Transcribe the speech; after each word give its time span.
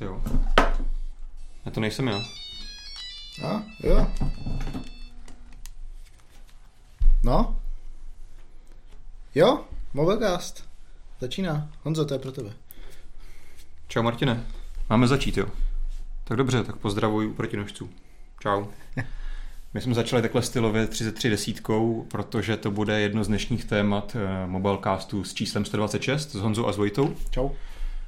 Jo. 0.00 0.22
Já 1.64 1.70
to 1.70 1.80
nejsem 1.80 2.06
já. 2.08 2.22
A, 3.44 3.62
jo. 3.82 4.06
No? 7.22 7.60
Jo, 9.34 9.64
Mobilecast. 9.94 10.68
Začíná. 11.20 11.68
Honzo, 11.82 12.04
to 12.04 12.14
je 12.14 12.18
pro 12.18 12.32
tebe. 12.32 12.50
Čau 13.88 14.02
Martine. 14.02 14.44
Máme 14.90 15.08
začít, 15.08 15.36
jo. 15.36 15.46
Tak 16.24 16.36
dobře, 16.36 16.64
tak 16.64 16.76
pozdravuji 16.76 17.28
u 17.28 17.34
protinožců. 17.34 17.90
Čau. 18.40 18.64
My 19.74 19.80
jsme 19.80 19.94
začali 19.94 20.22
takhle 20.22 20.42
stylově 20.42 20.86
33 20.86 21.30
desítkou, 21.30 22.06
protože 22.10 22.56
to 22.56 22.70
bude 22.70 23.00
jedno 23.00 23.24
z 23.24 23.28
dnešních 23.28 23.64
témat 23.64 24.16
eh, 24.16 24.46
Mobilecastu 24.46 25.24
s 25.24 25.34
číslem 25.34 25.64
126 25.64 26.32
s 26.32 26.34
Honzou 26.34 26.66
a 26.66 26.72
s 26.72 26.76
Vojtou. 26.76 27.16
Čau. 27.30 27.48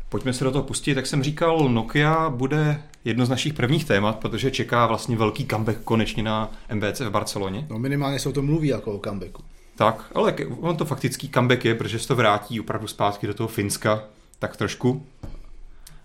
Pojďme 0.09 0.33
se 0.33 0.45
do 0.45 0.51
toho 0.51 0.65
pustit. 0.65 0.97
Jak 0.97 1.07
jsem 1.07 1.23
říkal, 1.23 1.69
Nokia 1.69 2.31
bude 2.31 2.83
jedno 3.05 3.27
z 3.27 3.29
našich 3.29 3.55
prvních 3.55 3.85
témat, 3.85 4.19
protože 4.19 4.51
čeká 4.51 4.87
vlastně 4.87 5.17
velký 5.17 5.47
comeback 5.47 5.79
konečně 5.85 6.23
na 6.23 6.53
MBC 6.75 7.01
v 7.01 7.11
Barceloně. 7.11 7.67
No 7.71 7.79
minimálně 7.79 8.19
se 8.19 8.29
o 8.29 8.33
tom 8.33 8.47
mluví 8.47 8.69
jako 8.69 8.93
o 8.93 8.99
comebacku. 8.99 9.43
Tak, 9.77 10.11
ale 10.15 10.35
on 10.61 10.77
to 10.77 10.85
faktický 10.85 11.29
comeback 11.29 11.65
je, 11.65 11.75
protože 11.75 11.99
se 11.99 12.09
to 12.09 12.17
vrátí 12.17 12.61
opravdu 12.61 12.87
zpátky 12.87 13.27
do 13.27 13.35
toho 13.35 13.49
Finska, 13.49 14.05
tak 14.39 14.57
trošku, 14.57 15.07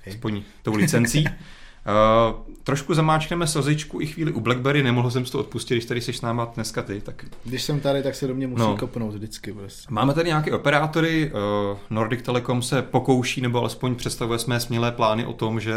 aspoň 0.07 0.43
tou 0.63 0.75
licencí. 0.75 1.25
Uh, 1.85 2.35
trošku 2.63 2.93
zamáčkneme 2.93 3.47
slzičku 3.47 4.01
i 4.01 4.05
chvíli 4.05 4.31
u 4.31 4.39
BlackBerry, 4.39 4.83
nemohl 4.83 5.11
jsem 5.11 5.25
si 5.25 5.31
to 5.31 5.39
odpustit, 5.39 5.73
když 5.73 5.85
tady 5.85 6.01
jsi 6.01 6.13
s 6.13 6.21
náma 6.21 6.45
dneska 6.45 6.81
ty. 6.81 7.01
Tak... 7.01 7.25
Když 7.43 7.63
jsem 7.63 7.79
tady, 7.79 8.03
tak 8.03 8.15
se 8.15 8.27
do 8.27 8.35
mě 8.35 8.47
musí 8.47 8.61
no. 8.61 8.77
kopnout 8.77 9.13
vždycky. 9.13 9.53
Prostě. 9.53 9.87
Máme 9.89 10.13
tady 10.13 10.27
nějaké 10.27 10.51
operátory, 10.51 11.31
uh, 11.31 11.77
Nordic 11.89 12.21
Telecom 12.21 12.61
se 12.61 12.81
pokouší, 12.81 13.41
nebo 13.41 13.59
alespoň 13.59 13.95
představuje 13.95 14.39
své 14.39 14.59
smělé 14.59 14.91
plány 14.91 15.25
o 15.25 15.33
tom, 15.33 15.59
že 15.59 15.73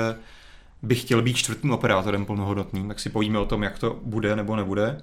by 0.82 0.94
chtěl 0.94 1.22
být 1.22 1.36
čtvrtým 1.36 1.70
operátorem 1.70 2.26
plnohodnotným, 2.26 2.88
tak 2.88 3.00
si 3.00 3.10
povíme 3.10 3.38
o 3.38 3.44
tom, 3.44 3.62
jak 3.62 3.78
to 3.78 3.98
bude 4.02 4.36
nebo 4.36 4.56
nebude. 4.56 5.02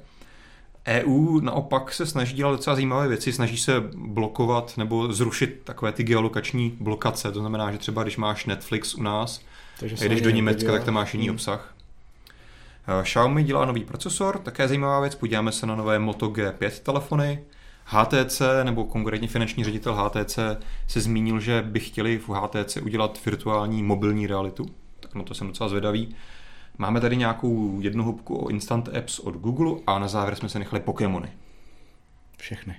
EU 0.87 1.39
naopak 1.39 1.93
se 1.93 2.05
snaží 2.05 2.35
dělat 2.35 2.51
docela 2.51 2.75
zajímavé 2.75 3.07
věci, 3.07 3.33
snaží 3.33 3.57
se 3.57 3.83
blokovat 3.95 4.77
nebo 4.77 5.13
zrušit 5.13 5.61
takové 5.63 5.91
ty 5.91 6.03
geolokační 6.03 6.77
blokace, 6.79 7.31
to 7.31 7.39
znamená, 7.39 7.71
že 7.71 7.77
třeba 7.77 8.03
když 8.03 8.17
máš 8.17 8.45
Netflix 8.45 8.95
u 8.95 9.03
nás, 9.03 9.41
takže 9.81 10.05
a 10.05 10.09
jdeš 10.09 10.21
do 10.21 10.29
Německa, 10.29 10.71
tak 10.71 10.83
tam 10.83 10.93
máš 10.93 11.13
jiný 11.13 11.25
hmm. 11.25 11.35
obsah. 11.35 11.75
Eh, 12.99 13.03
Xiaomi 13.03 13.43
dělá 13.43 13.65
nový 13.65 13.83
procesor, 13.83 14.37
také 14.37 14.67
zajímavá 14.67 14.99
věc, 14.99 15.15
podíváme 15.15 15.51
se 15.51 15.65
na 15.65 15.75
nové 15.75 15.99
Moto 15.99 16.29
G5 16.29 16.69
telefony. 16.69 17.43
HTC, 17.85 18.41
nebo 18.63 18.83
konkrétně 18.83 19.27
finanční 19.27 19.63
ředitel 19.63 19.95
HTC, 19.95 20.39
se 20.87 21.01
zmínil, 21.01 21.39
že 21.39 21.61
by 21.61 21.79
chtěli 21.79 22.17
v 22.17 22.29
HTC 22.29 22.77
udělat 22.77 23.25
virtuální 23.25 23.83
mobilní 23.83 24.27
realitu. 24.27 24.65
Tak 24.99 25.15
no 25.15 25.23
to 25.23 25.33
jsem 25.33 25.47
docela 25.47 25.69
zvědavý. 25.69 26.15
Máme 26.77 27.01
tady 27.01 27.17
nějakou 27.17 27.81
jednu 27.81 28.03
hubku 28.03 28.35
o 28.35 28.49
Instant 28.49 28.97
Apps 28.97 29.19
od 29.19 29.35
Google 29.35 29.81
a 29.87 29.99
na 29.99 30.07
závěr 30.07 30.35
jsme 30.35 30.49
se 30.49 30.59
nechali 30.59 30.81
Pokémony. 30.81 31.31
Všechny. 32.37 32.75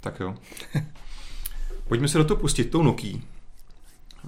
Tak 0.00 0.20
jo. 0.20 0.34
Pojďme 1.88 2.08
se 2.08 2.18
do 2.18 2.24
toho 2.24 2.40
pustit 2.40 2.64
tou 2.64 2.82
Nokia. 2.82 3.18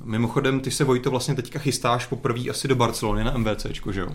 Mimochodem, 0.04 0.60
ty 0.60 0.70
se 0.70 0.84
Vojto 0.84 1.10
vlastně 1.10 1.34
teďka 1.34 1.58
chystáš 1.58 2.06
poprvé 2.06 2.50
asi 2.50 2.68
do 2.68 2.76
Barcelony 2.76 3.24
na 3.24 3.36
MVCčko, 3.36 3.92
že 3.92 4.00
jo? 4.00 4.08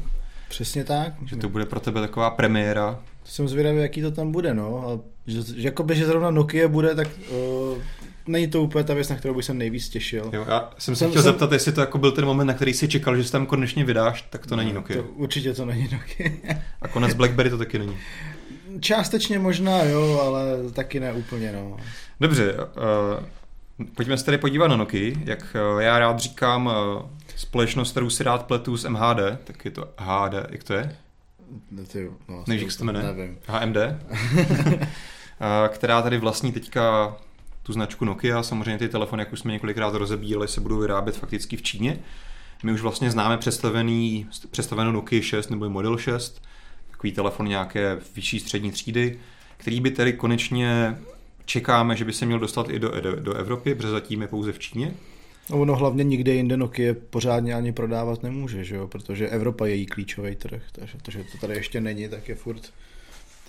Přesně 0.49 0.83
tak. 0.83 1.13
Že 1.25 1.35
to 1.35 1.49
bude 1.49 1.65
pro 1.65 1.79
tebe 1.79 2.01
taková 2.01 2.29
premiéra. 2.29 2.99
Jsem 3.23 3.47
zvědavý, 3.47 3.77
jaký 3.81 4.01
to 4.01 4.11
tam 4.11 4.31
bude, 4.31 4.53
no. 4.53 4.89
A 4.89 4.99
že, 5.27 5.41
že 5.41 5.67
jakoby, 5.67 5.95
že 5.95 6.05
zrovna 6.05 6.31
Nokia 6.31 6.67
bude, 6.67 6.95
tak 6.95 7.07
uh, 7.31 7.77
není 8.27 8.47
to 8.47 8.61
úplně 8.61 8.83
ta 8.83 8.93
věc, 8.93 9.09
na 9.09 9.15
kterou 9.15 9.33
bych 9.33 9.45
se 9.45 9.53
nejvíc 9.53 9.89
těšil. 9.89 10.29
Jo, 10.33 10.45
já 10.47 10.69
jsem 10.77 10.95
se 10.95 11.09
chtěl 11.09 11.21
jsem... 11.21 11.31
zeptat, 11.31 11.51
jestli 11.51 11.71
to 11.71 11.81
jako 11.81 11.97
byl 11.97 12.11
ten 12.11 12.25
moment, 12.25 12.47
na 12.47 12.53
který 12.53 12.73
si 12.73 12.87
čekal, 12.87 13.17
že 13.17 13.23
se 13.23 13.31
tam 13.31 13.45
konečně 13.45 13.85
vydáš, 13.85 14.21
tak 14.29 14.47
to 14.47 14.55
no, 14.55 14.63
není 14.63 14.73
Nokia. 14.73 15.01
To, 15.01 15.07
určitě 15.09 15.53
to 15.53 15.65
není 15.65 15.89
Nokia. 15.91 16.29
A 16.81 16.87
konec 16.87 17.13
BlackBerry 17.13 17.49
to 17.49 17.57
taky 17.57 17.79
není. 17.79 17.97
Částečně 18.79 19.39
možná, 19.39 19.83
jo, 19.83 20.21
ale 20.23 20.71
taky 20.73 20.99
ne 20.99 21.13
úplně, 21.13 21.51
no. 21.51 21.77
Dobře, 22.19 22.53
uh, 22.53 23.25
Pojďme 23.95 24.17
se 24.17 24.25
tedy 24.25 24.37
podívat 24.37 24.67
na 24.67 24.75
Nokia. 24.75 25.15
Jak 25.25 25.55
eh, 25.79 25.83
já 25.83 25.99
rád 25.99 26.19
říkám, 26.19 26.71
eh, 26.71 27.23
společnost, 27.35 27.91
kterou 27.91 28.09
si 28.09 28.23
rád 28.23 28.45
pletu 28.45 28.77
z 28.77 28.85
MHD, 28.85 29.37
tak 29.43 29.65
je 29.65 29.71
to 29.71 29.89
HD, 29.97 30.33
jak 30.49 30.63
to 30.63 30.73
je? 30.73 30.97
Ty, 31.87 32.11
no, 32.27 32.43
Nevíš, 32.47 32.61
jak 32.61 32.71
se 32.71 32.77
to 32.77 32.85
jmenuje? 32.85 33.05
Nevím. 33.05 33.37
HMD? 33.47 33.77
Eh, 35.41 35.69
která 35.69 36.01
tady 36.01 36.17
vlastní 36.17 36.51
teďka 36.51 37.15
tu 37.63 37.73
značku 37.73 38.05
Nokia. 38.05 38.43
Samozřejmě 38.43 38.77
ty 38.77 38.89
telefony, 38.89 39.21
jak 39.21 39.33
už 39.33 39.39
jsme 39.39 39.51
několikrát 39.51 39.93
rozebírali, 39.95 40.47
se 40.47 40.61
budou 40.61 40.79
vyrábět 40.79 41.17
fakticky 41.17 41.57
v 41.57 41.61
Číně. 41.61 41.99
My 42.63 42.71
už 42.71 42.81
vlastně 42.81 43.11
známe 43.11 43.37
představený, 43.37 44.27
představenou 44.51 44.91
Nokia 44.91 45.21
6 45.21 45.49
nebo 45.49 45.69
Model 45.69 45.97
6, 45.97 46.41
takový 46.91 47.11
telefon 47.11 47.47
nějaké 47.47 47.97
vyšší 48.15 48.39
střední 48.39 48.71
třídy, 48.71 49.19
který 49.57 49.81
by 49.81 49.91
tedy 49.91 50.13
konečně 50.13 50.97
čekáme, 51.45 51.95
že 51.95 52.05
by 52.05 52.13
se 52.13 52.25
měl 52.25 52.39
dostat 52.39 52.69
i 52.69 52.79
do, 52.79 53.01
do, 53.01 53.15
do 53.15 53.33
Evropy, 53.33 53.75
protože 53.75 53.89
zatím 53.89 54.21
je 54.21 54.27
pouze 54.27 54.51
v 54.51 54.59
Číně. 54.59 54.93
No 55.49 55.61
ono 55.61 55.75
hlavně 55.75 56.03
nikde 56.03 56.33
jinde 56.33 56.57
Nokia 56.57 56.95
pořádně 57.09 57.53
ani 57.53 57.71
prodávat 57.71 58.23
nemůže, 58.23 58.63
že 58.63 58.75
jo? 58.75 58.87
protože 58.87 59.29
Evropa 59.29 59.65
je 59.65 59.75
její 59.75 59.85
klíčový 59.85 60.35
trh, 60.35 60.61
takže 60.71 60.97
to, 61.01 61.11
že 61.11 61.23
to 61.31 61.37
tady 61.37 61.53
ještě 61.53 61.81
není, 61.81 62.09
tak 62.09 62.29
je 62.29 62.35
furt 62.35 62.71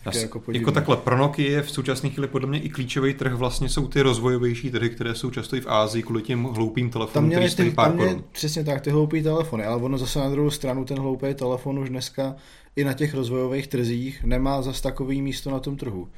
tak 0.04 0.14
jako, 0.14 0.42
jako 0.52 0.72
takhle, 0.72 0.96
pro 0.96 1.18
Nokia 1.18 1.50
je 1.50 1.62
v 1.62 1.70
současné 1.70 2.10
chvíli 2.10 2.28
podle 2.28 2.48
mě 2.48 2.60
i 2.60 2.68
klíčový 2.68 3.14
trh 3.14 3.32
vlastně 3.32 3.68
jsou 3.68 3.88
ty 3.88 4.02
rozvojovější 4.02 4.70
trhy, 4.70 4.90
které 4.90 5.14
jsou 5.14 5.30
často 5.30 5.56
i 5.56 5.60
v 5.60 5.66
Ázii 5.66 6.02
kvůli 6.02 6.22
těm 6.22 6.44
hloupým 6.44 6.90
telefonům, 6.90 7.30
tam 7.30 7.40
který 7.40 7.54
ty, 7.54 7.70
pár 7.70 7.92
tam 7.92 7.96
mě, 7.96 8.22
Přesně 8.32 8.64
tak, 8.64 8.80
ty 8.80 8.90
hloupý 8.90 9.22
telefony, 9.22 9.64
ale 9.64 9.82
ono 9.82 9.98
zase 9.98 10.18
na 10.18 10.30
druhou 10.30 10.50
stranu 10.50 10.84
ten 10.84 10.98
hloupý 10.98 11.34
telefon 11.34 11.78
už 11.78 11.88
dneska 11.88 12.36
i 12.76 12.84
na 12.84 12.92
těch 12.92 13.14
rozvojových 13.14 13.66
trzích 13.66 14.24
nemá 14.24 14.62
zas 14.62 14.80
takový 14.80 15.22
místo 15.22 15.50
na 15.50 15.60
tom 15.60 15.76
trhu. 15.76 16.08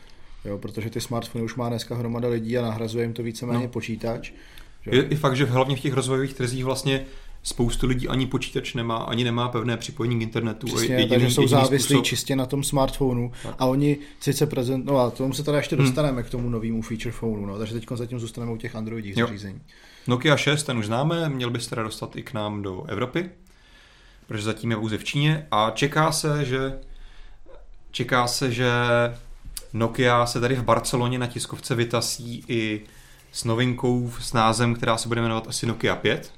Jo, 0.47 0.59
protože 0.59 0.91
ty 0.91 1.01
smartfony 1.01 1.45
už 1.45 1.55
má 1.55 1.69
dneska 1.69 1.97
hromada 1.97 2.29
lidí 2.29 2.59
a 2.59 2.62
nahrazuje 2.62 3.05
jim 3.05 3.12
to 3.12 3.23
víceméně 3.23 3.62
no. 3.62 3.69
počítač. 3.69 4.33
Je, 4.87 5.07
je 5.11 5.17
fakt, 5.17 5.37
že 5.37 5.45
hlavně 5.45 5.77
v 5.77 5.81
těch 5.81 5.93
rozvojových 5.93 6.34
trzích 6.34 6.65
vlastně 6.65 7.07
spoustu 7.43 7.87
lidí 7.87 8.09
ani 8.09 8.27
počítač 8.27 8.75
nemá, 8.75 8.97
ani 8.97 9.25
nemá 9.25 9.49
pevné 9.49 9.77
připojení 9.77 10.19
k 10.19 10.23
internetu. 10.23 10.67
Přesně, 10.67 10.95
jediný, 10.95 11.09
takže 11.09 11.31
jsou 11.31 11.47
závislí 11.47 11.79
způsob... 11.79 12.05
čistě 12.05 12.37
na 12.37 12.47
tom 12.47 12.65
smartphonu 12.65 13.33
tak. 13.43 13.55
a 13.59 13.67
oni 13.67 13.99
sice 14.21 14.47
prezent, 14.47 14.85
no 14.85 14.99
a 14.99 15.11
tomu 15.11 15.33
se 15.33 15.43
teda 15.43 15.56
ještě 15.56 15.77
hmm. 15.77 15.85
dostaneme 15.85 16.21
hmm. 16.21 16.29
k 16.29 16.31
tomu 16.31 16.51
novému 16.51 16.83
feature 16.83 17.12
phoneu, 17.12 17.47
no, 17.47 17.59
takže 17.59 17.75
teď 17.75 17.87
zatím 17.95 18.21
zůstaneme 18.21 18.53
u 18.53 18.56
těch 18.56 18.77
Androidích 18.77 19.15
zařízení. 19.15 19.61
Nokia 20.06 20.37
6, 20.37 20.62
ten 20.62 20.79
už 20.79 20.87
známe, 20.87 21.29
měl 21.29 21.51
by 21.51 21.61
se 21.61 21.71
teda 21.71 21.83
dostat 21.83 22.17
i 22.17 22.23
k 22.23 22.33
nám 22.33 22.62
do 22.62 22.85
Evropy, 22.89 23.31
protože 24.27 24.43
zatím 24.43 24.71
je 24.71 24.77
pouze 24.77 24.99
v 24.99 25.05
Číně 25.05 25.47
a 25.51 25.71
čeká 25.71 26.12
se, 26.12 26.45
že 26.45 26.79
čeká 27.91 28.27
se, 28.27 28.53
že 28.53 28.71
Nokia 29.76 30.26
se 30.26 30.41
tady 30.41 30.54
v 30.54 30.62
Barceloně 30.62 31.19
na 31.19 31.26
tiskovce 31.26 31.75
vytasí 31.75 32.44
i 32.48 32.84
s 33.32 33.44
novinkou 33.44 34.12
s 34.20 34.32
názem, 34.32 34.75
která 34.75 34.97
se 34.97 35.09
bude 35.09 35.20
jmenovat 35.20 35.48
asi 35.48 35.66
Nokia 35.66 35.97
5 35.97 36.32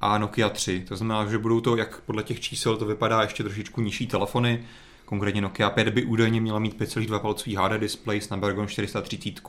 a 0.00 0.18
Nokia 0.18 0.48
3. 0.48 0.84
To 0.88 0.96
znamená, 0.96 1.30
že 1.30 1.38
budou 1.38 1.60
to, 1.60 1.76
jak 1.76 2.00
podle 2.00 2.22
těch 2.22 2.40
čísel 2.40 2.76
to 2.76 2.84
vypadá, 2.84 3.22
ještě 3.22 3.42
trošičku 3.42 3.80
nižší 3.80 4.06
telefony. 4.06 4.64
Konkrétně 5.04 5.40
Nokia 5.40 5.70
5 5.70 5.88
by 5.88 6.04
údajně 6.04 6.40
měla 6.40 6.58
mít 6.58 6.80
5,2 6.80 7.18
palcový 7.18 7.56
HD 7.56 7.80
display 7.80 8.20
Snapdragon 8.20 8.68
430 8.68 9.40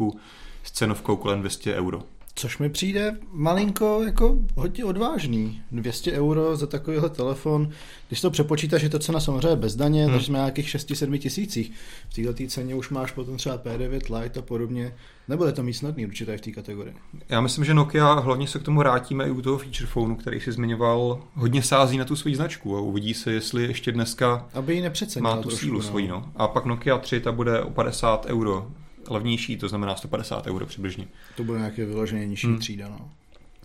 s 0.63 0.72
cenovkou 0.72 1.16
kolem 1.16 1.39
200 1.39 1.75
euro. 1.75 2.03
Což 2.38 2.58
mi 2.58 2.70
přijde 2.70 3.18
malinko 3.31 4.02
jako 4.06 4.38
hodně 4.56 4.86
odvážný. 4.86 5.62
200 5.72 6.12
euro 6.12 6.56
za 6.56 6.68
takovýhle 6.68 7.09
telefon. 7.09 7.70
Když 8.08 8.22
to 8.22 8.31
přepočítáš, 8.31 8.81
je 8.81 8.90
to 8.90 9.00
cena 9.00 9.20
samozřejmě 9.20 9.56
bez 9.56 9.75
daně, 9.75 10.03
hmm. 10.03 10.12
takže 10.12 10.25
jsme 10.25 10.38
nějakých 10.38 10.68
6-7 10.68 11.18
tisících. 11.18 11.72
V 12.09 12.14
této 12.14 12.48
ceně 12.48 12.75
už 12.75 12.90
máš 12.90 13.12
potom 13.12 13.38
třeba 13.38 13.58
P9 13.58 14.20
Lite 14.20 14.40
a 14.40 14.44
podobně. 14.44 14.94
Nebude 15.28 15.52
to 15.52 15.64
mít 15.64 15.74
snadný 15.74 16.06
určitě 16.06 16.38
v 16.38 16.42
té 16.42 16.52
kategorii. 16.52 16.96
Já 17.30 17.42
myslím, 17.42 17.66
že 17.66 17.74
Nokia 17.74 18.14
hlavně 18.14 18.48
se 18.48 18.59
k 18.59 18.64
tomu 18.64 18.80
vrátíme 18.80 19.28
i 19.28 19.31
u 19.31 19.42
toho 19.42 19.57
feature 19.57 19.88
phoneu, 19.88 20.16
který 20.16 20.39
si 20.39 20.51
zmiňoval, 20.51 21.22
hodně 21.34 21.63
sází 21.63 21.98
na 21.98 22.06
tu 22.06 22.16
svou 22.16 22.34
značku 22.34 22.78
a 22.78 22.81
uvidí 22.81 23.13
se, 23.13 23.31
jestli 23.31 23.63
ještě 23.63 23.92
dneska 23.92 24.48
Aby 24.54 24.75
ji 24.75 24.89
má 25.19 25.36
tu 25.36 25.42
trošku, 25.42 25.60
sílu 25.60 25.78
no. 25.78 25.84
svoji. 25.84 26.07
No. 26.07 26.31
A 26.36 26.48
pak 26.48 26.66
Nokia 26.66 26.98
3 26.98 27.19
ta 27.19 27.31
bude 27.31 27.62
o 27.62 27.69
50 27.69 28.25
euro 28.25 28.68
levnější, 29.09 29.57
to 29.57 29.69
znamená 29.69 29.95
150 29.95 30.48
euro 30.48 30.65
přibližně. 30.65 31.07
To 31.36 31.44
bude 31.44 31.57
nějaké 31.57 31.86
vyloženě 31.86 32.25
nižší 32.25 32.48
hmm. 32.48 32.59
třída, 32.59 32.89
no. 32.89 33.09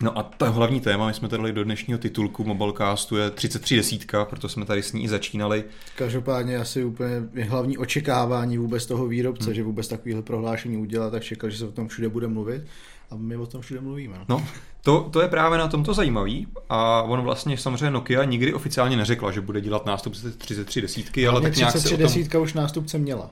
No 0.01 0.17
a 0.17 0.23
to 0.23 0.51
hlavní 0.51 0.81
téma, 0.81 1.07
my 1.07 1.13
jsme 1.13 1.29
tady 1.29 1.53
do 1.53 1.63
dnešního 1.63 1.99
titulku 1.99 2.43
Mobilecastu 2.43 3.17
je 3.17 3.29
33 3.29 3.75
desítka, 3.75 4.25
proto 4.25 4.49
jsme 4.49 4.65
tady 4.65 4.83
s 4.83 4.93
ní 4.93 5.03
i 5.03 5.09
začínali. 5.09 5.63
Každopádně 5.95 6.57
asi 6.57 6.83
úplně 6.83 7.43
hlavní 7.43 7.77
očekávání 7.77 8.57
vůbec 8.57 8.85
toho 8.85 9.07
výrobce, 9.07 9.45
hmm. 9.45 9.53
že 9.53 9.63
vůbec 9.63 9.87
takovéhle 9.87 10.21
prohlášení 10.21 10.77
udělá, 10.77 11.09
tak 11.09 11.23
čekal, 11.23 11.49
že 11.49 11.57
se 11.57 11.65
o 11.65 11.71
tom 11.71 11.87
všude 11.87 12.09
bude 12.09 12.27
mluvit 12.27 12.63
a 13.11 13.15
my 13.15 13.37
o 13.37 13.45
tom 13.45 13.61
všude 13.61 13.81
mluvíme. 13.81 14.17
No, 14.29 14.47
to, 14.81 15.09
to 15.11 15.21
je 15.21 15.27
právě 15.27 15.57
na 15.57 15.67
tomto 15.67 15.93
zajímavý 15.93 16.47
a 16.69 17.01
on 17.01 17.21
vlastně 17.21 17.57
samozřejmě 17.57 17.91
Nokia 17.91 18.23
nikdy 18.23 18.53
oficiálně 18.53 18.97
neřekla, 18.97 19.31
že 19.31 19.41
bude 19.41 19.61
dělat 19.61 19.85
nástupce 19.85 20.31
33 20.31 20.81
desítky, 20.81 21.27
ale 21.27 21.41
tak 21.41 21.55
nějak 21.55 21.77
se 21.77 21.87
o 21.87 21.91
tom... 21.91 21.99
desítka 21.99 22.39
už 22.39 22.53
nástupce 22.53 22.97
měla. 22.97 23.31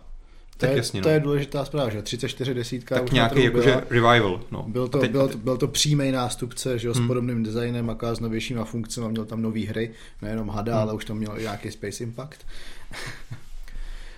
To 0.62 0.66
tak 0.68 0.76
je, 0.76 0.78
jasně, 0.78 1.02
to 1.02 1.10
no. 1.10 1.14
je 1.14 1.20
důležitá 1.20 1.66
zpráva, 1.66 1.90
že 1.90 2.02
34 2.02 2.54
desítka 2.54 2.96
tak 2.96 3.04
už 3.04 3.12
nějaký 3.12 3.44
jakože 3.44 3.84
revival. 3.90 4.42
No. 4.52 4.66
Byl 4.68 4.88
to, 4.88 4.98
A 4.98 5.02
teď, 5.02 5.12
byl, 5.12 5.28
to, 5.28 5.38
byl 5.38 5.58
to 5.58 5.68
přímý 5.68 6.12
nástupce, 6.12 6.80
že 6.80 6.88
jo, 6.88 6.94
s 6.94 6.98
Hmm. 6.98 7.08
podobným 7.08 7.44
designem, 7.44 7.90
aká 7.90 8.16
s 8.16 8.20
novějšíma 8.20 8.66
funkcemi, 8.66 9.10
měl 9.10 9.26
tam 9.26 9.42
nové 9.42 9.60
hry, 9.60 9.92
nejenom 10.22 10.50
hada, 10.50 10.74
Hmm. 10.74 10.82
ale 10.82 10.94
už 10.94 11.06
tam 11.06 11.18
měl 11.18 11.40
i 11.40 11.42
nějaký 11.42 11.72
Space 11.72 12.04
Impact. 12.04 12.46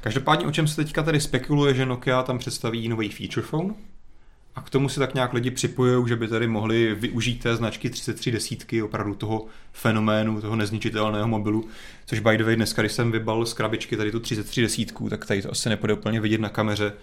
Každopádně 0.02 0.46
o 0.46 0.52
čem 0.52 0.68
se 0.68 0.76
teďka 0.76 1.04
tady 1.04 1.22
spekuluje, 1.22 1.74
že 1.74 1.86
Nokia 1.86 2.24
tam 2.24 2.38
představí 2.38 2.90
nový 2.90 3.10
feature 3.10 3.48
phone 3.48 3.74
a 4.56 4.62
k 4.62 4.70
tomu 4.70 4.90
si 4.90 5.00
tak 5.00 5.14
nějak 5.14 5.34
lidi 5.34 5.52
připojují, 5.52 6.08
že 6.08 6.16
by 6.16 6.28
tady 6.28 6.48
mohli 6.48 6.96
využít 6.96 7.44
té 7.44 7.56
značky 7.56 7.90
33 7.90 8.32
desítky, 8.32 8.84
opravdu 8.84 9.16
toho 9.16 9.46
fenoménu, 9.72 10.42
toho 10.42 10.56
nezničitelného 10.56 11.28
mobilu, 11.28 11.68
což 12.06 12.20
by 12.20 12.38
the 12.38 12.44
way 12.44 12.56
dneska, 12.56 12.82
když 12.82 12.92
jsem 12.92 13.12
vybal 13.12 13.46
z 13.46 13.54
krabičky 13.54 13.98
tady 13.98 14.12
tu 14.12 14.20
33 14.20 14.62
desítku, 14.62 15.10
tak 15.10 15.26
tady 15.26 15.42
to 15.42 15.52
asi 15.52 15.70
nepůjde 15.70 15.94
úplně 15.94 16.22
vidět 16.22 16.42
na 16.42 16.50
kameře, 16.50 16.94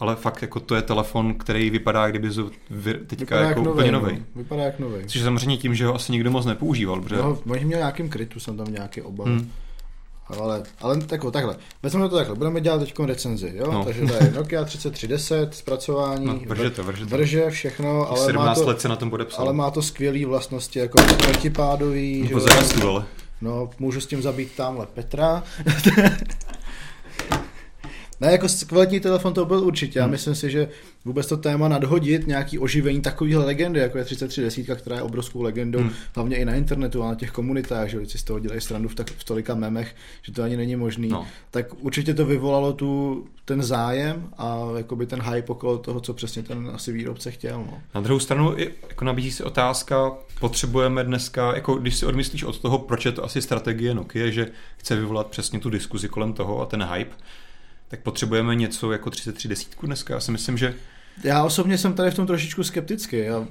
ale 0.00 0.16
fakt 0.16 0.42
jako 0.42 0.60
to 0.60 0.74
je 0.74 0.82
telefon, 0.82 1.34
který 1.34 1.70
vypadá, 1.70 2.10
kdyby 2.10 2.28
vy- 2.70 2.94
teďka 2.94 3.24
Vypadá 3.24 3.40
jako 3.48 3.60
jak 3.60 3.68
úplně 3.68 3.92
nový. 3.92 4.12
No. 4.12 4.24
Vypadá 4.36 4.62
jak 4.62 4.78
nový. 4.78 5.04
Což 5.06 5.20
samozřejmě 5.22 5.56
tím, 5.56 5.74
že 5.74 5.86
ho 5.86 5.94
asi 5.94 6.12
nikdo 6.12 6.30
moc 6.30 6.46
nepoužíval, 6.46 7.00
protože... 7.00 7.16
No, 7.16 7.38
možná 7.44 7.66
měl 7.66 7.78
nějakým 7.78 8.08
krytu, 8.08 8.40
jsem 8.40 8.56
tam 8.56 8.72
nějaký 8.72 9.02
obav. 9.02 9.26
Hmm. 9.26 9.50
Ale, 10.40 10.62
ale 10.80 10.96
tako, 10.96 11.30
takhle. 11.30 11.56
Vezmeme 11.82 12.08
to 12.08 12.16
takhle. 12.16 12.36
Budeme 12.36 12.60
dělat 12.60 12.78
teď 12.78 12.94
recenzi, 13.04 13.52
jo? 13.56 13.66
No. 13.66 13.72
No. 13.72 13.84
Takže 13.84 14.06
to 14.06 14.14
je 14.24 14.32
Nokia 14.36 14.64
3310, 14.64 15.54
zpracování, 15.54 16.26
No, 16.26 16.40
vrže 16.46 16.70
to, 16.70 16.84
vrže 16.84 17.06
to. 17.06 17.16
vrže 17.16 17.50
všechno, 17.50 18.08
ale 18.10 18.20
má, 18.20 18.26
17 18.26 18.60
to, 18.60 18.66
let 18.68 18.80
se 18.80 18.88
na 18.88 18.96
tom 18.96 19.10
podepsal. 19.10 19.44
ale 19.44 19.52
má 19.54 19.70
to 19.70 19.82
skvělé 19.82 20.26
vlastnosti, 20.26 20.78
jako 20.78 20.98
protipádový, 21.24 22.26
že 22.26 22.32
jo? 22.32 22.40
zarastu, 22.40 22.88
ale. 22.88 23.04
No, 23.40 23.70
můžu 23.78 24.00
s 24.00 24.06
tím 24.06 24.22
zabít 24.22 24.52
tamhle 24.56 24.86
Petra. 24.86 25.42
Ne, 28.20 28.32
jako 28.32 28.46
kvalitní 28.66 29.00
telefon 29.00 29.32
to 29.34 29.44
byl 29.44 29.58
určitě. 29.58 29.98
Já 29.98 30.04
Hmm. 30.04 30.12
myslím 30.12 30.34
si, 30.34 30.50
že 30.50 30.68
vůbec 31.04 31.26
to 31.26 31.36
téma 31.36 31.68
nadhodit, 31.68 32.26
nějaký 32.26 32.58
oživení 32.58 33.00
takovýhle 33.00 33.44
legendy, 33.44 33.80
jako 33.80 33.98
je 33.98 34.04
33 34.04 34.40
desítka, 34.42 34.74
která 34.74 34.96
je 34.96 35.02
obrovskou 35.02 35.42
legendou, 35.42 35.78
Hmm. 35.78 35.90
hlavně 36.14 36.36
i 36.36 36.44
na 36.44 36.54
internetu 36.54 37.02
a 37.02 37.08
na 37.08 37.14
těch 37.14 37.30
komunitách, 37.30 37.88
že 37.88 37.98
lidi 37.98 38.10
si 38.10 38.18
z 38.18 38.22
toho 38.22 38.38
dělají 38.38 38.60
srandu 38.60 38.88
v, 38.88 38.94
tak, 38.94 39.10
v 39.10 39.24
tolika 39.24 39.54
memech, 39.54 39.94
že 40.22 40.32
to 40.32 40.42
ani 40.42 40.56
není 40.56 40.76
možný. 40.76 41.08
No. 41.08 41.26
Tak 41.50 41.66
určitě 41.84 42.14
to 42.14 42.26
vyvolalo 42.26 42.72
tu, 42.72 43.24
ten 43.44 43.62
zájem 43.62 44.28
a 44.38 44.58
jakoby 44.76 45.06
ten 45.06 45.22
hype 45.22 45.52
okolo 45.52 45.78
toho, 45.78 46.00
co 46.00 46.14
přesně 46.14 46.42
ten 46.42 46.70
asi 46.74 46.92
výrobce 46.92 47.30
chtěl. 47.30 47.58
No. 47.58 47.78
Na 47.94 48.00
druhou 48.00 48.20
stranu 48.20 48.58
i, 48.58 48.70
jako 48.88 49.04
nabízí 49.04 49.30
se 49.32 49.44
otázka, 49.44 50.12
potřebujeme 50.40 51.04
dneska, 51.04 51.54
jako 51.54 51.74
když 51.74 51.96
si 51.96 52.06
odmyslíš 52.06 52.42
od 52.44 52.58
toho, 52.58 52.78
proč 52.78 53.04
je 53.04 53.12
to 53.12 53.24
asi 53.24 53.42
strategie 53.42 53.94
Nokia, 53.94 54.30
že 54.30 54.50
chce 54.76 54.96
vyvolat 54.96 55.26
přesně 55.26 55.58
tu 55.60 55.70
diskuzi 55.70 56.08
kolem 56.08 56.32
toho 56.32 56.60
a 56.60 56.66
ten 56.66 56.82
hype, 56.92 57.14
tak 57.88 58.00
potřebujeme 58.00 58.54
něco 58.54 58.92
jako 58.92 59.10
33 59.10 59.48
desítku 59.48 59.86
dneska. 59.86 60.14
Já 60.14 60.20
si 60.20 60.32
myslím, 60.32 60.58
že 60.58 60.74
Já 61.24 61.44
osobně 61.44 61.78
jsem 61.78 61.92
tady 61.94 62.10
v 62.10 62.14
tom 62.14 62.26
trošičku 62.26 62.64
skeptický, 62.64 63.16
já, 63.18 63.46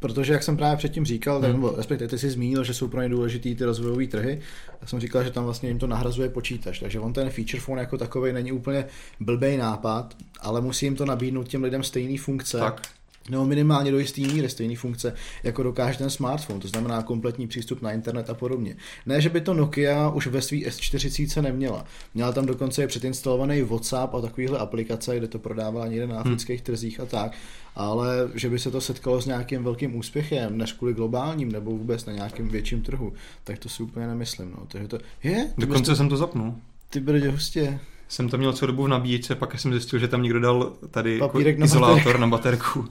protože 0.00 0.32
jak 0.32 0.42
jsem 0.42 0.56
právě 0.56 0.76
předtím 0.76 1.04
říkal, 1.04 1.40
tak, 1.40 1.50
Hmm. 1.50 1.60
nebo 1.62 1.74
respektive 1.76 2.08
ty 2.08 2.18
jsi 2.18 2.30
zmínil, 2.30 2.64
že 2.64 2.74
jsou 2.74 2.88
pro 2.88 3.02
ně 3.02 3.08
důležitý 3.08 3.54
ty 3.54 3.64
rozvojové 3.64 4.06
trhy, 4.06 4.40
já 4.80 4.86
jsem 4.86 5.00
říkal, 5.00 5.24
že 5.24 5.30
tam 5.30 5.44
vlastně 5.44 5.68
jim 5.68 5.78
to 5.78 5.86
nahrazuje 5.86 6.28
počítač, 6.28 6.78
takže 6.80 7.00
on 7.00 7.12
ten 7.12 7.30
feature 7.30 7.60
phone 7.60 7.80
jako 7.80 7.98
takový 7.98 8.32
není 8.32 8.52
úplně 8.52 8.84
blbej 9.20 9.56
nápad, 9.56 10.14
ale 10.40 10.60
musí 10.60 10.86
jim 10.86 10.96
to 10.96 11.06
nabídnout 11.06 11.48
těm 11.48 11.62
lidem 11.62 11.82
stejné 11.82 12.18
funkce. 12.18 12.58
tak, 12.58 12.82
nebo 13.30 13.44
minimálně 13.44 13.90
do 13.90 13.98
jisté 13.98 14.20
míry 14.20 14.48
stejné 14.48 14.76
funkce, 14.76 15.14
jako 15.42 15.62
dokáže 15.62 15.98
ten 15.98 16.10
smartphone, 16.10 16.60
to 16.60 16.68
znamená 16.68 17.02
kompletní 17.02 17.48
přístup 17.48 17.82
na 17.82 17.92
internet 17.92 18.30
a 18.30 18.34
podobně. 18.34 18.76
Ne, 19.06 19.20
že 19.20 19.28
by 19.28 19.40
to 19.40 19.54
Nokia 19.54 20.10
už 20.10 20.26
ve 20.26 20.42
svý 20.42 20.66
S40 20.66 21.42
neměla. 21.42 21.84
Měla 22.14 22.32
tam 22.32 22.46
dokonce 22.46 22.84
i 22.84 22.86
předinstalovaný 22.86 23.62
WhatsApp 23.62 24.14
a 24.14 24.20
takovýhle 24.20 24.58
aplikace, 24.58 25.16
kde 25.16 25.28
to 25.28 25.38
prodávala 25.38 25.86
někde 25.86 26.06
na 26.06 26.20
afrických 26.20 26.62
trzích 26.62 27.00
a 27.00 27.06
tak, 27.06 27.32
ale 27.74 28.30
že 28.34 28.50
by 28.50 28.58
se 28.58 28.70
to 28.70 28.80
setkalo 28.80 29.20
s 29.20 29.26
nějakým 29.26 29.64
velkým 29.64 29.96
úspěchem, 29.96 30.58
než 30.58 30.72
kvůli 30.72 30.94
globálním 30.94 31.52
nebo 31.52 31.70
vůbec 31.70 32.06
na 32.06 32.12
nějakém 32.12 32.48
větším 32.48 32.82
trhu, 32.82 33.12
tak 33.44 33.58
to 33.58 33.68
si 33.68 33.82
úplně 33.82 34.06
nemyslím. 34.06 34.50
No. 34.50 34.66
Takže 34.68 34.88
to 34.88 34.98
je, 35.22 35.52
dokonce 35.58 35.96
jsem 35.96 36.08
to 36.08 36.16
zapnul. 36.16 36.54
ty 36.90 37.00
brdě 37.00 37.30
hustě. 37.30 37.80
Jsem 38.08 38.28
to 38.28 38.38
měl 38.38 38.52
celou 38.52 38.66
dobu 38.66 38.82
v 38.82 38.88
nabíječce, 38.88 39.34
pak 39.34 39.60
jsem 39.60 39.72
zjistil, 39.72 39.98
že 39.98 40.08
tam 40.08 40.22
někdo 40.22 40.40
dal 40.40 40.72
tady 40.90 41.12
jako 41.14 41.28
Papírek 41.28 41.58
na 41.58 41.66
izolátor 41.66 42.18
na 42.18 42.26
baterku. 42.26 42.88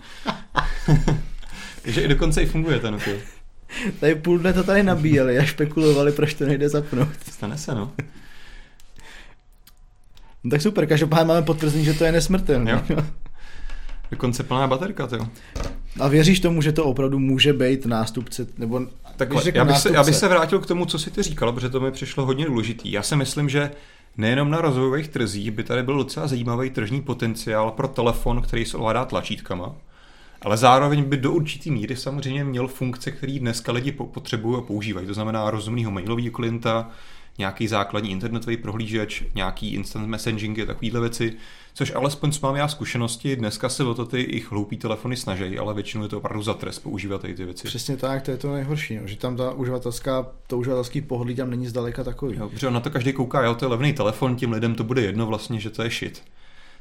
Takže 1.81 2.01
i 2.01 2.07
dokonce 2.07 2.41
i 2.41 2.45
funguje 2.45 2.79
ten 2.79 2.93
Nokia. 2.93 3.17
Tady 3.99 4.15
půl 4.15 4.37
dne 4.37 4.53
to 4.53 4.63
tady 4.63 4.83
nabíjeli 4.83 5.39
a 5.39 5.43
špekulovali, 5.43 6.11
proč 6.11 6.33
to 6.33 6.45
nejde 6.45 6.69
zapnout. 6.69 7.09
Stane 7.31 7.57
se, 7.57 7.75
no. 7.75 7.91
No 10.43 10.51
tak 10.51 10.61
super, 10.61 10.87
každopádně 10.87 11.25
máme 11.25 11.41
potvrzení, 11.41 11.85
že 11.85 11.93
to 11.93 12.05
je 12.05 12.11
nesmrtelné. 12.11 12.83
Jo. 12.89 13.03
Dokonce 14.11 14.43
plná 14.43 14.67
baterka, 14.67 15.07
to 15.07 15.27
A 15.99 16.07
věříš 16.07 16.39
tomu, 16.39 16.61
že 16.61 16.71
to 16.71 16.85
opravdu 16.85 17.19
může 17.19 17.53
být 17.53 17.85
nástupce, 17.85 18.47
nebo 18.57 18.81
Tak 19.15 19.37
řeknu 19.37 19.59
já, 19.59 19.65
bych 19.65 19.77
se, 19.77 19.89
já 19.89 19.93
bych 19.93 19.97
nástupce, 19.97 20.19
se 20.19 20.27
vrátil 20.27 20.59
k 20.59 20.65
tomu, 20.65 20.85
co 20.85 20.99
si 20.99 21.11
ty 21.11 21.23
říkal, 21.23 21.53
protože 21.53 21.69
to 21.69 21.79
mi 21.79 21.91
přišlo 21.91 22.25
hodně 22.25 22.45
důležitý. 22.45 22.91
Já 22.91 23.03
si 23.03 23.15
myslím, 23.15 23.49
že 23.49 23.71
nejenom 24.17 24.49
na 24.49 24.61
rozvojových 24.61 25.07
trzích 25.07 25.51
by 25.51 25.63
tady 25.63 25.83
byl 25.83 25.97
docela 25.97 26.27
zajímavý 26.27 26.69
tržní 26.69 27.01
potenciál 27.01 27.71
pro 27.71 27.87
telefon, 27.87 28.41
který 28.41 28.65
se 28.65 28.77
ovládá 28.77 29.05
tlačítkama, 29.05 29.75
ale 30.41 30.57
zároveň 30.57 31.03
by 31.03 31.17
do 31.17 31.31
určitý 31.31 31.71
míry 31.71 31.95
samozřejmě 31.95 32.43
měl 32.43 32.67
funkce, 32.67 33.11
které 33.11 33.39
dneska 33.39 33.71
lidi 33.71 33.91
po- 33.91 34.05
potřebují 34.05 34.57
a 34.57 34.61
používají. 34.61 35.07
To 35.07 35.13
znamená 35.13 35.51
rozumného 35.51 35.91
mailového 35.91 36.31
klienta, 36.31 36.89
nějaký 37.37 37.67
základní 37.67 38.11
internetový 38.11 38.57
prohlížeč, 38.57 39.23
nějaký 39.35 39.73
instant 39.73 40.07
messaging 40.07 40.59
a 40.59 40.65
takovéhle 40.65 40.99
věci, 40.99 41.33
což 41.77 41.95
alespoň 41.95 42.31
s 42.31 42.41
mám 42.41 42.55
já 42.55 42.67
zkušenosti, 42.67 43.35
dneska 43.35 43.69
se 43.69 43.83
o 43.83 43.93
to 43.93 44.05
ty 44.05 44.21
i 44.21 44.43
hloupý 44.49 44.77
telefony 44.77 45.15
snaží, 45.15 45.59
ale 45.59 45.73
většinou 45.73 46.03
je 46.03 46.09
to 46.09 46.17
opravdu 46.17 46.43
za 46.43 46.53
trest 46.53 46.79
používat 46.79 47.21
ty 47.21 47.33
věci. 47.33 47.67
Přesně 47.67 47.97
tak, 47.97 48.21
to 48.21 48.31
je 48.31 48.37
to 48.37 48.53
nejhorší, 48.53 48.95
no, 48.95 49.07
že 49.07 49.17
tam 49.17 49.35
ta 49.35 49.51
uživatelská, 49.51 50.27
to 50.47 50.57
uživatelský 50.57 51.01
pohodlí 51.01 51.35
tam 51.35 51.49
není 51.49 51.67
zdaleka 51.67 52.03
takový. 52.03 52.37
Jo, 52.37 52.49
protože 52.49 52.71
na 52.71 52.79
to 52.79 52.89
každý 52.89 53.13
kouká, 53.13 53.43
jo, 53.43 53.55
to 53.55 53.65
je 53.65 53.69
levný 53.69 53.93
telefon, 53.93 54.35
tím 54.35 54.51
lidem 54.51 54.75
to 54.75 54.83
bude 54.83 55.01
jedno 55.01 55.25
vlastně, 55.25 55.59
že 55.59 55.69
to 55.69 55.83
je 55.83 55.89
shit. 55.89 56.23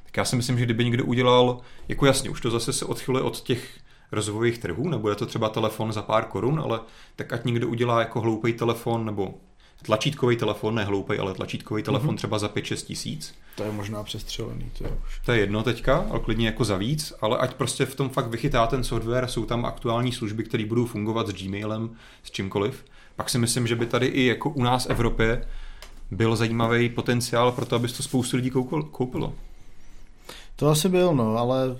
Tak 0.04 0.16
já 0.16 0.24
si 0.24 0.36
myslím, 0.36 0.58
že 0.58 0.64
kdyby 0.64 0.84
někdo 0.84 1.04
udělal, 1.04 1.60
jako 1.88 2.06
jasně, 2.06 2.30
už 2.30 2.40
to 2.40 2.50
zase 2.50 2.72
se 2.72 2.84
odchyluje 2.84 3.22
od 3.24 3.40
těch 3.40 3.78
rozvojových 4.12 4.58
trhů, 4.58 4.88
nebo 4.88 5.08
je 5.08 5.14
to 5.14 5.26
třeba 5.26 5.48
telefon 5.48 5.92
za 5.92 6.02
pár 6.02 6.24
korun, 6.24 6.60
ale 6.60 6.80
tak 7.16 7.32
ať 7.32 7.44
někdo 7.44 7.68
udělá 7.68 8.00
jako 8.00 8.20
hloupý 8.20 8.52
telefon, 8.52 9.06
nebo 9.06 9.34
tlačítkový 9.86 10.36
telefon, 10.36 10.74
ne 10.74 10.84
hloupý, 10.84 11.18
ale 11.18 11.34
tlačítkový 11.34 11.82
telefon 11.82 12.08
Mhm. 12.08 12.16
třeba 12.16 12.38
za 12.38 12.48
5-6 12.48 12.82
tisíc. 12.82 13.34
To 13.56 13.62
je 13.62 13.72
možná 13.72 14.02
přestřelený, 14.02 14.70
to 14.78 14.84
je 14.84 14.90
už. 14.90 15.20
To 15.24 15.32
je 15.32 15.40
jedno 15.40 15.62
teďka, 15.62 16.06
ale 16.10 16.20
klidně 16.20 16.46
jako 16.46 16.64
za 16.64 16.76
víc, 16.76 17.12
ale 17.20 17.38
ať 17.38 17.54
prostě 17.54 17.86
v 17.86 17.94
tom 17.94 18.08
fakt 18.08 18.26
vychytá 18.26 18.66
ten 18.66 18.84
software, 18.84 19.26
jsou 19.26 19.44
tam 19.44 19.64
aktuální 19.64 20.12
služby, 20.12 20.44
které 20.44 20.64
budou 20.64 20.86
fungovat 20.86 21.28
s 21.28 21.32
Gmailem, 21.32 21.90
s 22.22 22.30
čímkoliv. 22.30 22.84
Pak 23.16 23.30
si 23.30 23.38
myslím, 23.38 23.66
že 23.66 23.76
by 23.76 23.86
tady 23.86 24.06
i 24.06 24.26
jako 24.26 24.50
u 24.50 24.62
nás 24.62 24.86
v 24.86 24.90
Evropě 24.90 25.46
byl 26.10 26.36
zajímavý 26.36 26.88
potenciál 26.88 27.52
pro 27.52 27.66
to, 27.66 27.76
aby 27.76 27.88
to 27.88 28.02
spoustu 28.02 28.36
lidí 28.36 28.50
koupilo. 28.90 29.32
To 30.56 30.68
asi 30.68 30.88
byl, 30.88 31.14
no, 31.14 31.36
ale 31.36 31.76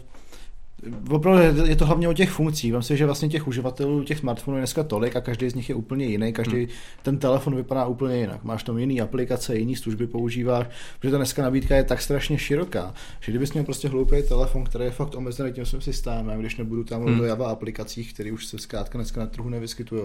opravdu 1.11 1.63
je 1.65 1.77
to 1.77 1.87
hlavně 1.87 2.09
o 2.09 2.13
těch 2.13 2.31
funkcích. 2.31 2.73
Vám 2.73 2.83
si, 2.83 2.97
že 2.97 3.07
vlastně 3.07 3.29
těch 3.29 3.49
uživatelů 3.49 4.05
těch 4.05 4.19
smartphonů 4.19 4.57
je 4.57 4.61
dneska 4.61 4.83
tolik 4.83 5.17
a 5.17 5.21
každý 5.21 5.51
z 5.51 5.55
nich 5.55 5.69
je 5.69 5.75
úplně 5.75 6.07
jiný. 6.07 6.33
Každý 6.33 6.57
Hmm. 6.57 6.69
ten 7.03 7.19
telefon 7.19 7.57
vypadá 7.57 7.87
úplně 7.87 8.17
jinak. 8.17 8.45
Máš 8.45 8.63
tam 8.63 8.79
jiný 8.79 9.01
aplikace, 9.01 9.57
jiný 9.57 9.77
služby 9.77 10.07
používáš, 10.07 10.67
protože 10.99 11.11
ta 11.11 11.17
dneska 11.17 11.43
nabídka 11.43 11.77
je 11.77 11.85
tak 11.85 12.03
strašně 12.03 12.39
široká, 12.39 12.95
že 13.21 13.33
kdybys 13.33 13.53
měl 13.53 13.65
prostě 13.65 13.89
hloupý 13.89 14.17
telefon, 14.29 14.65
který 14.65 14.85
je 14.85 14.91
fakt 14.91 15.15
omezený 15.15 15.53
tím 15.53 15.67
svým 15.67 15.81
systémem, 15.83 16.41
když 16.41 16.57
nebudu 16.57 16.85
tam 16.85 17.01
mluvit 17.01 17.15
Hmm. 17.15 17.25
o 17.25 17.27
Java 17.27 17.49
aplikacích, 17.49 18.15
které 18.15 18.33
už 18.33 18.47
se 18.47 18.59
zkrátka 18.59 18.99
dneska 18.99 19.21
na 19.21 19.27
trhu 19.27 19.49
nevyskytují, 19.49 20.03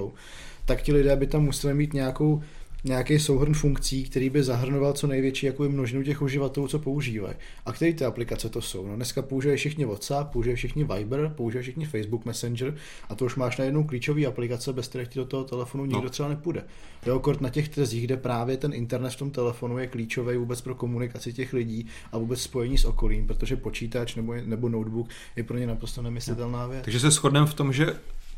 tak 0.66 0.82
ti 0.82 0.94
lidé 0.94 1.16
by 1.16 1.28
tam 1.28 1.44
museli 1.44 1.74
mít 1.74 1.94
nějakou 1.94 2.42
nějaký 2.84 3.20
souhrn 3.20 3.54
funkcí, 3.54 4.04
který 4.04 4.30
by 4.30 4.44
zahrnoval 4.44 4.94
co 4.94 5.08
největší 5.08 5.46
jakoby 5.46 5.70
množinu 5.70 6.04
těch 6.04 6.22
uživatelů, 6.22 6.68
co 6.68 6.80
používají. 6.80 7.36
A 7.66 7.72
které 7.74 7.94
ty 7.94 8.06
aplikace 8.06 8.50
to 8.50 8.62
jsou? 8.62 8.88
No 8.88 8.96
dneska 8.96 9.22
používají 9.22 9.58
všichni 9.58 9.86
WhatsApp, 9.86 10.32
používají 10.32 10.56
všichni 10.56 10.84
Viber, 10.84 11.34
používají 11.38 11.64
všichni 11.64 11.86
Facebook 11.86 12.26
Messenger 12.26 12.76
a 13.10 13.16
to 13.16 13.26
už 13.26 13.36
máš 13.36 13.58
na 13.58 13.66
jednou 13.66 13.84
klíčové 13.84 14.26
aplikace, 14.26 14.74
bez 14.74 14.88
kterých 14.88 15.08
ti 15.08 15.20
do 15.20 15.26
toho 15.26 15.44
telefonu 15.44 15.86
nikdo 15.86 16.04
No. 16.04 16.10
třeba 16.10 16.30
nepůjde. 16.30 16.64
Jo, 17.06 17.20
kort 17.20 17.42
na 17.42 17.50
těch 17.50 17.70
trzích, 17.70 18.04
kde 18.06 18.18
právě 18.18 18.58
ten 18.58 18.74
internet 18.74 19.10
v 19.10 19.16
tom 19.18 19.32
telefonu 19.32 19.78
je 19.78 19.88
klíčový 19.88 20.38
vůbec 20.38 20.62
pro 20.62 20.76
komunikaci 20.76 21.34
těch 21.34 21.54
lidí 21.54 21.86
a 22.12 22.18
vůbec 22.18 22.42
spojení 22.42 22.78
s 22.78 22.86
okolím, 22.86 23.28
protože 23.28 23.56
počítač 23.56 24.16
nebo, 24.16 24.34
nebo 24.46 24.70
notebook 24.70 25.08
je 25.36 25.44
pro 25.44 25.58
ně 25.58 25.68
naprosto 25.68 26.02
nemyslitelná 26.02 26.68
věc. 26.68 26.84
Takže 26.84 27.00
se 27.00 27.12
shodneme 27.12 27.48
v 27.48 27.54
tom, 27.54 27.74
že 27.74 27.94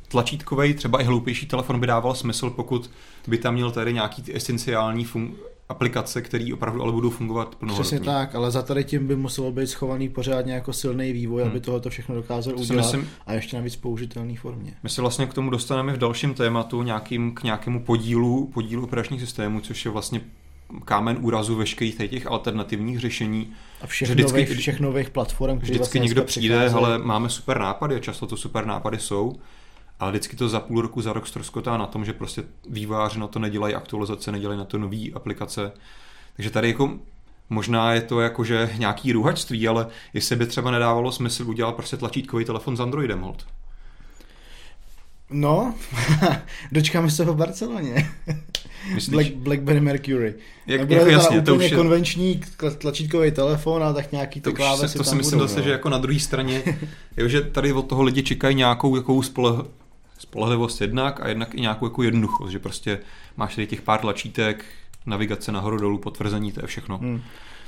tlačítkový, 0.07 0.73
třeba 0.73 1.01
i 1.01 1.03
hloupější 1.03 1.45
telefon 1.45 1.79
by 1.79 1.87
dával 1.87 2.15
smysl, 2.15 2.49
pokud 2.49 2.89
by 3.27 3.37
tam 3.37 3.53
měl 3.53 3.71
tady 3.71 3.93
nějaký 3.93 4.21
ty 4.21 4.35
esenciální 4.35 5.05
fun- 5.05 5.31
aplikace, 5.69 6.21
které 6.21 6.53
opravdu 6.53 6.81
ale 6.81 6.91
budou 6.91 7.09
fungovat 7.09 7.55
plnohodnotně. 7.55 7.97
Přesně 7.99 8.05
tak, 8.13 8.35
ale 8.35 8.51
za 8.51 8.61
tady 8.61 8.83
tím 8.83 9.07
by 9.07 9.15
muselo 9.15 9.51
být 9.51 9.67
schovaný 9.67 10.09
pořádně 10.09 10.53
jako 10.53 10.73
silný 10.73 11.13
vývoj, 11.13 11.41
Hmm. 11.41 11.51
aby 11.51 11.59
tohle 11.59 11.81
všechno 11.89 12.15
dokázal 12.15 12.53
To 12.53 12.59
udělat 12.59 12.81
myslím, 12.85 13.09
a 13.27 13.33
ještě 13.33 13.57
navíc 13.57 13.75
použitelné 13.75 14.35
formě. 14.37 14.73
My 14.83 14.89
se 14.89 15.01
vlastně 15.01 15.25
k 15.25 15.33
tomu 15.33 15.49
dostaneme 15.49 15.93
v 15.93 15.97
dalším 15.97 16.33
tématu 16.33 16.83
nějakým, 16.83 17.35
k 17.35 17.43
nějakému 17.43 17.83
podílu, 17.83 18.51
podílu 18.53 18.83
operačních 18.83 19.21
systémů, 19.21 19.61
což 19.61 19.85
je 19.85 19.91
vlastně 19.91 20.21
kámen 20.85 21.17
úrazu 21.21 21.55
veškerých 21.55 21.97
těch 22.09 22.27
alternativních 22.27 22.99
řešení. 22.99 23.53
A 23.81 23.87
všech, 23.87 24.09
vždycky, 24.09 24.41
nových, 24.41 24.57
všech 24.57 24.79
nových 24.79 25.09
platform, 25.09 25.57
Vždycky 25.57 25.77
vlastně 25.77 25.99
někdo 25.99 26.23
přijde, 26.23 26.69
ale 26.69 26.97
máme 26.97 27.29
super 27.29 27.59
nápady 27.59 27.95
a 27.95 27.99
často 27.99 28.27
to 28.27 28.37
super 28.37 28.65
nápady 28.65 28.99
jsou, 28.99 29.35
ale 29.99 30.11
vždycky 30.11 30.35
to 30.35 30.49
za 30.49 30.59
půl 30.59 30.81
roku, 30.81 31.01
za 31.01 31.13
rok 31.13 31.27
ztroskotá 31.27 31.77
na 31.77 31.85
tom, 31.85 32.05
že 32.05 32.13
prostě 32.13 32.43
výváři 32.69 33.19
na 33.19 33.27
to 33.27 33.39
nedělají 33.39 33.75
aktualizace, 33.75 34.31
nedělají 34.31 34.59
na 34.59 34.65
to 34.65 34.77
nové 34.77 35.11
aplikace. 35.15 35.71
Takže 36.35 36.49
tady 36.49 36.67
jako 36.67 36.99
Možná 37.49 37.93
je 37.93 38.01
to 38.01 38.21
jako, 38.21 38.43
že 38.43 38.69
nějaký 38.77 39.11
růhačství, 39.11 39.67
ale 39.67 39.87
jestli 40.13 40.35
by 40.35 40.45
třeba 40.45 40.71
nedávalo 40.71 41.11
smysl 41.11 41.49
udělat 41.49 41.75
prostě 41.75 41.97
tlačítkový 41.97 42.45
telefon 42.45 42.77
s 42.77 42.79
Androidem, 42.79 43.21
hold. 43.21 43.45
No, 45.29 45.75
dočkáme 46.71 47.11
se 47.11 47.25
ho 47.25 47.33
v 47.33 47.37
Barceloně. 47.37 48.11
Black, 49.09 49.31
Blackberry 49.31 49.79
Mercury. 49.79 50.33
Jak, 50.67 50.79
Nebude 50.79 50.99
jako 50.99 51.11
jasně, 51.11 51.41
to 51.41 51.55
už 51.55 51.63
je... 51.63 51.77
konvenční 51.77 52.41
tlačítkový 52.77 53.31
telefon 53.31 53.83
a 53.83 53.93
tak 53.93 54.11
nějaký 54.11 54.41
to 54.41 54.53
klávesy 54.53 54.91
se, 54.91 54.97
To 54.97 55.03
si 55.03 55.15
myslím 55.15 55.39
zase, 55.39 55.57
no. 55.57 55.63
že 55.63 55.71
jako 55.71 55.89
na 55.89 55.97
druhé 55.97 56.19
straně, 56.19 56.63
jo, 57.17 57.27
že 57.27 57.41
tady 57.41 57.73
od 57.73 57.87
toho 57.87 58.03
lidi 58.03 58.23
čekají 58.23 58.55
nějakou 58.55 58.95
jakou 58.95 59.21
spoleh, 59.21 59.65
spolehlivost 60.23 60.81
jednak 60.81 61.19
a 61.19 61.27
jednak 61.27 61.55
i 61.55 61.61
nějakou 61.61 61.85
jako 61.85 62.03
jednoduchost, 62.03 62.51
že 62.51 62.59
prostě 62.59 62.99
máš 63.37 63.55
tady 63.55 63.67
těch 63.67 63.81
pár 63.81 63.99
tlačítek, 63.99 64.65
navigace 65.05 65.51
nahoru 65.51 65.77
dolů, 65.77 65.97
potvrzení, 65.97 66.51
to 66.51 66.61
je 66.61 66.67
všechno. 66.67 66.97
Hmm. 66.97 67.21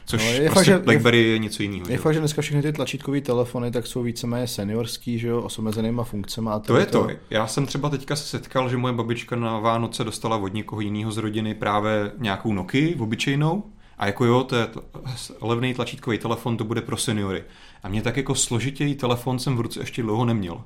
Což 0.06 0.24
no, 0.24 0.32
je 0.32 0.50
prostě 0.50 0.54
fakt, 0.54 0.66
že, 0.66 0.86
BlackBerry 0.86 1.18
je, 1.18 1.28
je 1.28 1.40
něco 1.40 1.64
jiného. 1.64 1.86
Je 1.90 1.98
fakt, 1.98 2.14
že 2.14 2.20
dneska 2.20 2.42
všechny 2.42 2.62
ty 2.62 2.74
tlačítkové 2.74 3.22
telefony 3.22 3.72
tak 3.72 3.88
jsou 3.88 4.04
víceméně 4.04 4.48
seniorský, 4.48 5.20
že 5.20 5.28
jo, 5.28 5.50
s 5.50 5.60
omezenýma 5.60 6.04
funkcemi. 6.04 6.50
A 6.52 6.60
to 6.60 6.78
je 6.78 6.86
to. 6.86 7.04
to. 7.04 7.10
Já 7.30 7.48
jsem 7.48 7.66
třeba 7.66 7.90
teďka 7.90 8.16
se 8.16 8.24
setkal, 8.24 8.70
že 8.70 8.78
moje 8.78 8.94
babička 8.94 9.36
na 9.36 9.60
Vánoce 9.60 10.04
dostala 10.04 10.38
od 10.38 10.54
někoho 10.54 10.82
jiného 10.82 11.12
z 11.12 11.18
rodiny 11.18 11.54
právě 11.54 12.12
nějakou 12.18 12.54
Nokia, 12.54 12.96
obyčejnou, 13.00 13.64
a 13.98 14.06
jako 14.06 14.26
jo, 14.26 14.44
to 14.44 14.56
je 14.56 14.68
levný 15.42 15.74
tlačítkový 15.74 16.18
telefon, 16.18 16.58
to 16.58 16.64
bude 16.64 16.82
pro 16.82 16.98
seniory. 16.98 17.44
A 17.84 17.90
mě 17.90 18.02
tak 18.02 18.18
jako 18.18 18.36
složitější 18.36 18.96
telefon 18.96 19.40
jsem 19.40 19.58
v 19.58 19.62
ruce 19.62 19.80
ještě 19.80 20.02
dlouho 20.02 20.26
neměl. 20.26 20.62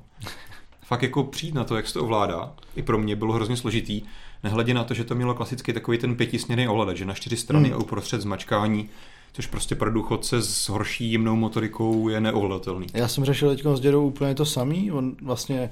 Fakt 0.90 1.02
jako 1.02 1.24
přijít 1.24 1.54
na 1.54 1.64
to, 1.64 1.76
jak 1.76 1.86
se 1.86 1.94
to 1.94 2.02
ovládá, 2.02 2.52
i 2.76 2.82
pro 2.82 2.98
mě 2.98 3.16
bylo 3.16 3.32
hrozně 3.32 3.56
složitý. 3.56 4.02
Nehledě 4.42 4.74
na 4.74 4.84
to, 4.84 4.94
že 4.94 5.04
to 5.04 5.14
mělo 5.14 5.34
klasicky 5.34 5.72
takový 5.72 5.98
ten 5.98 6.16
pětisměrný 6.16 6.68
ovladač, 6.68 6.96
že 6.96 7.04
na 7.04 7.14
čtyři 7.14 7.36
strany 7.36 7.68
hmm. 7.68 7.78
a 7.78 7.80
uprostřed 7.80 8.20
zmačkání 8.20 8.88
což 9.32 9.46
prostě 9.46 9.74
pro 9.74 9.90
důchodce 9.90 10.42
s 10.42 10.68
horší 10.68 11.12
jemnou 11.12 11.36
motorikou 11.36 12.08
je 12.08 12.20
neovladatelný. 12.20 12.86
Já 12.94 13.08
jsem 13.08 13.24
řešil 13.24 13.50
teď 13.50 13.66
s 13.74 13.80
dědou 13.80 14.06
úplně 14.06 14.34
to 14.34 14.46
samý, 14.46 14.92
on 14.92 15.16
vlastně 15.22 15.70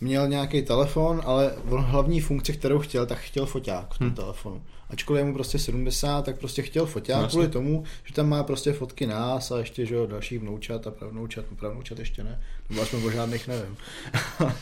měl 0.00 0.28
nějaký 0.28 0.62
telefon, 0.62 1.22
ale 1.24 1.52
on 1.68 1.80
hlavní 1.80 2.20
funkci, 2.20 2.52
kterou 2.52 2.78
chtěl, 2.78 3.06
tak 3.06 3.18
chtěl 3.18 3.46
foťák 3.46 3.94
v 3.94 3.98
tom 3.98 4.06
hmm. 4.06 4.16
telefonu 4.16 4.62
ačkoliv 4.90 5.20
je 5.20 5.24
mu 5.24 5.34
prostě 5.34 5.58
70, 5.58 6.24
tak 6.24 6.38
prostě 6.38 6.62
chtěl 6.62 6.86
foťák 6.86 7.22
no, 7.22 7.28
kvůli 7.28 7.48
tomu, 7.48 7.84
že 8.04 8.14
tam 8.14 8.28
má 8.28 8.42
prostě 8.42 8.72
fotky 8.72 9.06
nás 9.06 9.50
a 9.50 9.58
ještě, 9.58 9.86
že 9.86 9.94
jo, 9.94 10.06
dalších 10.06 10.38
vnoučat 10.38 10.86
a 10.86 10.90
pravnoučat, 10.90 11.44
no 11.50 11.56
pravnoučat 11.56 11.98
ještě 11.98 12.24
ne, 12.24 12.40
nebo 12.68 12.82
aspoň 12.82 13.04
o 13.04 13.10
žádných 13.10 13.48
nevím. 13.48 13.76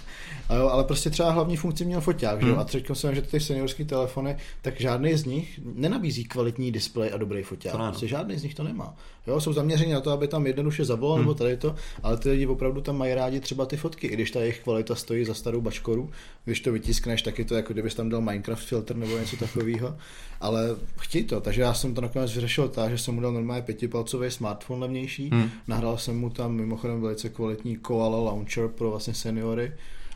a 0.49 0.54
jo, 0.54 0.69
ale 0.69 0.85
prostě 0.85 1.11
třeba 1.11 1.31
hlavní 1.31 1.57
funkci 1.57 1.85
měl 1.85 2.00
foťák, 2.00 2.38
hmm. 2.38 2.49
že 2.49 2.49
jo, 2.49 2.57
a 2.61 2.64
teď 2.64 2.87
jsem, 2.93 3.14
že 3.14 3.23
ty 3.23 3.40
seniorské 3.40 3.85
telefony, 3.85 4.37
tak 4.62 4.81
žádný 4.81 5.16
z 5.16 5.25
nich 5.25 5.61
nenabízí 5.75 6.25
kvalitní 6.25 6.73
displej 6.73 7.11
a 7.14 7.16
dobrý 7.16 7.43
foťák. 7.43 7.73
To 7.73 7.78
prostě 7.78 8.09
žádný 8.09 8.38
z 8.38 8.43
nich 8.43 8.54
to 8.54 8.62
nemá. 8.62 8.97
Jo, 9.26 9.40
jsou 9.40 9.52
zaměření 9.52 9.93
na 9.93 10.00
to, 10.00 10.11
aby 10.11 10.28
tam 10.28 10.47
jednoduše 10.47 10.85
zavolal, 10.85 11.16
hmm. 11.16 11.25
nebo 11.25 11.35
tady 11.35 11.57
to, 11.57 11.75
ale 12.02 12.16
ty 12.16 12.31
lidi 12.31 12.47
opravdu 12.47 12.81
tam 12.81 12.99
mají 12.99 13.14
rádi 13.14 13.40
třeba 13.40 13.66
ty 13.66 13.76
fotky, 13.76 14.07
i 14.07 14.14
když 14.14 14.31
ta 14.31 14.40
jejich 14.40 14.61
kvalita 14.61 14.95
stojí 14.95 15.25
za 15.25 15.35
starou 15.35 15.61
bačkoru, 15.61 16.11
když 16.45 16.61
to 16.61 16.73
vytiskneš, 16.73 17.23
tak 17.23 17.38
je 17.38 17.45
to 17.45 17.54
jako 17.54 17.73
kdybys 17.73 17.95
tam 17.95 18.09
dal 18.09 18.21
Minecraft 18.21 18.64
filter 18.64 18.97
nebo 18.97 19.19
něco 19.19 19.37
takového 19.37 19.97
ale 20.40 20.76
chtějí 21.00 21.25
to, 21.25 21.40
takže 21.40 21.62
já 21.62 21.75
jsem 21.75 21.94
to 21.94 22.00
nakonec 22.00 22.35
vyřešil 22.35 22.68
tak, 22.68 22.90
že 22.90 22.99
jsem 22.99 23.14
mu 23.14 23.21
dal 23.21 23.33
normálně 23.33 23.62
pětipalcový 23.62 24.30
smartphone 24.30 24.80
levnější, 24.80 25.30
hmm. 25.30 25.50
nahrál 25.68 25.99
jsem 25.99 26.18
mu 26.18 26.30
tam 26.30 26.52
mimochodem 26.52 27.00
velice 27.00 27.28
kvalitní 27.28 27.76
Koala 27.76 28.18
Launcher 28.18 28.68
pro 28.68 28.90
vlastně 28.90 29.14
seniory 29.14 29.73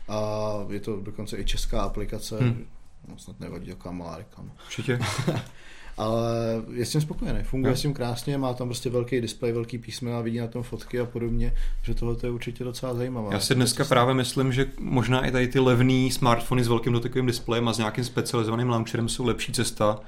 a 0.07 0.51
je 0.69 0.79
to 0.79 0.99
dokonce 1.01 1.37
i 1.37 1.45
česká 1.45 1.81
aplikace, 1.81 2.37
hmm. 2.39 2.65
no, 3.07 3.17
snad 3.17 3.39
nevadí 3.39 3.67
taková 3.67 3.93
malá 3.93 4.17
reklama. 4.17 4.51
Určitě. 4.65 4.99
ale 5.99 6.31
je 6.73 6.85
s 6.85 6.91
tím 6.91 7.01
spokojený, 7.01 7.39
funguje 7.43 7.71
no. 7.71 7.77
s 7.77 7.81
tím 7.81 7.93
krásně, 7.93 8.37
má 8.37 8.53
tam 8.53 8.67
prostě 8.67 8.89
velký 8.89 9.21
displej, 9.21 9.51
velký 9.51 9.77
písmena, 9.77 10.21
vidí 10.21 10.39
na 10.39 10.47
tom 10.47 10.63
fotky 10.63 10.99
a 10.99 11.05
podobně, 11.05 11.53
že 11.83 11.95
tohle 11.95 12.15
je 12.23 12.29
určitě 12.29 12.63
docela 12.63 12.93
zajímavé. 12.93 13.27
Já 13.31 13.39
si 13.39 13.55
dneska 13.55 13.85
právě 13.85 14.13
myslím, 14.13 14.53
že 14.53 14.65
možná 14.79 15.25
i 15.25 15.31
tady 15.31 15.47
ty 15.47 15.59
levné 15.59 16.11
smartfony 16.11 16.63
s 16.63 16.67
velkým 16.67 16.93
dotykovým 16.93 17.25
displejem 17.25 17.67
a 17.67 17.73
s 17.73 17.77
nějakým 17.77 18.03
specializovaným 18.03 18.69
launcherem 18.69 19.09
jsou 19.09 19.25
lepší 19.25 19.53
cesta, 19.53 19.99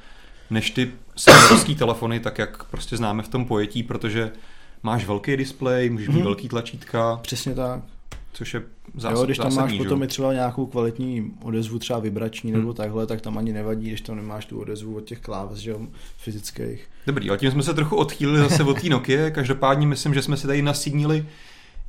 než 0.50 0.72
ty 0.72 0.92
seniorský 1.16 1.76
telefony, 1.76 2.20
tak 2.20 2.38
jak 2.38 2.64
prostě 2.64 2.98
známe 2.98 3.24
v 3.24 3.28
tom 3.28 3.46
pojetí, 3.46 3.84
protože 3.84 4.32
máš 4.84 5.06
velký 5.06 5.38
displej, 5.38 5.90
můžeš 5.90 6.08
mít 6.08 6.14
hmm. 6.14 6.24
velký 6.24 6.50
tlačítka. 6.50 7.20
Přesně 7.22 7.56
tak 7.56 7.82
což 8.34 8.54
je 8.54 8.64
zásad, 8.96 9.20
jo, 9.20 9.26
když 9.26 9.38
tam 9.38 9.52
zásadní, 9.52 9.78
máš 9.78 9.86
potom 9.88 10.04
i 10.04 10.08
třeba 10.08 10.34
nějakou 10.34 10.66
kvalitní 10.66 11.32
odezvu, 11.44 11.80
třeba 11.80 12.00
vibrační 12.00 12.52
hmm. 12.52 12.60
nebo 12.60 12.74
takhle, 12.74 13.08
tak 13.08 13.22
tam 13.22 13.38
ani 13.38 13.54
nevadí, 13.54 13.88
když 13.88 14.02
tam 14.02 14.16
nemáš 14.16 14.46
tu 14.46 14.60
odezvu 14.60 14.96
od 14.96 15.04
těch 15.04 15.20
kláves, 15.20 15.60
že 15.60 15.72
jo, 15.72 15.80
fyzických. 16.18 16.88
Dobrý, 17.08 17.30
ale 17.30 17.38
tím 17.38 17.52
jsme 17.52 17.64
se 17.64 17.74
trochu 17.74 17.96
odchýlili 17.96 18.40
zase 18.40 18.64
od 18.64 18.82
té 18.82 18.90
Nokia, 18.90 19.30
každopádně 19.32 19.88
myslím, 19.88 20.14
že 20.14 20.22
jsme 20.22 20.38
si 20.38 20.48
tady 20.48 20.62
nasídnili 20.62 21.26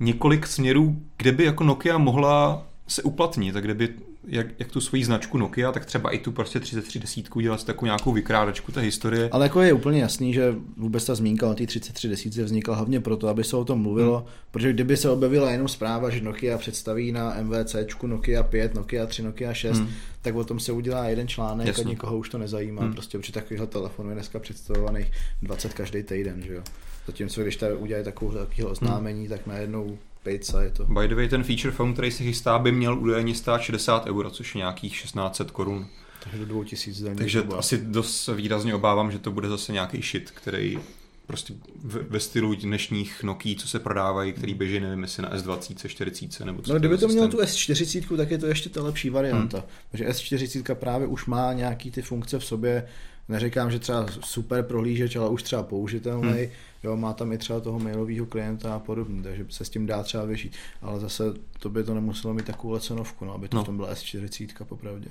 několik 0.01 0.47
směrů, 0.47 0.97
kde 1.17 1.33
by 1.33 1.45
jako 1.45 1.65
Nokia 1.65 1.99
mohla 1.99 2.67
se 2.89 3.03
uplatnit, 3.03 3.53
tak 3.53 3.65
kde 3.65 3.75
by 3.75 3.89
jak, 4.27 4.47
jak 4.59 4.71
tu 4.71 4.81
svoji 4.81 5.05
značku 5.05 5.39
Nokia, 5.39 5.73
tak 5.73 5.85
třeba 5.85 6.11
i 6.11 6.19
tu 6.19 6.33
prostě 6.33 6.61
3310 6.61 7.43
dělat 7.43 7.65
takovou 7.65 7.87
nějakou 7.87 8.13
vykrádačku 8.13 8.73
té 8.73 8.81
historie. 8.81 9.29
Ale 9.33 9.45
jako 9.45 9.61
je 9.61 9.73
úplně 9.73 10.01
jasný, 10.01 10.35
že 10.35 10.55
vůbec 10.77 11.05
ta 11.05 11.15
zmínka 11.15 11.49
o 11.49 11.55
té 11.55 11.67
3310 11.67 12.45
vznikla 12.45 12.77
hlavně 12.77 13.01
proto, 13.01 13.29
aby 13.29 13.45
se 13.45 13.57
o 13.57 13.65
tom 13.65 13.83
mluvilo, 13.83 14.17
hmm. 14.17 14.27
protože 14.51 14.73
kdyby 14.73 14.97
se 14.97 15.11
objevila 15.11 15.51
jenom 15.51 15.69
zpráva, 15.69 16.11
že 16.11 16.21
Nokia 16.21 16.59
představí 16.59 17.13
na 17.13 17.37
MVC 17.43 17.77
Nokia 18.03 18.43
5, 18.43 18.75
Nokia 18.75 19.07
3, 19.07 19.23
Nokia 19.23 19.55
6, 19.55 19.79
hmm. 19.79 19.89
tak 20.23 20.35
o 20.35 20.45
tom 20.45 20.61
se 20.61 20.73
udělá 20.73 21.05
jeden 21.05 21.29
článek 21.29 21.67
Jasně. 21.67 21.85
a 21.85 21.89
nikoho 21.89 22.19
už 22.19 22.29
to 22.29 22.39
nezajímá, 22.39 22.83
hmm. 22.83 22.93
prostě 22.93 23.19
protože 23.19 23.33
takovýchhle 23.33 23.67
telefonů 23.67 24.09
je 24.09 24.15
dneska 24.15 24.39
představovaných 24.39 25.11
20 25.43 25.75
každý 25.75 26.03
týden, 26.03 26.43
že 26.43 26.55
jo. 26.55 26.63
Zatímco 27.07 27.43
když 27.43 27.57
tady 27.57 27.75
udělají 27.75 28.05
takovou, 28.05 28.33
takového 28.33 28.71
oznámení, 28.71 29.21
hmm. 29.21 29.29
tak 29.29 29.47
najednou 29.47 29.99
pizza 30.23 30.63
je 30.63 30.71
to. 30.71 30.85
By 30.85 31.09
the 31.09 31.15
way, 31.15 31.29
ten 31.29 31.45
feature 31.45 31.73
phone, 31.73 31.93
který 31.93 32.11
se 32.11 32.25
chystá, 32.25 32.59
by 32.59 32.73
měl 32.73 32.99
údajně 32.99 33.35
stát 33.35 33.61
60 33.61 34.07
euro, 34.13 34.31
což 34.31 34.55
je 34.55 34.59
nějakých 34.59 35.03
1600 35.03 35.51
korun. 35.51 35.87
Takže 36.25 36.39
do 36.39 36.47
2000 36.47 37.05
daní. 37.05 37.17
Takže 37.17 37.43
asi 37.59 37.79
dost 37.79 38.29
výrazně 38.29 38.75
obávám, 38.75 39.13
že 39.13 39.19
to 39.19 39.31
bude 39.31 39.49
zase 39.49 39.73
nějaký 39.73 40.03
shit, 40.03 40.31
který 40.31 40.79
prostě 41.27 41.55
ve 41.85 42.21
stylu 42.21 42.55
dnešních 42.55 43.23
Nokia, 43.23 43.59
co 43.59 43.69
se 43.69 43.79
prodávají, 43.79 44.33
který 44.33 44.55
běží, 44.55 44.81
nevím, 44.81 45.03
jestli 45.03 45.23
na 45.23 45.37
S20, 45.37 45.89
40 45.89 46.41
nebo 46.41 46.63
co. 46.63 46.73
No, 46.73 46.79
kdyby 46.79 46.99
to 46.99 47.09
mělo 47.09 47.29
tu 47.29 47.37
S40, 47.37 48.17
tak 48.17 48.31
je 48.31 48.39
to 48.39 48.47
ještě 48.47 48.69
ta 48.69 48.83
lepší 48.83 49.11
varianta. 49.11 49.59
Hmm. 49.59 49.67
Takže 49.91 50.09
S40 50.09 50.75
právě 50.75 51.07
už 51.07 51.27
má 51.27 51.53
nějaký 51.53 51.91
ty 51.91 52.03
funkce 52.03 52.39
v 52.39 52.45
sobě, 52.45 52.89
neříkám, 53.33 53.71
že 53.71 53.79
třeba 53.79 54.07
super 54.21 54.63
prohlížeč, 54.63 55.17
ale 55.17 55.29
už 55.29 55.43
třeba 55.43 55.63
použitelný, 55.63 56.33
hmm 56.33 56.51
jo, 56.83 56.97
má 56.97 57.13
tam 57.13 57.33
i 57.33 57.39
třeba 57.39 57.61
toho 57.61 57.79
mailového 57.79 58.27
klienta 58.27 58.75
a 58.75 58.79
podobně, 58.79 59.23
takže 59.23 59.47
se 59.49 59.65
s 59.65 59.71
tím 59.71 59.87
dá 59.87 60.03
třeba 60.03 60.25
vyžít, 60.25 60.53
ale 60.83 61.01
zase 61.01 61.25
to 61.59 61.69
by 61.69 61.85
to 61.85 61.95
nemuselo 61.95 62.35
mít 62.35 62.45
takovou 62.45 62.79
cenovku, 62.79 63.25
no, 63.25 63.35
aby 63.35 63.49
to 63.49 63.57
no. 63.57 63.63
v 63.63 63.67
tom 63.67 63.77
byla 63.77 63.95
S40 63.95 64.65
popravdě. 64.65 65.11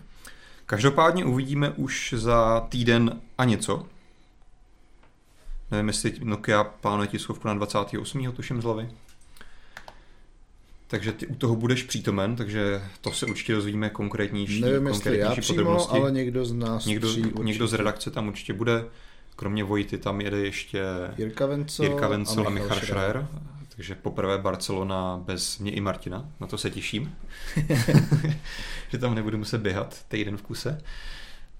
Každopádně 0.65 1.25
uvidíme 1.25 1.69
už 1.69 2.13
za 2.17 2.59
týden 2.69 3.21
a 3.37 3.45
něco. 3.45 3.85
Nevím, 5.71 5.87
jestli 5.87 6.13
Nokia 6.23 6.63
plánuje 6.63 7.07
tiskovku 7.07 7.47
na 7.47 7.53
28. 7.53 8.31
tuším 8.31 8.61
z 8.61 8.63
hlavy. 8.63 8.89
Takže 10.91 11.12
ty 11.12 11.27
u 11.27 11.36
toho 11.36 11.55
budeš 11.55 11.83
přítomen, 11.83 12.36
takže 12.36 12.81
to 13.01 13.12
se 13.12 13.25
určitě 13.25 13.53
dozvíme 13.53 13.89
konkrétnější, 13.89 14.62
Nevím, 14.62 14.88
konkrétnější 14.88 15.19
já 15.19 15.41
přímo, 15.41 15.91
ale 15.91 16.12
někdo 16.12 16.45
z 16.45 16.53
nás 16.53 16.86
někdo, 16.86 17.10
někdo 17.43 17.67
z 17.67 17.74
redakce 17.74 18.12
tam 18.12 18.27
určitě 18.27 18.53
bude. 18.53 18.86
Kromě 19.36 19.63
Vojty 19.63 19.98
tam 19.98 20.21
jede 20.21 20.38
ještě 20.38 20.83
Jirka 21.17 21.45
Vencel, 21.45 21.86
Jirka 21.86 22.07
Vencel 22.07 22.43
a, 22.43 22.48
a 22.48 22.50
Michal 22.50 22.79
Schreier. 22.79 23.27
Takže 23.75 23.95
poprvé 23.95 24.38
Barcelona 24.38 25.21
bez 25.25 25.60
mě 25.60 25.71
i 25.71 25.81
Martina. 25.81 26.29
Na 26.39 26.48
to 26.48 26.57
se 26.57 26.69
těším. 26.69 27.15
že 28.89 28.98
tam 28.98 29.15
nebudu 29.15 29.38
muset 29.38 29.62
běhat 29.62 30.05
týden 30.07 30.38
v 30.38 30.41
kuse. 30.41 30.81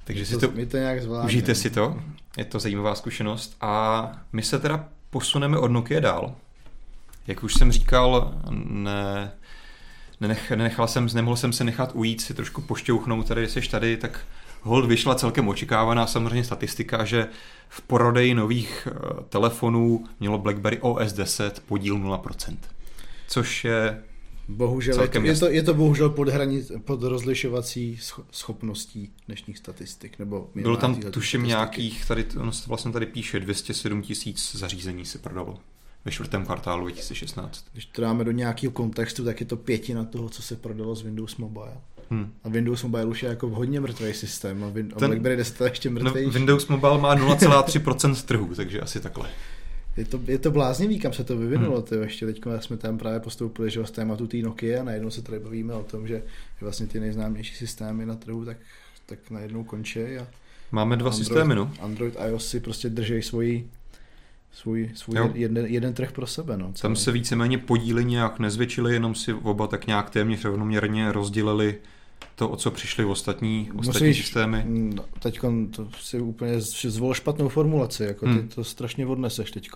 Takže 0.04 0.26
si 0.26 0.34
to, 0.34 0.48
to, 0.48 0.66
to 0.66 0.78
nějak 0.78 1.02
zvládne. 1.02 1.26
užijte 1.26 1.56
si 1.56 1.70
to. 1.70 2.02
Je 2.38 2.46
to 2.46 2.60
zajímavá 2.60 2.96
zkušenost. 2.96 3.58
A 3.62 4.12
my 4.34 4.44
se 4.44 4.60
teda 4.60 4.90
posuneme 5.10 5.58
od 5.58 5.72
Nokia 5.72 6.00
dál. 6.00 6.36
Jak 7.28 7.44
už 7.44 7.54
jsem 7.54 7.72
říkal, 7.72 8.34
ne, 8.70 9.32
nenech, 10.22 10.52
nenechal 10.52 10.88
jsem, 10.88 11.08
nemohl 11.14 11.36
jsem 11.36 11.54
se 11.54 11.64
nechat 11.64 11.92
ujít 11.94 12.22
si 12.22 12.34
trošku 12.34 12.62
pošťouchnout 12.62 13.28
tady, 13.28 13.48
jsi 13.48 13.62
tady, 13.62 13.98
tak 13.98 14.20
hold 14.62 14.86
vyšla 14.86 15.16
celkem 15.16 15.48
očekávaná 15.48 16.08
samozřejmě 16.08 16.44
statistika, 16.44 17.06
že 17.06 17.28
v 17.70 17.82
prodeji 17.82 18.34
nových 18.34 18.88
eh, 18.92 19.24
telefonů 19.30 20.06
mělo 20.20 20.38
BlackBerry 20.38 20.78
OS 20.82 21.14
10 21.14 21.64
podíl 21.68 22.00
0%. 22.00 22.58
Což 23.28 23.66
je 23.66 24.04
Bohužel, 24.48 25.02
je 25.02 25.08
to, 25.08 25.22
je, 25.22 25.36
to, 25.36 25.50
je 25.50 25.64
to 25.64 25.74
bohužel 25.74 26.10
pod, 26.10 26.30
hranic, 26.30 26.72
pod 26.86 27.04
rozlišovací 27.04 28.00
schopností 28.32 29.14
dnešních 29.28 29.58
statistik. 29.58 30.20
Nebo 30.20 30.50
Bylo 30.56 30.78
tam 30.78 30.96
tuším 30.96 31.44
nějakých, 31.44 32.06
tady, 32.06 32.26
ono 32.38 32.52
se 32.52 32.64
vlastně 32.68 32.92
tady 32.92 33.06
píše, 33.06 33.40
207 33.40 34.02
tisíc 34.02 34.56
zařízení 34.56 35.06
se 35.06 35.18
prodalo 35.18 35.60
ve 36.06 36.12
čtvrtém 36.12 36.46
kvartálu 36.46 36.82
2016. 36.82 37.66
Když 37.74 37.86
to 37.86 38.02
dáme 38.02 38.24
do 38.24 38.32
nějakého 38.32 38.72
kontextu, 38.72 39.26
tak 39.26 39.40
je 39.40 39.46
to 39.46 39.58
pětina 39.58 40.04
toho, 40.06 40.30
co 40.30 40.42
se 40.42 40.56
prodalo 40.56 40.96
z 40.96 41.02
Windows 41.02 41.38
Mobile. 41.38 41.74
Hmm. 42.10 42.34
A 42.44 42.50
Windows 42.50 42.84
Mobile 42.84 43.06
už 43.06 43.24
je 43.24 43.30
jako 43.30 43.50
hodně 43.50 43.80
mrtvý 43.80 44.14
systém 44.14 44.64
a, 44.64 44.68
Win- 44.68 44.94
Ten, 44.94 45.04
a 45.04 45.08
BlackBerry 45.08 45.36
10 45.36 45.62
je 45.62 45.68
ještě 45.68 45.90
mrtvý. 45.90 46.26
No, 46.26 46.32
Windows 46.32 46.68
Mobile 46.68 46.98
má 46.98 47.16
0,3% 47.16 48.14
z 48.14 48.24
trhu, 48.24 48.56
takže 48.56 48.80
asi 48.82 49.00
takhle. 49.00 49.30
Je 49.98 50.06
to, 50.06 50.20
je 50.28 50.38
to 50.38 50.52
bláznivý, 50.52 51.00
kam 51.00 51.14
se 51.14 51.24
to 51.24 51.38
vyvinulo. 51.38 51.76
Hmm. 51.76 51.86
Ty, 51.86 51.96
ještě 51.96 52.26
teď 52.26 52.42
jsme 52.60 52.78
tam 52.78 52.98
právě 52.98 53.20
postoupili 53.20 53.72
že 53.72 53.86
z 53.86 53.92
tématu 53.92 54.28
té 54.28 54.38
Nokia 54.38 54.82
a 54.82 54.84
najednou 54.84 55.10
se 55.10 55.22
tady 55.22 55.40
bavíme 55.40 55.74
o 55.74 55.84
tom, 55.84 56.08
že 56.08 56.24
vlastně 56.62 56.88
ty 56.88 57.00
nejznámější 57.00 57.56
systémy 57.56 58.06
na 58.06 58.16
trhu 58.16 58.46
tak, 58.46 58.58
tak 59.06 59.32
najednou 59.32 59.64
končí. 59.64 60.00
A 60.00 60.28
Máme 60.72 60.98
dva 60.98 61.10
Android, 61.10 61.28
systémy, 61.28 61.56
no. 61.56 61.74
Android 61.80 62.18
a 62.18 62.28
iOS 62.28 62.48
si 62.50 62.60
prostě 62.60 62.90
drží 62.90 63.22
svoji 63.22 63.70
svůj, 64.54 64.90
svůj 64.94 65.18
jeden, 65.34 65.66
jeden 65.66 65.94
trh 65.94 66.12
pro 66.12 66.28
sebe. 66.28 66.58
No, 66.58 66.74
Tam 66.82 66.96
se 66.96 67.12
víceméně 67.12 67.58
podíly 67.58 68.06
nějak 68.06 68.40
nezvětšili, 68.40 68.94
jenom 68.94 69.16
si 69.16 69.34
oba 69.34 69.68
tak 69.68 69.88
nějak 69.88 70.10
téměř 70.10 70.46
rovnoměrně 70.46 71.12
rozdělili 71.12 71.76
to, 72.36 72.50
o 72.50 72.56
co 72.56 72.72
přišli 72.72 73.06
ostatní, 73.06 73.72
ostatní 73.76 74.08
Musíš, 74.08 74.26
systémy. 74.26 74.64
No, 74.68 75.06
teď 75.20 75.40
to 75.76 75.88
si 76.00 76.20
úplně 76.20 76.62
zvol 76.62 77.14
špatnou 77.14 77.50
formulaci, 77.50 78.04
jako 78.04 78.26
ty 78.26 78.32
hmm. 78.32 78.48
to 78.48 78.64
strašně 78.64 79.08
odneseš 79.08 79.52
teď. 79.52 79.70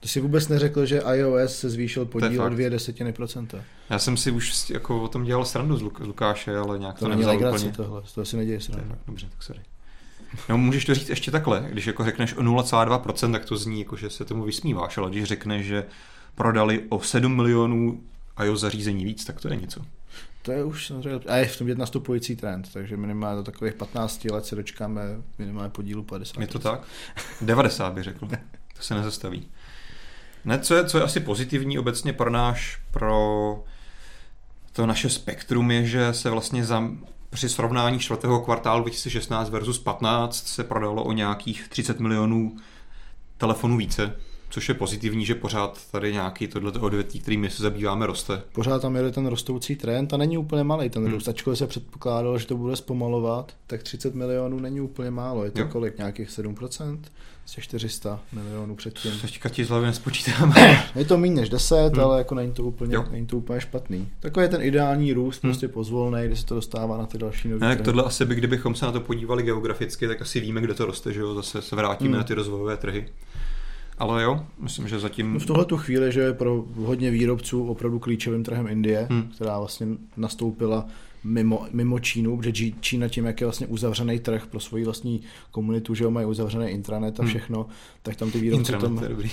Ty 0.00 0.08
si 0.08 0.20
vůbec 0.20 0.48
neřekl, 0.48 0.86
že 0.86 1.02
iOS 1.14 1.58
se 1.58 1.70
zvýšil 1.70 2.04
podíl 2.04 2.42
o 2.42 2.48
dvě 2.48 2.70
desetiny 2.70 3.12
procenta. 3.12 3.58
Já 3.90 3.98
jsem 3.98 4.16
si 4.16 4.30
už 4.30 4.70
jako 4.70 5.02
o 5.02 5.08
tom 5.08 5.24
dělal 5.24 5.44
srandu 5.44 5.76
z 5.76 5.82
Lukáše, 5.82 6.56
ale 6.56 6.78
nějak 6.78 6.98
to, 6.98 7.04
to 7.04 7.08
není 7.08 7.36
úplně. 7.46 7.72
tohle, 7.72 8.02
to 8.14 8.24
si 8.24 8.36
neděje 8.36 8.60
srandu. 8.60 8.94
Dobře, 9.06 9.26
tak 9.30 9.42
sorry. 9.42 9.60
No, 10.48 10.58
můžeš 10.58 10.84
to 10.84 10.94
říct 10.94 11.08
ještě 11.08 11.30
takhle, 11.30 11.66
když 11.70 11.86
jako 11.86 12.04
řekneš 12.04 12.34
o 12.34 12.42
0,2%, 12.42 13.32
tak 13.32 13.44
to 13.44 13.56
zní 13.56 13.78
jako, 13.78 13.96
že 13.96 14.10
se 14.10 14.24
tomu 14.24 14.44
vysmíváš, 14.44 14.98
ale 14.98 15.10
když 15.10 15.24
řekneš, 15.24 15.66
že 15.66 15.84
prodali 16.34 16.84
o 16.88 17.00
7 17.00 17.36
milionů 17.36 18.00
iOS 18.44 18.60
zařízení 18.60 19.04
víc, 19.04 19.24
tak 19.24 19.40
to 19.40 19.48
je 19.48 19.56
něco. 19.56 19.80
To 20.42 20.52
je 20.52 20.64
už 20.64 20.86
samozřejmě, 20.86 21.20
a 21.28 21.36
je 21.36 21.46
v 21.46 21.58
tom 21.58 21.68
nastupující 21.74 22.36
trend, 22.36 22.72
takže 22.72 22.96
minimálně 22.96 23.36
do 23.36 23.42
takových 23.42 23.74
15 23.74 24.24
let 24.24 24.46
se 24.46 24.56
dočkáme 24.56 25.02
minimálně 25.38 25.70
podílu 25.70 26.02
50. 26.02 26.40
Je 26.40 26.46
to 26.46 26.58
tak? 26.58 26.80
90 27.40 27.92
by 27.92 28.02
řekl. 28.02 28.28
To 28.76 28.82
se 28.82 28.94
nezastaví. 28.94 29.48
Ne, 30.44 30.58
co 30.58 30.74
je, 30.74 30.84
co 30.84 30.98
je 30.98 31.04
asi 31.04 31.20
pozitivní 31.20 31.78
obecně 31.78 32.12
pro 32.12 32.30
náš, 32.30 32.80
pro 32.90 33.64
to 34.72 34.86
naše 34.86 35.10
spektrum 35.10 35.70
je, 35.70 35.86
že 35.86 36.12
se 36.12 36.30
vlastně 36.30 36.64
za, 36.64 36.90
při 37.34 37.48
srovnání 37.48 37.98
čtvrtého 37.98 38.40
kvartálu 38.40 38.82
2016 38.82 39.50
versus 39.50 39.78
15 39.78 40.46
se 40.46 40.64
prodalo 40.64 41.04
o 41.04 41.12
nějakých 41.12 41.68
30 41.68 42.00
milionů 42.00 42.56
telefonů 43.38 43.76
více, 43.76 44.16
což 44.54 44.68
je 44.68 44.74
pozitivní, 44.74 45.24
že 45.24 45.34
pořád 45.34 45.80
tady 45.90 46.12
nějaký 46.12 46.48
tohle 46.48 46.72
odvětví, 46.72 47.20
kterým 47.20 47.40
my 47.40 47.50
se 47.50 47.62
zabýváme, 47.62 48.06
roste. 48.06 48.42
Pořád 48.52 48.82
tam 48.82 48.96
jede 48.96 49.10
ten 49.10 49.26
rostoucí 49.26 49.76
trend 49.76 50.14
a 50.14 50.16
není 50.16 50.38
úplně 50.38 50.64
malý 50.64 50.90
ten 50.90 51.04
hmm. 51.04 51.12
růst. 51.12 51.28
Ačkoliv 51.28 51.58
se 51.58 51.66
předpokládalo, 51.66 52.38
že 52.38 52.46
to 52.46 52.56
bude 52.56 52.76
zpomalovat, 52.76 53.52
tak 53.66 53.82
30 53.82 54.14
milionů 54.14 54.58
není 54.58 54.80
úplně 54.80 55.10
málo. 55.10 55.44
Je 55.44 55.50
to 55.50 55.60
jo. 55.60 55.68
kolik? 55.68 55.98
Nějakých 55.98 56.28
7%? 56.28 56.98
Z 57.46 57.60
400 57.60 58.20
milionů 58.32 58.76
předtím. 58.76 59.12
Teďka 59.20 59.48
ti 59.48 59.64
z 59.64 59.68
hlavy 59.68 59.86
nespočítám. 59.86 60.54
je 60.94 61.04
to 61.04 61.18
méně 61.18 61.34
než 61.34 61.48
10, 61.48 61.92
hmm. 61.92 62.04
ale 62.04 62.18
jako 62.18 62.34
není 62.34 62.52
to, 62.52 62.64
úplně, 62.64 62.98
není 63.10 63.26
to 63.26 63.36
úplně 63.36 63.60
špatný. 63.60 64.08
Takový 64.20 64.44
je 64.44 64.48
ten 64.48 64.62
ideální 64.62 65.12
růst, 65.12 65.42
hmm. 65.42 65.52
prostě 65.52 65.68
pozvolný, 65.68 66.26
kdy 66.26 66.36
se 66.36 66.46
to 66.46 66.54
dostává 66.54 66.98
na 66.98 67.06
ty 67.06 67.18
další 67.18 67.48
nové. 67.48 67.76
Tak 67.76 67.84
tohle 67.84 68.02
asi 68.02 68.24
by, 68.24 68.34
kdybychom 68.34 68.74
se 68.74 68.86
na 68.86 68.92
to 68.92 69.00
podívali 69.00 69.42
geograficky, 69.42 70.08
tak 70.08 70.22
asi 70.22 70.40
víme, 70.40 70.60
kde 70.60 70.74
to 70.74 70.86
roste, 70.86 71.12
že 71.12 71.20
jo? 71.20 71.34
Zase 71.34 71.62
se 71.62 71.76
vrátíme 71.76 72.10
hmm. 72.10 72.18
na 72.18 72.24
ty 72.24 72.34
rozvojové 72.34 72.76
trhy. 72.76 73.06
Ale 73.98 74.22
jo, 74.22 74.46
myslím, 74.58 74.88
že 74.88 74.98
zatím... 74.98 75.32
No 75.32 75.38
v 75.38 75.46
tuhle 75.46 75.64
tu 75.64 75.76
chvíli, 75.76 76.12
že 76.12 76.20
je 76.20 76.32
pro 76.32 76.64
hodně 76.76 77.10
výrobců 77.10 77.66
opravdu 77.66 77.98
klíčovým 77.98 78.44
trhem 78.44 78.66
Indie, 78.66 79.06
hmm. 79.10 79.30
která 79.34 79.58
vlastně 79.58 79.86
nastoupila 80.16 80.86
mimo, 81.24 81.66
mimo 81.72 81.98
Čínu, 81.98 82.36
protože 82.36 82.70
Čína 82.80 83.08
tím, 83.08 83.24
jak 83.24 83.40
je 83.40 83.46
vlastně 83.46 83.66
uzavřený 83.66 84.18
trh 84.18 84.46
pro 84.46 84.60
svoji 84.60 84.84
vlastní 84.84 85.20
komunitu, 85.50 85.94
že 85.94 86.08
mají 86.08 86.26
uzavřený 86.26 86.70
intranet 86.70 87.20
a 87.20 87.22
hmm. 87.22 87.30
všechno, 87.30 87.62
hmm. 87.62 87.72
tak 88.02 88.16
tam 88.16 88.30
ty 88.30 88.40
výrobci 88.40 88.72
Intranet, 88.72 89.00
tam, 89.00 89.08
dobrý. 89.08 89.30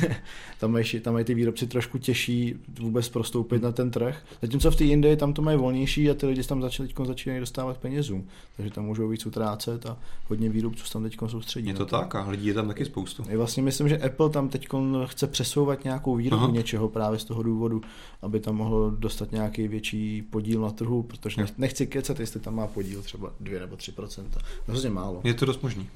tam, 0.60 0.72
mají, 0.72 0.84
tam 1.02 1.12
mají 1.14 1.24
ty 1.24 1.34
výrobci 1.34 1.66
trošku 1.66 1.98
těžší 1.98 2.54
vůbec 2.80 3.08
prostoupit 3.08 3.62
na 3.62 3.72
ten 3.72 3.90
trh. 3.90 4.24
Zatímco 4.42 4.70
v 4.70 4.76
té 4.76 4.84
Indii 4.84 5.16
tam 5.16 5.32
to 5.32 5.42
mají 5.42 5.58
volnější 5.58 6.10
a 6.10 6.14
ty 6.14 6.26
lidi 6.26 6.42
tam 6.42 6.62
začali, 6.62 6.88
teď 6.88 7.06
začínají 7.06 7.40
dostávat 7.40 7.78
penězů, 7.78 8.24
takže 8.56 8.72
tam 8.72 8.84
můžou 8.84 9.08
víc 9.08 9.26
utrácet 9.26 9.86
a 9.86 9.96
hodně 10.28 10.48
výrobců 10.48 10.92
tam 10.92 11.02
teď 11.02 11.16
soustředí. 11.26 11.68
Je 11.68 11.74
to 11.74 11.86
tak 11.86 12.14
a 12.14 12.28
lidí 12.28 12.46
je 12.46 12.54
tam 12.54 12.68
taky 12.68 12.84
spoustu. 12.84 13.22
Já 13.28 13.36
vlastně 13.36 13.62
myslím, 13.62 13.88
že 13.88 13.98
Apple 13.98 14.30
tam 14.30 14.48
teď 14.48 14.68
chce 15.04 15.26
přesouvat 15.26 15.84
nějakou 15.84 16.16
výrobu 16.16 16.44
Aha. 16.44 16.52
něčeho 16.52 16.88
právě 16.88 17.18
z 17.18 17.24
toho 17.24 17.42
důvodu, 17.42 17.82
aby 18.22 18.40
tam 18.40 18.56
mohlo 18.56 18.90
dostat 18.90 19.32
nějaký 19.32 19.68
větší 19.68 20.22
podíl 20.22 20.60
na 20.60 20.70
trhu, 20.70 21.02
protože 21.24 21.46
nechci 21.58 21.86
kecat, 21.86 22.20
jestli 22.20 22.40
tam 22.40 22.54
má 22.54 22.66
podíl 22.66 23.02
třeba 23.02 23.32
2 23.40 23.60
nebo 23.60 23.76
3% 23.76 24.24
Hrozně 24.66 24.90
málo. 24.90 25.20
Je 25.24 25.34
to 25.34 25.46
dost 25.46 25.62
možný. 25.62 25.88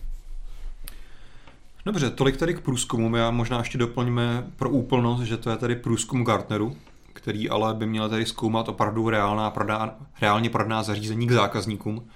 Dobře, 1.85 2.11
tolik 2.11 2.37
tady 2.37 2.55
k 2.55 2.61
průzkumu. 2.61 3.17
Já 3.17 3.31
možná 3.31 3.59
ještě 3.59 3.79
doplňme 3.79 4.47
pro 4.57 4.71
úplnost, 4.71 5.21
že 5.21 5.37
to 5.37 5.51
je 5.51 5.57
tady 5.57 5.77
průzkum 5.77 6.25
Gartneru, 6.25 6.77
který 7.13 7.51
ale 7.51 7.75
by 7.75 7.87
měl 7.87 8.09
tady 8.09 8.27
zkoumat 8.27 8.69
opravdu 8.69 9.11
reálná, 9.11 9.51
prodá, 9.51 9.97
reálně 10.21 10.51
prodaná 10.51 10.83
zařízení 10.83 11.27
k 11.27 11.33
zákazníkům. 11.33 12.09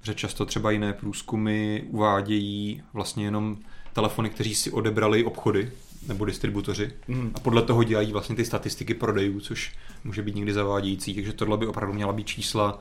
Protože 0.00 0.14
často 0.14 0.46
třeba 0.46 0.70
jiné 0.70 0.92
průzkumy 0.92 1.80
uvádějí 1.88 2.82
vlastně 2.92 3.24
jenom 3.24 3.56
telefony, 3.92 4.30
kteří 4.30 4.54
si 4.54 4.70
odebrali 4.70 5.24
obchody 5.24 5.72
nebo 6.08 6.24
distributoři 6.24 6.92
mm. 7.08 7.32
a 7.34 7.40
podle 7.40 7.62
toho 7.62 7.84
dělají 7.84 8.12
vlastně 8.12 8.36
ty 8.36 8.44
statistiky 8.44 8.94
prodejů, 8.94 9.40
což 9.40 9.72
může 10.04 10.22
být 10.22 10.34
někdy 10.34 10.52
zavádějící, 10.52 11.14
takže 11.14 11.32
tohle 11.32 11.56
by 11.56 11.66
opravdu 11.66 11.94
měla 11.94 12.12
být 12.12 12.26
čísla 12.26 12.80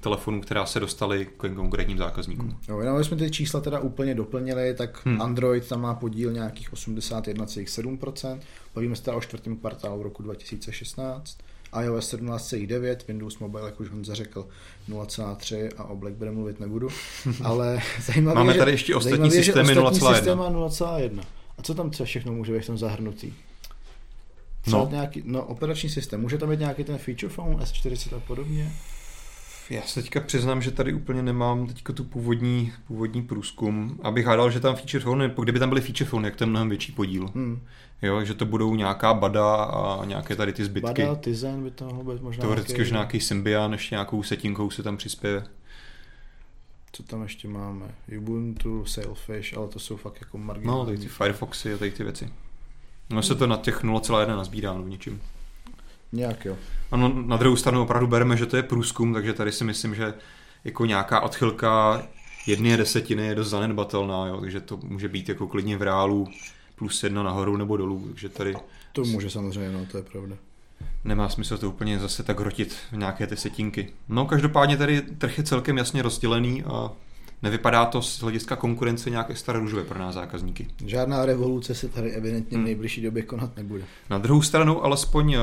telefonů, 0.00 0.40
která 0.40 0.66
se 0.66 0.80
dostaly 0.80 1.26
k 1.36 1.54
konkrétním 1.54 1.98
zákazníkům. 1.98 2.48
Hmm. 2.48 2.58
Jo, 2.68 2.80
jenom 2.80 3.04
jsme 3.04 3.16
ty 3.16 3.30
čísla 3.30 3.60
teda 3.60 3.80
úplně 3.80 4.14
doplnili, 4.14 4.74
tak 4.74 5.06
hmm. 5.06 5.22
Android 5.22 5.68
tam 5.68 5.80
má 5.80 5.94
podíl 5.94 6.32
nějakých 6.32 6.72
81,7%, 6.72 8.38
bavíme 8.74 8.96
se 8.96 9.02
teda 9.02 9.16
o 9.16 9.20
čtvrtém 9.20 9.56
kvartálu 9.56 10.02
roku 10.02 10.22
2016, 10.22 11.38
iOS 11.84 12.14
17,9, 12.14 12.96
Windows 13.08 13.38
Mobile, 13.38 13.66
jak 13.66 13.80
už 13.80 13.88
Honza 13.88 14.14
řekl, 14.14 14.48
0,3 14.88 15.70
a 15.76 15.84
o 15.84 15.96
BlackBerry 15.96 16.34
mluvit 16.34 16.60
nebudu, 16.60 16.88
ale 17.44 17.80
zajímavé 18.06 18.34
Máme 18.34 18.54
tady 18.54 18.70
ještě 18.70 18.94
ostatní 18.94 19.30
systémy 19.30 19.74
0,1. 19.74 21.20
A 21.62 21.64
co 21.64 21.74
tam 21.74 21.90
třeba 21.90 22.06
všechno 22.06 22.32
může 22.32 22.52
být 22.52 22.62
v 22.62 22.66
tom 22.66 22.78
zahrnutý? 22.78 23.32
no. 24.66 24.88
Nějaký, 24.90 25.22
no, 25.24 25.44
operační 25.44 25.88
systém. 25.88 26.20
Může 26.20 26.38
tam 26.38 26.50
být 26.50 26.60
nějaký 26.60 26.84
ten 26.84 26.98
feature 26.98 27.32
phone 27.32 27.56
S40 27.56 28.16
a 28.16 28.20
podobně? 28.20 28.72
Já 29.70 29.82
se 29.82 30.02
teďka 30.02 30.20
přiznám, 30.20 30.62
že 30.62 30.70
tady 30.70 30.94
úplně 30.94 31.22
nemám 31.22 31.66
teďka 31.66 31.92
tu 31.92 32.04
původní, 32.04 32.72
původní 32.86 33.22
průzkum. 33.22 34.00
Abych 34.02 34.26
hádal, 34.26 34.50
že 34.50 34.60
tam 34.60 34.76
feature 34.76 35.04
phone, 35.04 35.34
kdyby 35.42 35.58
tam 35.58 35.68
byly 35.68 35.80
feature 35.80 36.10
phone, 36.10 36.28
jak 36.28 36.36
to 36.36 36.44
je 36.44 36.48
mnohem 36.48 36.68
větší 36.68 36.92
podíl. 36.92 37.30
Hmm. 37.34 37.60
Jo, 38.02 38.24
že 38.24 38.34
to 38.34 38.46
budou 38.46 38.74
nějaká 38.74 39.14
bada 39.14 39.54
a 39.54 40.04
nějaké 40.04 40.36
tady 40.36 40.52
ty 40.52 40.64
zbytky. 40.64 41.02
Bada, 41.02 41.14
Tizen 41.14 41.62
by 41.62 41.70
to 41.70 41.84
mohlo 41.84 42.12
být 42.12 42.22
možná 42.22 42.40
Teoreticky 42.40 42.82
už 42.82 42.90
nějaký 42.90 43.20
Symbian, 43.20 43.72
ještě 43.72 43.94
nějakou 43.94 44.22
setinkou 44.22 44.70
se 44.70 44.82
tam 44.82 44.96
přispěje. 44.96 45.44
Co 46.92 47.02
tam 47.02 47.22
ještě 47.22 47.48
máme? 47.48 47.94
Ubuntu, 48.18 48.84
Sailfish, 48.84 49.56
ale 49.56 49.68
to 49.68 49.78
jsou 49.78 49.96
fakt 49.96 50.18
jako 50.20 50.38
marginální. 50.38 50.78
No, 50.78 50.84
tady 50.84 50.98
ty 50.98 51.08
Firefoxy 51.08 51.74
a 51.74 51.78
tady 51.78 51.90
ty 51.90 52.04
věci. 52.04 52.32
No 53.10 53.22
se 53.22 53.34
to 53.34 53.46
na 53.46 53.56
těch 53.56 53.84
0,1 53.84 54.36
nazbírá 54.36 54.72
no, 54.72 54.82
v 54.82 54.88
něčím. 54.88 55.22
Nějak 56.12 56.44
jo. 56.44 56.56
Ano, 56.90 57.22
na 57.26 57.36
druhou 57.36 57.56
stranu 57.56 57.82
opravdu 57.82 58.06
bereme, 58.06 58.36
že 58.36 58.46
to 58.46 58.56
je 58.56 58.62
průzkum, 58.62 59.14
takže 59.14 59.32
tady 59.32 59.52
si 59.52 59.64
myslím, 59.64 59.94
že 59.94 60.14
jako 60.64 60.86
nějaká 60.86 61.20
odchylka 61.20 62.02
jedné 62.46 62.76
desetiny 62.76 63.26
je 63.26 63.34
dost 63.34 63.48
zanedbatelná, 63.48 64.26
jo, 64.26 64.40
takže 64.40 64.60
to 64.60 64.76
může 64.76 65.08
být 65.08 65.28
jako 65.28 65.46
klidně 65.46 65.76
v 65.76 65.82
reálu 65.82 66.28
plus 66.76 67.02
jedna 67.02 67.22
nahoru 67.22 67.56
nebo 67.56 67.76
dolů, 67.76 68.04
takže 68.08 68.28
tady... 68.28 68.54
To 68.92 69.04
může 69.04 69.30
samozřejmě, 69.30 69.72
no, 69.72 69.86
to 69.86 69.96
je 69.96 70.02
pravda. 70.02 70.36
Nemá 71.04 71.28
smysl 71.28 71.58
to 71.58 71.68
úplně 71.68 71.98
zase 71.98 72.22
tak 72.22 72.40
hrotit 72.40 72.76
v 72.92 72.96
nějaké 72.96 73.26
ty 73.26 73.36
setinky. 73.36 73.88
No 74.08 74.26
každopádně 74.26 74.76
tady 74.76 75.02
trh 75.02 75.38
je 75.38 75.44
celkem 75.44 75.78
jasně 75.78 76.02
rozdělený 76.02 76.62
a 76.62 76.90
nevypadá 77.42 77.84
to 77.84 78.02
z 78.02 78.20
hlediska 78.20 78.56
konkurence 78.56 79.10
nějak 79.10 79.30
extra 79.30 79.58
růžové 79.58 79.84
pro 79.84 79.98
nás 79.98 80.14
zákazníky. 80.14 80.66
Žádná 80.86 81.26
revoluce 81.26 81.74
se 81.74 81.88
tady 81.88 82.10
evidentně 82.10 82.56
v 82.56 82.58
hmm. 82.58 82.64
nejbližší 82.64 83.02
době 83.02 83.22
konat 83.22 83.56
nebude. 83.56 83.84
Na 84.10 84.18
druhou 84.18 84.42
stranu 84.42 84.84
alespoň 84.84 85.34
eh, 85.34 85.38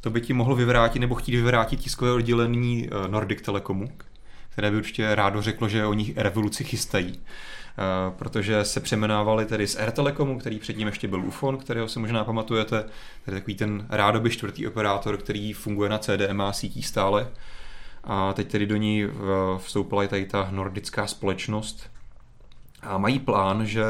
to 0.00 0.10
by 0.10 0.20
ti 0.20 0.32
mohlo 0.32 0.56
vyvrátit 0.56 1.00
nebo 1.00 1.14
chtít 1.14 1.32
vyvrátit 1.36 1.80
tiskové 1.80 2.12
oddělení 2.12 2.88
eh, 2.88 3.08
Nordic 3.08 3.42
Telekomu, 3.42 3.88
které 4.48 4.70
by 4.70 4.76
určitě 4.76 5.14
rádo 5.14 5.42
řeklo, 5.42 5.68
že 5.68 5.86
o 5.86 5.94
nich 5.94 6.16
revoluci 6.16 6.64
chystají. 6.64 7.20
Uh, 7.80 8.14
protože 8.16 8.64
se 8.64 8.80
přeměnávali 8.80 9.46
tedy 9.46 9.66
z 9.66 9.78
Telecomu, 9.92 10.38
který 10.38 10.58
předtím 10.58 10.86
ještě 10.86 11.08
byl 11.08 11.24
UFON, 11.24 11.58
kterého 11.58 11.88
si 11.88 11.98
možná 11.98 12.24
pamatujete, 12.24 12.84
tedy 13.24 13.36
takový 13.36 13.54
ten 13.54 13.86
rádoby 13.88 14.30
čtvrtý 14.30 14.66
operátor, 14.66 15.16
který 15.16 15.52
funguje 15.52 15.90
na 15.90 15.98
CDMA 15.98 16.52
sítí 16.52 16.82
stále. 16.82 17.28
A 18.04 18.32
teď 18.32 18.48
tedy 18.48 18.66
do 18.66 18.76
ní 18.76 19.04
vstoupila 19.58 20.04
i 20.04 20.08
tady 20.08 20.26
ta 20.26 20.48
nordická 20.50 21.06
společnost, 21.06 21.90
a 22.82 22.98
mají 22.98 23.18
plán, 23.18 23.66
že 23.66 23.84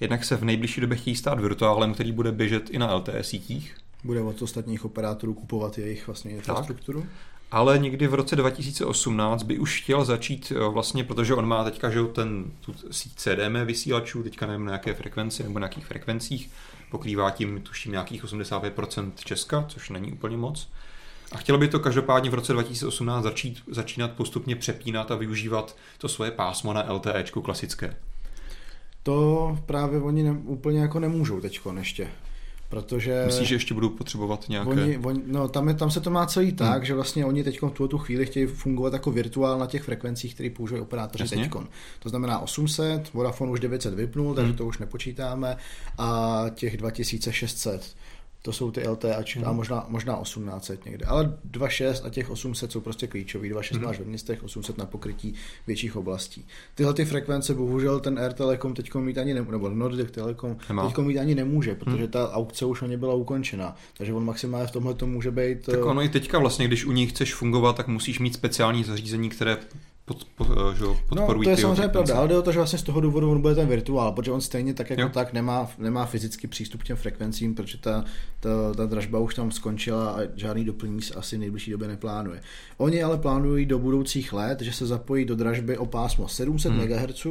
jednak 0.00 0.24
se 0.24 0.36
v 0.36 0.44
nejbližší 0.44 0.80
době 0.80 0.96
chtějí 0.96 1.16
stát 1.16 1.40
virtuálem, 1.40 1.94
který 1.94 2.12
bude 2.12 2.32
běžet 2.32 2.70
i 2.70 2.78
na 2.78 2.94
LTE 2.94 3.24
sítích. 3.24 3.76
Bude 4.04 4.20
od 4.20 4.42
ostatních 4.42 4.84
operátorů 4.84 5.34
kupovat 5.34 5.78
jejich 5.78 6.06
vlastně 6.06 6.30
infrastrukturu. 6.30 7.00
Tak. 7.00 7.10
Ale 7.52 7.78
někdy 7.78 8.06
v 8.06 8.14
roce 8.14 8.36
2018 8.36 9.42
by 9.42 9.58
už 9.58 9.82
chtěl 9.82 10.04
začít 10.04 10.52
eh, 10.56 10.68
vlastně, 10.68 11.04
protože 11.04 11.34
on 11.34 11.46
má 11.46 11.64
teďka 11.64 11.90
že 11.90 12.02
ten 12.02 12.44
tu 12.60 12.74
síť 12.90 13.12
CDM 13.16 13.56
vysílačů, 13.64 14.22
teďka 14.22 14.46
nevím 14.46 14.66
na 14.66 14.72
jaké 14.72 14.94
frekvenci 14.94 15.42
nebo 15.42 15.58
na 15.58 15.64
jakých 15.64 15.86
frekvencích, 15.86 16.50
pokrývá 16.90 17.30
tím 17.30 17.60
tuším 17.60 17.92
nějakých 17.92 18.24
85% 18.24 19.12
Česka, 19.24 19.64
což 19.68 19.90
není 19.90 20.12
úplně 20.12 20.36
moc. 20.36 20.68
A 21.32 21.36
chtělo 21.36 21.58
by 21.58 21.68
to 21.68 21.80
každopádně 21.80 22.30
v 22.30 22.34
roce 22.34 22.52
2018 22.52 23.24
začít, 23.24 23.62
začínat 23.66 24.12
postupně 24.12 24.56
přepínat 24.56 25.10
a 25.10 25.16
využívat 25.16 25.76
to 25.98 26.08
svoje 26.08 26.30
pásmo 26.30 26.72
na 26.72 26.92
LTE 26.92 27.24
klasické. 27.42 27.96
To 29.02 29.58
právě 29.66 30.00
oni 30.00 30.22
ne, 30.22 30.30
úplně 30.30 30.80
jako 30.80 31.00
nemůžou 31.00 31.40
teďko 31.40 31.72
ještě. 31.72 32.08
Protože... 32.72 33.22
Myslíš, 33.26 33.48
že 33.48 33.54
ještě 33.54 33.74
budou 33.74 33.88
potřebovat 33.88 34.48
nějaké... 34.48 34.70
Oni, 34.70 34.98
oni, 34.98 35.22
no, 35.26 35.48
tam, 35.48 35.68
je, 35.68 35.74
tam 35.74 35.90
se 35.90 36.00
to 36.00 36.10
má 36.10 36.26
celý 36.26 36.46
hmm. 36.46 36.56
tak, 36.56 36.86
že 36.86 36.94
vlastně 36.94 37.24
oni 37.24 37.44
teď 37.44 37.62
v 37.62 37.70
tuto 37.70 37.88
tu 37.88 37.98
chvíli 37.98 38.26
chtějí 38.26 38.46
fungovat 38.46 38.92
jako 38.92 39.10
virtuál 39.10 39.58
na 39.58 39.66
těch 39.66 39.82
frekvencích, 39.82 40.34
které 40.34 40.50
používají 40.50 40.82
operátoři 40.82 41.28
teď. 41.28 41.50
To 41.98 42.08
znamená 42.08 42.38
800, 42.38 43.12
Vodafone 43.12 43.52
už 43.52 43.60
900 43.60 43.94
vypnul, 43.94 44.26
hmm. 44.26 44.36
takže 44.36 44.52
to 44.52 44.66
už 44.66 44.78
nepočítáme, 44.78 45.56
a 45.98 46.44
těch 46.54 46.76
2600 46.76 47.94
to 48.42 48.52
jsou 48.52 48.70
ty 48.70 48.88
LTAčky 48.88 49.38
mm. 49.38 49.44
a 49.44 49.48
mhm. 49.48 49.56
možná, 49.56 49.86
možná 49.88 50.20
1800 50.22 50.84
někde. 50.84 51.06
Ale 51.06 51.38
2.6 51.50 52.06
a 52.06 52.10
těch 52.10 52.30
800 52.30 52.72
jsou 52.72 52.80
prostě 52.80 53.06
klíčový. 53.06 53.52
2.6 53.52 53.78
mm. 53.78 53.84
máš 53.84 53.98
ve 53.98 54.04
městech, 54.04 54.42
800 54.42 54.78
na 54.78 54.86
pokrytí 54.86 55.34
větších 55.66 55.96
oblastí. 55.96 56.46
Tyhle 56.74 56.94
ty 56.94 57.04
frekvence 57.04 57.54
bohužel 57.54 58.00
ten 58.00 58.18
Air 58.18 58.32
Telecom 58.32 58.74
teď 58.74 58.94
mít 58.94 59.18
ani 59.18 59.34
nemůže, 59.34 59.52
nebo 59.52 59.68
Nordic 59.68 60.10
Telecom 60.10 60.56
teď 60.56 60.98
mít 60.98 61.18
ani 61.18 61.34
nemůže, 61.34 61.74
protože 61.74 62.02
mm. 62.02 62.08
ta 62.08 62.32
aukce 62.32 62.64
už 62.64 62.82
o 62.82 62.86
ně 62.86 62.96
byla 62.96 63.14
ukončena. 63.14 63.76
Takže 63.96 64.12
on 64.12 64.24
maximálně 64.24 64.66
v 64.66 64.70
tomhle 64.70 64.94
to 64.94 65.06
může 65.06 65.30
být. 65.30 65.66
Tak 65.66 65.84
ono 65.84 66.02
i 66.02 66.08
teďka 66.08 66.38
vlastně, 66.38 66.66
když 66.66 66.84
u 66.84 66.92
nich 66.92 67.10
chceš 67.10 67.34
fungovat, 67.34 67.76
tak 67.76 67.88
musíš 67.88 68.18
mít 68.18 68.34
speciální 68.34 68.84
zařízení, 68.84 69.28
které 69.28 69.58
pod, 70.12 70.24
pod, 70.24 70.48
eh, 70.50 70.76
že 70.76 70.84
podporují 71.08 71.38
No, 71.38 71.44
to 71.44 71.50
je 71.50 71.56
samozřejmě 71.56 71.88
pravda, 71.88 72.16
ale 72.16 72.28
jde 72.28 72.38
o 72.38 72.42
to, 72.42 72.52
že 72.52 72.58
vlastně 72.58 72.78
z 72.78 72.82
toho 72.82 73.00
důvodu 73.00 73.30
on 73.30 73.40
bude 73.40 73.54
ten 73.54 73.68
virtuál, 73.68 74.12
protože 74.12 74.30
on 74.30 74.40
stejně 74.40 74.74
tak 74.74 74.90
jako 74.90 75.02
jo. 75.02 75.08
tak 75.08 75.32
nemá, 75.32 75.70
nemá 75.78 76.06
fyzický 76.06 76.46
přístup 76.46 76.82
k 76.82 76.86
těm 76.86 76.96
frekvencím, 76.96 77.54
protože 77.54 77.78
ta, 77.78 78.04
ta, 78.40 78.50
ta 78.76 78.86
dražba 78.86 79.18
už 79.18 79.34
tam 79.34 79.50
skončila 79.50 80.10
a 80.10 80.18
žádný 80.34 80.64
doplnění 80.64 81.02
se 81.02 81.14
asi 81.14 81.36
v 81.36 81.40
nejbližší 81.40 81.70
době 81.70 81.88
neplánuje. 81.88 82.40
Oni 82.76 83.02
ale 83.02 83.18
plánují 83.18 83.66
do 83.66 83.78
budoucích 83.78 84.32
let, 84.32 84.60
že 84.60 84.72
se 84.72 84.86
zapojí 84.86 85.24
do 85.24 85.36
dražby 85.36 85.78
o 85.78 85.86
pásmo 85.86 86.28
700 86.28 86.72
hmm. 86.72 86.88
MHz, 86.88 87.26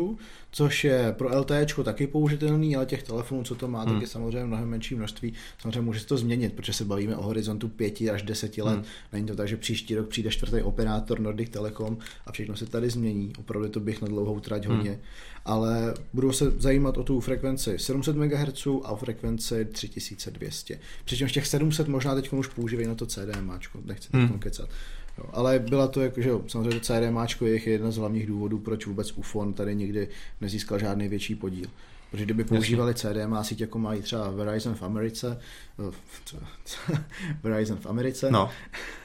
což 0.52 0.84
je 0.84 1.16
pro 1.18 1.40
LTE 1.40 1.66
taky 1.84 2.08
použitelný, 2.08 2.76
ale 2.76 2.86
těch 2.86 3.04
telefonů, 3.04 3.44
co 3.44 3.56
to 3.56 3.68
má, 3.68 3.84
hmm. 3.84 3.94
tak 3.94 4.02
je 4.02 4.08
samozřejmě 4.08 4.46
mnohem 4.46 4.70
menší 4.70 4.96
množství. 4.96 5.34
Samozřejmě 5.60 5.82
může 5.82 6.00
se 6.00 6.08
to 6.08 6.18
změnit, 6.18 6.54
protože 6.54 6.74
se 6.74 6.86
bavíme 6.86 7.16
o 7.16 7.24
horizontu 7.24 7.70
5 7.70 8.02
až 8.02 8.22
10 8.22 8.58
let. 8.58 8.74
Hmm. 8.74 8.84
Není 9.14 9.28
to 9.28 9.36
tak, 9.36 9.48
že 9.48 9.58
příští 9.58 9.96
rok 9.96 10.08
přijde 10.08 10.30
čtvrtý 10.30 10.62
operátor 10.62 11.20
Nordic 11.20 11.50
Telecom 11.50 11.98
a 12.26 12.32
všechno 12.32 12.56
se 12.56 12.66
tady 12.66 12.90
změní. 12.90 13.34
Opravdu 13.40 13.70
to 13.70 13.80
bych 13.80 14.02
na 14.02 14.08
dlouhou 14.08 14.40
trať 14.40 14.66
hmm. 14.66 14.76
hodně. 14.76 15.00
Ale 15.46 15.94
budu 16.14 16.32
se 16.32 16.52
zajímat 16.52 16.98
o 16.98 17.04
tu 17.04 17.20
frekvenci 17.20 17.80
700 17.80 18.16
MHz 18.16 18.68
a 18.84 18.92
o 18.92 18.96
frekvenci 18.96 19.66
3200. 19.66 20.80
Přičemž 21.06 21.32
těch 21.32 21.48
700 21.48 21.88
možná 21.88 22.16
teď 22.16 22.34
už 22.34 22.48
používají 22.48 22.88
na 22.88 22.96
to 22.96 23.06
CDM, 23.06 23.52
nechci 23.86 24.10
hmm. 24.14 24.40
kecat. 24.40 24.70
Jo, 25.17 25.26
ale 25.34 25.60
byla 25.60 25.88
to 25.88 26.02
jako, 26.02 26.21
že 26.21 26.30
jo, 26.30 26.41
samozřejmě 26.47 26.80
to 26.80 26.80
CDMAčko 26.80 27.45
je 27.45 27.69
jedna 27.69 27.91
z 27.91 27.97
hlavních 27.97 28.28
důvodů, 28.28 28.60
proč 28.60 28.86
vůbec 28.86 29.12
UFON 29.12 29.54
tady 29.54 29.76
nikdy 29.76 30.08
nezískal 30.41 30.80
žádný 30.80 31.08
větší 31.08 31.36
podíl. 31.36 31.67
Protože 32.12 32.26
kdyby 32.26 32.43
používali 32.43 32.93
CDMA 32.93 33.43
síť, 33.43 33.62
jako 33.62 33.80
mají 33.80 34.02
třeba 34.02 34.32
Verizon 34.32 34.76
v 34.76 34.84
Americe, 34.84 35.39
Verizon 37.43 37.78
v 37.78 37.86
Americe, 37.86 38.32
no. 38.32 38.50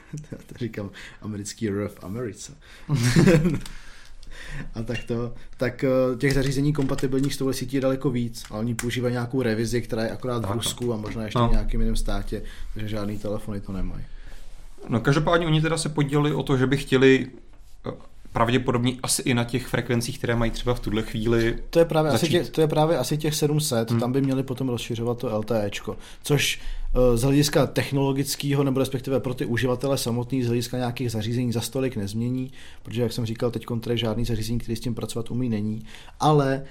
to 0.29 0.55
říkám 0.57 0.89
americký 1.21 1.67
R 1.67 1.87
v 1.87 2.03
Americe. 2.03 2.57
a 4.73 4.83
tak 4.83 5.03
to, 5.03 5.33
tak 5.57 5.83
eh, 5.83 5.89
těch 6.17 6.33
zařízení 6.33 6.73
kompatibilních 6.73 7.33
s 7.33 7.37
touhle 7.37 7.53
sítí 7.53 7.75
je 7.75 7.81
daleko 7.81 8.09
víc, 8.09 8.45
a 8.51 8.53
oni 8.53 8.75
používají 8.75 9.11
nějakou 9.11 9.41
revizi, 9.41 9.81
která 9.81 10.03
je 10.03 10.09
akorát 10.09 10.45
v 10.45 10.51
Rusku 10.51 10.93
a 10.93 10.97
možná 10.97 11.23
ještě 11.23 11.39
no. 11.39 11.49
v 11.49 11.51
nějakém 11.51 11.81
jiném 11.81 11.95
státě, 11.95 12.41
takže 12.73 12.89
žádný 12.89 13.17
telefony 13.17 13.61
to 13.61 13.71
nemají. 13.71 14.05
No 14.89 14.99
každopádně 14.99 15.47
oni 15.47 15.61
teda 15.61 15.77
se 15.77 15.89
podělili 15.89 16.33
o 16.33 16.43
to, 16.43 16.57
že 16.57 16.67
by 16.67 16.77
chtěli 16.77 17.27
eh, 17.87 17.91
pravděpodobně 18.33 18.93
asi 19.03 19.21
i 19.21 19.33
na 19.33 19.43
těch 19.43 19.67
frekvencích, 19.67 20.17
které 20.17 20.35
mají 20.35 20.51
třeba 20.51 20.73
v 20.73 20.79
tuhle 20.79 21.01
chvíli. 21.01 21.57
To 21.69 21.79
je 21.79 21.85
právě, 21.85 22.11
asi 22.11 22.29
těch, 22.29 22.49
to 22.49 22.61
je 22.61 22.67
právě 22.67 22.97
asi 22.97 23.17
těch 23.17 23.35
700, 23.35 23.91
hmm. 23.91 23.99
tam 23.99 24.11
by 24.11 24.21
měli 24.21 24.43
potom 24.43 24.69
rozšiřovat 24.69 25.17
to 25.17 25.37
LTEčko, 25.37 25.97
což 26.23 26.59
eh, 26.95 27.17
z 27.17 27.21
hlediska 27.21 27.67
technologického, 27.67 28.63
nebo 28.63 28.79
respektive 28.79 29.19
pro 29.19 29.33
ty 29.33 29.45
uživatele 29.45 29.97
samotný, 29.97 30.43
z 30.43 30.47
hlediska 30.47 30.77
nějakých 30.77 31.11
zařízení 31.11 31.51
za 31.51 31.61
stolik 31.61 31.95
nezmění, 31.95 32.51
protože, 32.83 33.01
jak 33.01 33.13
jsem 33.13 33.25
říkal, 33.25 33.51
teď 33.51 33.65
tady 33.79 33.97
žádný 33.97 34.25
zařízení, 34.25 34.59
který 34.59 34.75
s 34.75 34.79
tím 34.79 34.95
pracovat 34.95 35.31
umí, 35.31 35.49
není, 35.49 35.85
ale 36.19 36.63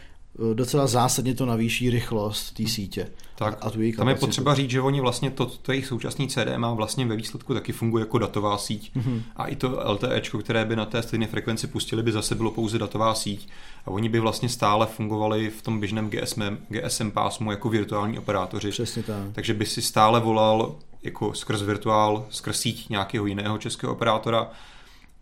docela 0.55 0.87
zásadně 0.87 1.35
to 1.35 1.47
navýší 1.47 1.91
rychlost 1.91 2.51
té 2.51 2.67
sítě. 2.69 3.09
Tak, 3.35 3.59
a 3.61 3.71
tu 3.71 3.83
její 3.83 3.93
tam 3.93 4.09
je 4.09 4.15
potřeba 4.15 4.55
říct, 4.55 4.71
že 4.71 4.81
oni 4.81 5.01
vlastně 5.01 5.31
to, 5.31 5.47
to 5.47 5.73
jejich 5.73 5.87
současný 5.87 6.29
má 6.57 6.75
vlastně 6.75 7.07
ve 7.07 7.17
výsledku 7.17 7.55
taky 7.55 7.73
funguje 7.73 8.03
jako 8.03 8.19
datová 8.19 8.59
síť. 8.59 8.97
Mm-hmm. 8.97 9.23
A 9.37 9.47
i 9.47 9.57
to 9.57 9.81
LTE, 9.93 10.21
které 10.43 10.65
by 10.65 10.77
na 10.77 10.85
té 10.85 11.03
stejné 11.03 11.27
frekvenci 11.27 11.67
pustili, 11.67 12.03
by 12.03 12.13
zase 12.13 12.35
bylo 12.35 12.51
pouze 12.51 12.79
datová 12.79 13.15
síť. 13.15 13.49
A 13.87 13.91
oni 13.91 14.09
by 14.09 14.21
vlastně 14.21 14.49
stále 14.49 14.87
fungovali 14.87 15.51
v 15.51 15.63
tom 15.63 15.81
běžném 15.81 16.11
GSM, 16.11 16.59
GSM 16.69 17.11
pásmu 17.11 17.51
jako 17.51 17.69
virtuální 17.69 18.19
operátoři. 18.19 18.71
Přesně 18.71 19.03
tak. 19.03 19.17
Takže 19.33 19.55
by 19.55 19.67
si 19.67 19.83
stále 19.83 20.21
volal 20.21 20.77
jako 21.03 21.35
skrz 21.35 21.63
virtuál, 21.63 22.27
skrz 22.31 22.61
síť 22.61 22.89
nějakého 22.89 23.27
jiného 23.27 23.59
českého 23.59 23.93
operátora, 23.93 24.51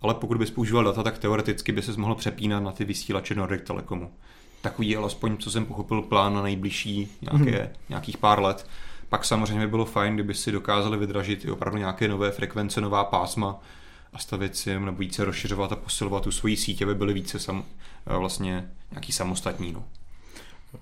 ale 0.00 0.14
pokud 0.14 0.38
bys 0.38 0.50
používal 0.50 0.84
data, 0.84 1.02
tak 1.02 1.18
teoreticky 1.18 1.72
by 1.72 1.82
se 1.82 1.92
mohl 1.96 2.14
přepínat 2.14 2.62
na 2.62 2.72
ty 2.72 2.84
vysílače 2.84 3.34
Nordic 3.34 3.62
Telekomu 3.64 4.10
takový 4.64 4.96
alespoň, 4.96 5.36
co 5.36 5.50
jsem 5.50 5.66
pochopil, 5.66 6.02
plán 6.02 6.34
na 6.34 6.42
nejbližší 6.42 7.08
nějaké, 7.20 7.62
hmm. 7.62 7.72
nějakých 7.88 8.16
pár 8.16 8.42
let. 8.42 8.66
Pak 9.08 9.24
samozřejmě 9.24 9.60
by 9.60 9.70
bylo 9.70 9.84
fajn, 9.84 10.14
kdyby 10.14 10.34
si 10.34 10.52
dokázali 10.52 10.96
vydražit 10.96 11.44
i 11.44 11.50
opravdu 11.50 11.78
nějaké 11.78 12.08
nové 12.08 12.30
frekvence, 12.30 12.80
nová 12.80 13.04
pásma 13.04 13.60
a 14.12 14.18
stavit 14.18 14.56
si 14.56 14.80
nebo 14.80 14.98
více 14.98 15.24
rozšiřovat 15.24 15.72
a 15.72 15.76
posilovat 15.76 16.22
tu 16.22 16.32
svoji 16.32 16.56
sítě, 16.56 16.84
aby 16.84 16.94
byly 16.94 17.12
více 17.12 17.38
sam, 17.38 17.64
vlastně 18.06 18.70
nějaký 18.90 19.12
samostatní. 19.12 19.72
No. 19.72 19.84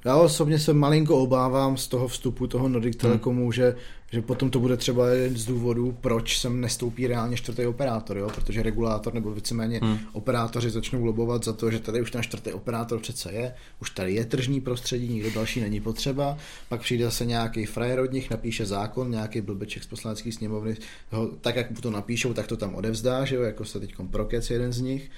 Já 0.05 0.17
osobně 0.17 0.59
se 0.59 0.73
malinko 0.73 1.19
obávám 1.19 1.77
z 1.77 1.89
toho 1.89 2.09
vstupu 2.09 2.47
toho 2.47 2.69
Nordic 2.69 2.97
Telekomu, 2.97 3.43
hmm. 3.43 3.53
že, 3.53 3.77
že 4.13 4.23
potom 4.23 4.51
to 4.51 4.61
bude 4.61 4.77
třeba 4.77 5.09
jeden 5.09 5.37
z 5.37 5.47
důvodů, 5.47 5.97
proč 6.01 6.39
sem 6.39 6.61
nestoupí 6.61 7.07
reálně 7.07 7.37
čtvrtý 7.37 7.67
operátor, 7.67 8.19
jo? 8.19 8.31
protože 8.35 8.63
regulátor 8.63 9.15
nebo 9.15 9.35
víceméně 9.35 9.81
hmm. 9.83 9.99
operátoři 10.13 10.71
začnou 10.71 11.05
lobovat 11.05 11.45
za 11.45 11.53
to, 11.53 11.71
že 11.71 11.79
tady 11.79 12.03
už 12.03 12.11
ten 12.11 12.23
čtvrtý 12.23 12.53
operátor 12.53 12.99
přece 13.01 13.33
je, 13.33 13.55
už 13.81 13.91
tady 13.91 14.15
je 14.15 14.25
tržní 14.25 14.61
prostředí, 14.61 15.09
nikdo 15.09 15.31
další 15.31 15.61
není 15.61 15.81
potřeba, 15.81 16.39
pak 16.69 16.81
přijde 16.81 17.05
zase 17.05 17.27
nějaký 17.27 17.67
frajer 17.67 18.01
od 18.01 18.13
nich, 18.13 18.31
napíše 18.31 18.67
zákon, 18.67 19.11
nějaký 19.11 19.41
blbeček 19.41 19.83
z 19.83 19.87
poslanecké 19.87 20.33
sněmovny, 20.33 20.77
ho, 21.11 21.27
tak 21.41 21.57
jak 21.57 21.81
to 21.81 21.91
napíšou, 21.91 22.35
tak 22.35 22.47
to 22.47 22.57
tam 22.57 22.75
odevzdá, 22.75 23.25
že 23.25 23.37
jo? 23.37 23.43
jako 23.43 23.65
se 23.65 23.81
teď 23.81 23.95
prokec 24.11 24.51
jeden 24.51 24.73
z 24.73 24.81
nich, 24.81 25.11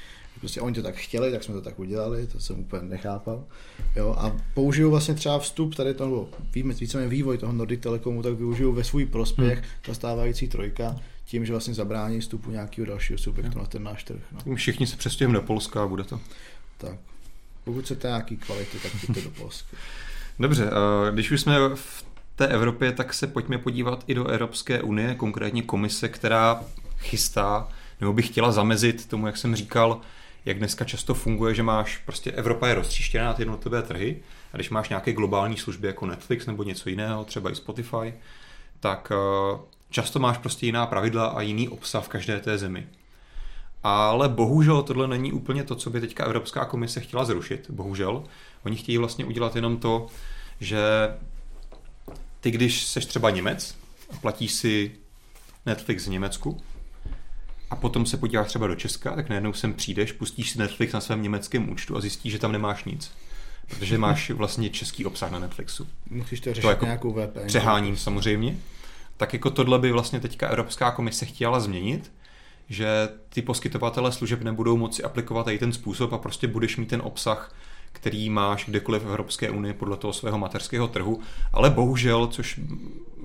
Prostě 0.44 0.60
oni 0.60 0.74
to 0.74 0.82
tak 0.82 0.94
chtěli, 0.94 1.30
tak 1.30 1.42
jsme 1.42 1.54
to 1.54 1.60
tak 1.60 1.78
udělali, 1.78 2.26
to 2.26 2.40
jsem 2.40 2.60
úplně 2.60 2.82
nechápal. 2.82 3.44
Jo, 3.96 4.16
a 4.18 4.36
použiju 4.54 4.90
vlastně 4.90 5.14
třeba 5.14 5.38
vstup 5.38 5.74
tady 5.74 5.94
toho, 5.94 6.28
víme, 6.54 6.74
víceméně 6.74 7.08
vývoj 7.08 7.38
toho 7.38 7.52
Nordic 7.52 7.80
Telekomu, 7.80 8.22
tak 8.22 8.34
využiju 8.34 8.72
ve 8.72 8.84
svůj 8.84 9.06
prospěch 9.06 9.58
hmm. 9.58 9.68
ta 9.82 9.94
stávající 9.94 10.48
trojka, 10.48 10.96
tím, 11.24 11.46
že 11.46 11.52
vlastně 11.52 11.74
zabrání 11.74 12.20
vstupu 12.20 12.50
nějakého 12.50 12.86
dalšího 12.86 13.18
subjektu 13.18 13.52
hmm. 13.52 13.60
na 13.62 13.66
ten 13.66 13.82
náš 13.82 14.04
trh. 14.04 14.20
No. 14.46 14.54
Všichni 14.54 14.86
se 14.86 14.96
přestěhujeme 14.96 15.40
do 15.40 15.46
Polska 15.46 15.82
a 15.82 15.86
bude 15.86 16.04
to. 16.04 16.20
Tak. 16.78 16.98
Pokud 17.64 17.84
chcete 17.84 18.08
nějaký 18.08 18.36
kvality, 18.36 18.78
tak 18.78 18.94
jděte 18.94 19.20
do 19.20 19.30
Polska. 19.30 19.76
Dobře, 20.38 20.70
když 21.14 21.30
už 21.30 21.40
jsme 21.40 21.58
v 21.74 22.04
té 22.36 22.46
Evropě, 22.46 22.92
tak 22.92 23.14
se 23.14 23.26
pojďme 23.26 23.58
podívat 23.58 24.04
i 24.06 24.14
do 24.14 24.26
Evropské 24.26 24.82
unie, 24.82 25.14
konkrétně 25.14 25.62
komise, 25.62 26.08
která 26.08 26.64
chystá, 26.98 27.68
nebo 28.00 28.12
by 28.12 28.22
chtěla 28.22 28.52
zamezit 28.52 29.08
tomu, 29.08 29.26
jak 29.26 29.36
jsem 29.36 29.56
říkal, 29.56 30.00
jak 30.44 30.58
dneska 30.58 30.84
často 30.84 31.14
funguje, 31.14 31.54
že 31.54 31.62
máš 31.62 31.96
prostě 31.96 32.32
Evropa 32.32 32.68
je 32.68 32.74
roztříštěná 32.74 33.24
na 33.24 33.32
ty 33.32 33.42
jednotlivé 33.42 33.82
trhy 33.82 34.22
a 34.52 34.56
když 34.56 34.70
máš 34.70 34.88
nějaké 34.88 35.12
globální 35.12 35.56
služby 35.56 35.86
jako 35.86 36.06
Netflix 36.06 36.46
nebo 36.46 36.62
něco 36.62 36.88
jiného, 36.88 37.24
třeba 37.24 37.50
i 37.50 37.54
Spotify, 37.54 38.14
tak 38.80 39.12
eh, 39.14 39.58
často 39.90 40.18
máš 40.18 40.38
prostě 40.38 40.66
jiná 40.66 40.86
pravidla 40.86 41.26
a 41.26 41.40
jiný 41.40 41.68
obsah 41.68 42.04
v 42.04 42.08
každé 42.08 42.40
té 42.40 42.58
zemi. 42.58 42.86
Ale 43.82 44.28
bohužel 44.28 44.82
tohle 44.82 45.08
není 45.08 45.32
úplně 45.32 45.64
to, 45.64 45.74
co 45.74 45.90
by 45.90 46.00
teďka 46.00 46.24
Evropská 46.24 46.64
komise 46.64 47.00
chtěla 47.00 47.24
zrušit. 47.24 47.70
Bohužel. 47.70 48.24
Oni 48.64 48.76
chtějí 48.76 48.98
vlastně 48.98 49.24
udělat 49.24 49.56
jenom 49.56 49.76
to, 49.76 50.06
že 50.60 50.78
ty, 52.40 52.50
když 52.50 52.86
seš 52.86 53.06
třeba 53.06 53.30
Němec 53.30 53.76
a 54.12 54.16
platíš 54.16 54.52
si 54.52 54.92
Netflix 55.66 56.06
v 56.06 56.10
Německu 56.10 56.60
potom 57.84 58.06
se 58.06 58.16
podíváš 58.16 58.48
třeba 58.48 58.66
do 58.66 58.74
Česka, 58.74 59.16
tak 59.16 59.28
najednou 59.28 59.52
sem 59.52 59.74
přijdeš, 59.74 60.12
pustíš 60.12 60.50
si 60.50 60.58
Netflix 60.58 60.92
na 60.92 61.00
svém 61.00 61.22
německém 61.22 61.70
účtu 61.70 61.96
a 61.96 62.00
zjistíš, 62.00 62.32
že 62.32 62.38
tam 62.38 62.52
nemáš 62.52 62.84
nic. 62.84 63.12
Protože 63.68 63.98
máš 63.98 64.30
vlastně 64.40 64.70
český 64.70 65.06
obsah 65.06 65.30
na 65.30 65.38
Netflixu. 65.38 65.86
Musíš 66.10 66.40
to 66.40 66.54
řešit 66.54 66.62
to 66.62 66.68
jako 66.68 66.84
nějakou 66.84 67.12
VPN. 67.12 67.46
Přeháním 67.46 67.96
samozřejmě. 67.96 68.56
Tak 69.16 69.32
jako 69.32 69.50
tohle 69.50 69.78
by 69.78 69.92
vlastně 69.92 70.20
teďka 70.20 70.48
Evropská 70.48 70.90
komise 70.90 71.26
chtěla 71.26 71.60
změnit, 71.60 72.12
že 72.68 73.08
ty 73.28 73.42
poskytovatele 73.42 74.12
služeb 74.12 74.42
nebudou 74.42 74.76
moci 74.76 75.02
aplikovat 75.02 75.48
i 75.48 75.58
ten 75.58 75.72
způsob 75.72 76.12
a 76.12 76.18
prostě 76.18 76.48
budeš 76.48 76.76
mít 76.76 76.88
ten 76.88 77.02
obsah 77.04 77.54
který 77.94 78.30
máš 78.30 78.64
kdekoliv 78.64 79.02
v 79.02 79.06
Evropské 79.06 79.50
unii 79.50 79.74
podle 79.74 79.96
toho 79.96 80.12
svého 80.12 80.38
mateřského 80.38 80.88
trhu, 80.88 81.20
ale 81.52 81.70
bohužel, 81.70 82.26
což, 82.26 82.60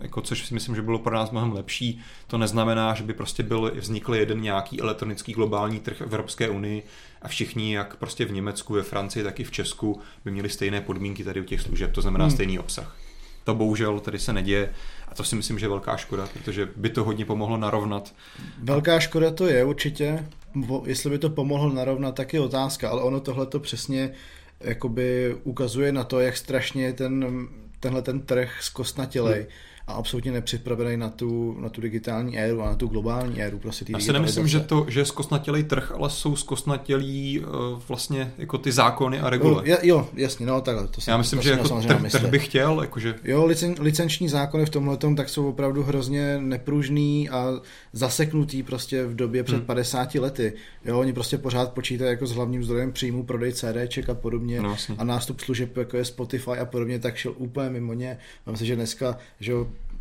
jako, 0.01 0.21
což 0.21 0.45
si 0.45 0.53
myslím, 0.53 0.75
že 0.75 0.81
bylo 0.81 0.99
pro 0.99 1.15
nás 1.15 1.31
mnohem 1.31 1.51
lepší, 1.53 2.01
to 2.27 2.37
neznamená, 2.37 2.93
že 2.93 3.03
by 3.03 3.13
prostě 3.13 3.43
byl, 3.43 3.71
vznikl 3.75 4.15
jeden 4.15 4.41
nějaký 4.41 4.81
elektronický 4.81 5.33
globální 5.33 5.79
trh 5.79 5.97
v 5.97 6.01
Evropské 6.01 6.49
unii 6.49 6.83
a 7.21 7.27
všichni, 7.27 7.73
jak 7.73 7.95
prostě 7.95 8.25
v 8.25 8.31
Německu, 8.31 8.73
ve 8.73 8.83
Francii, 8.83 9.23
tak 9.23 9.39
i 9.39 9.43
v 9.43 9.51
Česku, 9.51 9.99
by 10.25 10.31
měli 10.31 10.49
stejné 10.49 10.81
podmínky 10.81 11.23
tady 11.23 11.41
u 11.41 11.43
těch 11.43 11.61
služeb, 11.61 11.91
to 11.91 12.01
znamená 12.01 12.25
hmm. 12.25 12.31
stejný 12.31 12.59
obsah. 12.59 12.97
To 13.43 13.55
bohužel 13.55 13.99
tady 13.99 14.19
se 14.19 14.33
neděje 14.33 14.73
a 15.07 15.15
to 15.15 15.23
si 15.23 15.35
myslím, 15.35 15.59
že 15.59 15.65
je 15.65 15.69
velká 15.69 15.97
škoda, 15.97 16.27
protože 16.33 16.69
by 16.75 16.89
to 16.89 17.03
hodně 17.03 17.25
pomohlo 17.25 17.57
narovnat. 17.57 18.13
Velká 18.63 18.99
škoda 18.99 19.31
to 19.31 19.47
je 19.47 19.63
určitě, 19.65 20.25
jestli 20.85 21.09
by 21.09 21.19
to 21.19 21.29
pomohlo 21.29 21.73
narovnat, 21.73 22.15
tak 22.15 22.33
je 22.33 22.39
otázka, 22.39 22.89
ale 22.89 23.01
ono 23.01 23.19
tohle 23.19 23.45
to 23.45 23.59
přesně 23.59 24.11
jakoby 24.61 25.37
ukazuje 25.43 25.91
na 25.91 26.03
to, 26.03 26.19
jak 26.19 26.37
strašně 26.37 26.93
ten, 26.93 27.47
tenhle 27.79 28.01
ten 28.01 28.21
trh 28.21 28.57
zkostnatělej. 28.61 29.39
Hmm 29.39 29.49
a 29.89 29.93
absolutně 29.93 30.31
nepřipravený 30.31 30.97
na 30.97 31.09
tu, 31.09 31.55
na 31.59 31.69
tu 31.69 31.81
digitální 31.81 32.39
éru 32.39 32.61
a 32.61 32.65
na 32.65 32.75
tu 32.75 32.87
globální 32.87 33.41
éru. 33.41 33.59
Prostě 33.59 33.85
Já 33.89 33.99
si 33.99 34.13
nemyslím, 34.13 34.47
že 34.47 34.59
to 34.59 34.85
že 34.87 34.99
je 34.99 35.05
zkostnatělý 35.05 35.63
trh, 35.63 35.91
ale 35.95 36.09
jsou 36.09 36.35
zkostnatělí 36.35 37.39
uh, 37.39 37.45
vlastně 37.87 38.33
jako 38.37 38.57
ty 38.57 38.71
zákony 38.71 39.19
a 39.19 39.29
regule. 39.29 39.63
Jo, 39.65 39.77
jo 39.81 40.09
jasně, 40.13 40.45
no 40.45 40.61
takhle. 40.61 40.87
To 40.87 41.01
Já 41.07 41.17
myslím, 41.17 41.39
to 41.39 41.43
že 41.43 41.51
jako 41.51 41.81
trh, 41.81 42.11
trh 42.11 42.29
bych 42.29 42.45
chtěl. 42.45 42.81
Jakože... 42.81 43.15
Jo, 43.23 43.45
licen, 43.45 43.75
licenční 43.79 44.29
zákony 44.29 44.65
v 44.65 44.69
tomhle 44.69 44.97
tak 45.17 45.29
jsou 45.29 45.49
opravdu 45.49 45.83
hrozně 45.83 46.37
nepružný 46.39 47.29
a 47.29 47.61
zaseknutý 47.93 48.63
prostě 48.63 49.05
v 49.05 49.15
době 49.15 49.43
před 49.43 49.55
hmm. 49.55 49.65
50 49.65 50.15
lety. 50.15 50.53
Jo, 50.85 50.99
oni 50.99 51.13
prostě 51.13 51.37
pořád 51.37 51.73
počítají 51.73 52.09
jako 52.09 52.27
s 52.27 52.31
hlavním 52.31 52.63
zdrojem 52.63 52.91
příjmu 52.91 53.23
prodej 53.23 53.53
CDček 53.53 54.09
a 54.09 54.13
podobně 54.13 54.61
no, 54.61 54.75
a 54.97 55.03
nástup 55.03 55.39
služeb 55.39 55.77
jako 55.77 55.97
je 55.97 56.05
Spotify 56.05 56.51
a 56.51 56.65
podobně, 56.65 56.99
tak 56.99 57.15
šel 57.15 57.33
úplně 57.37 57.69
mimo 57.69 57.93
ně. 57.93 58.17
Myslím, 58.51 58.67
že 58.67 58.75
dneska, 58.75 59.17
že 59.39 59.53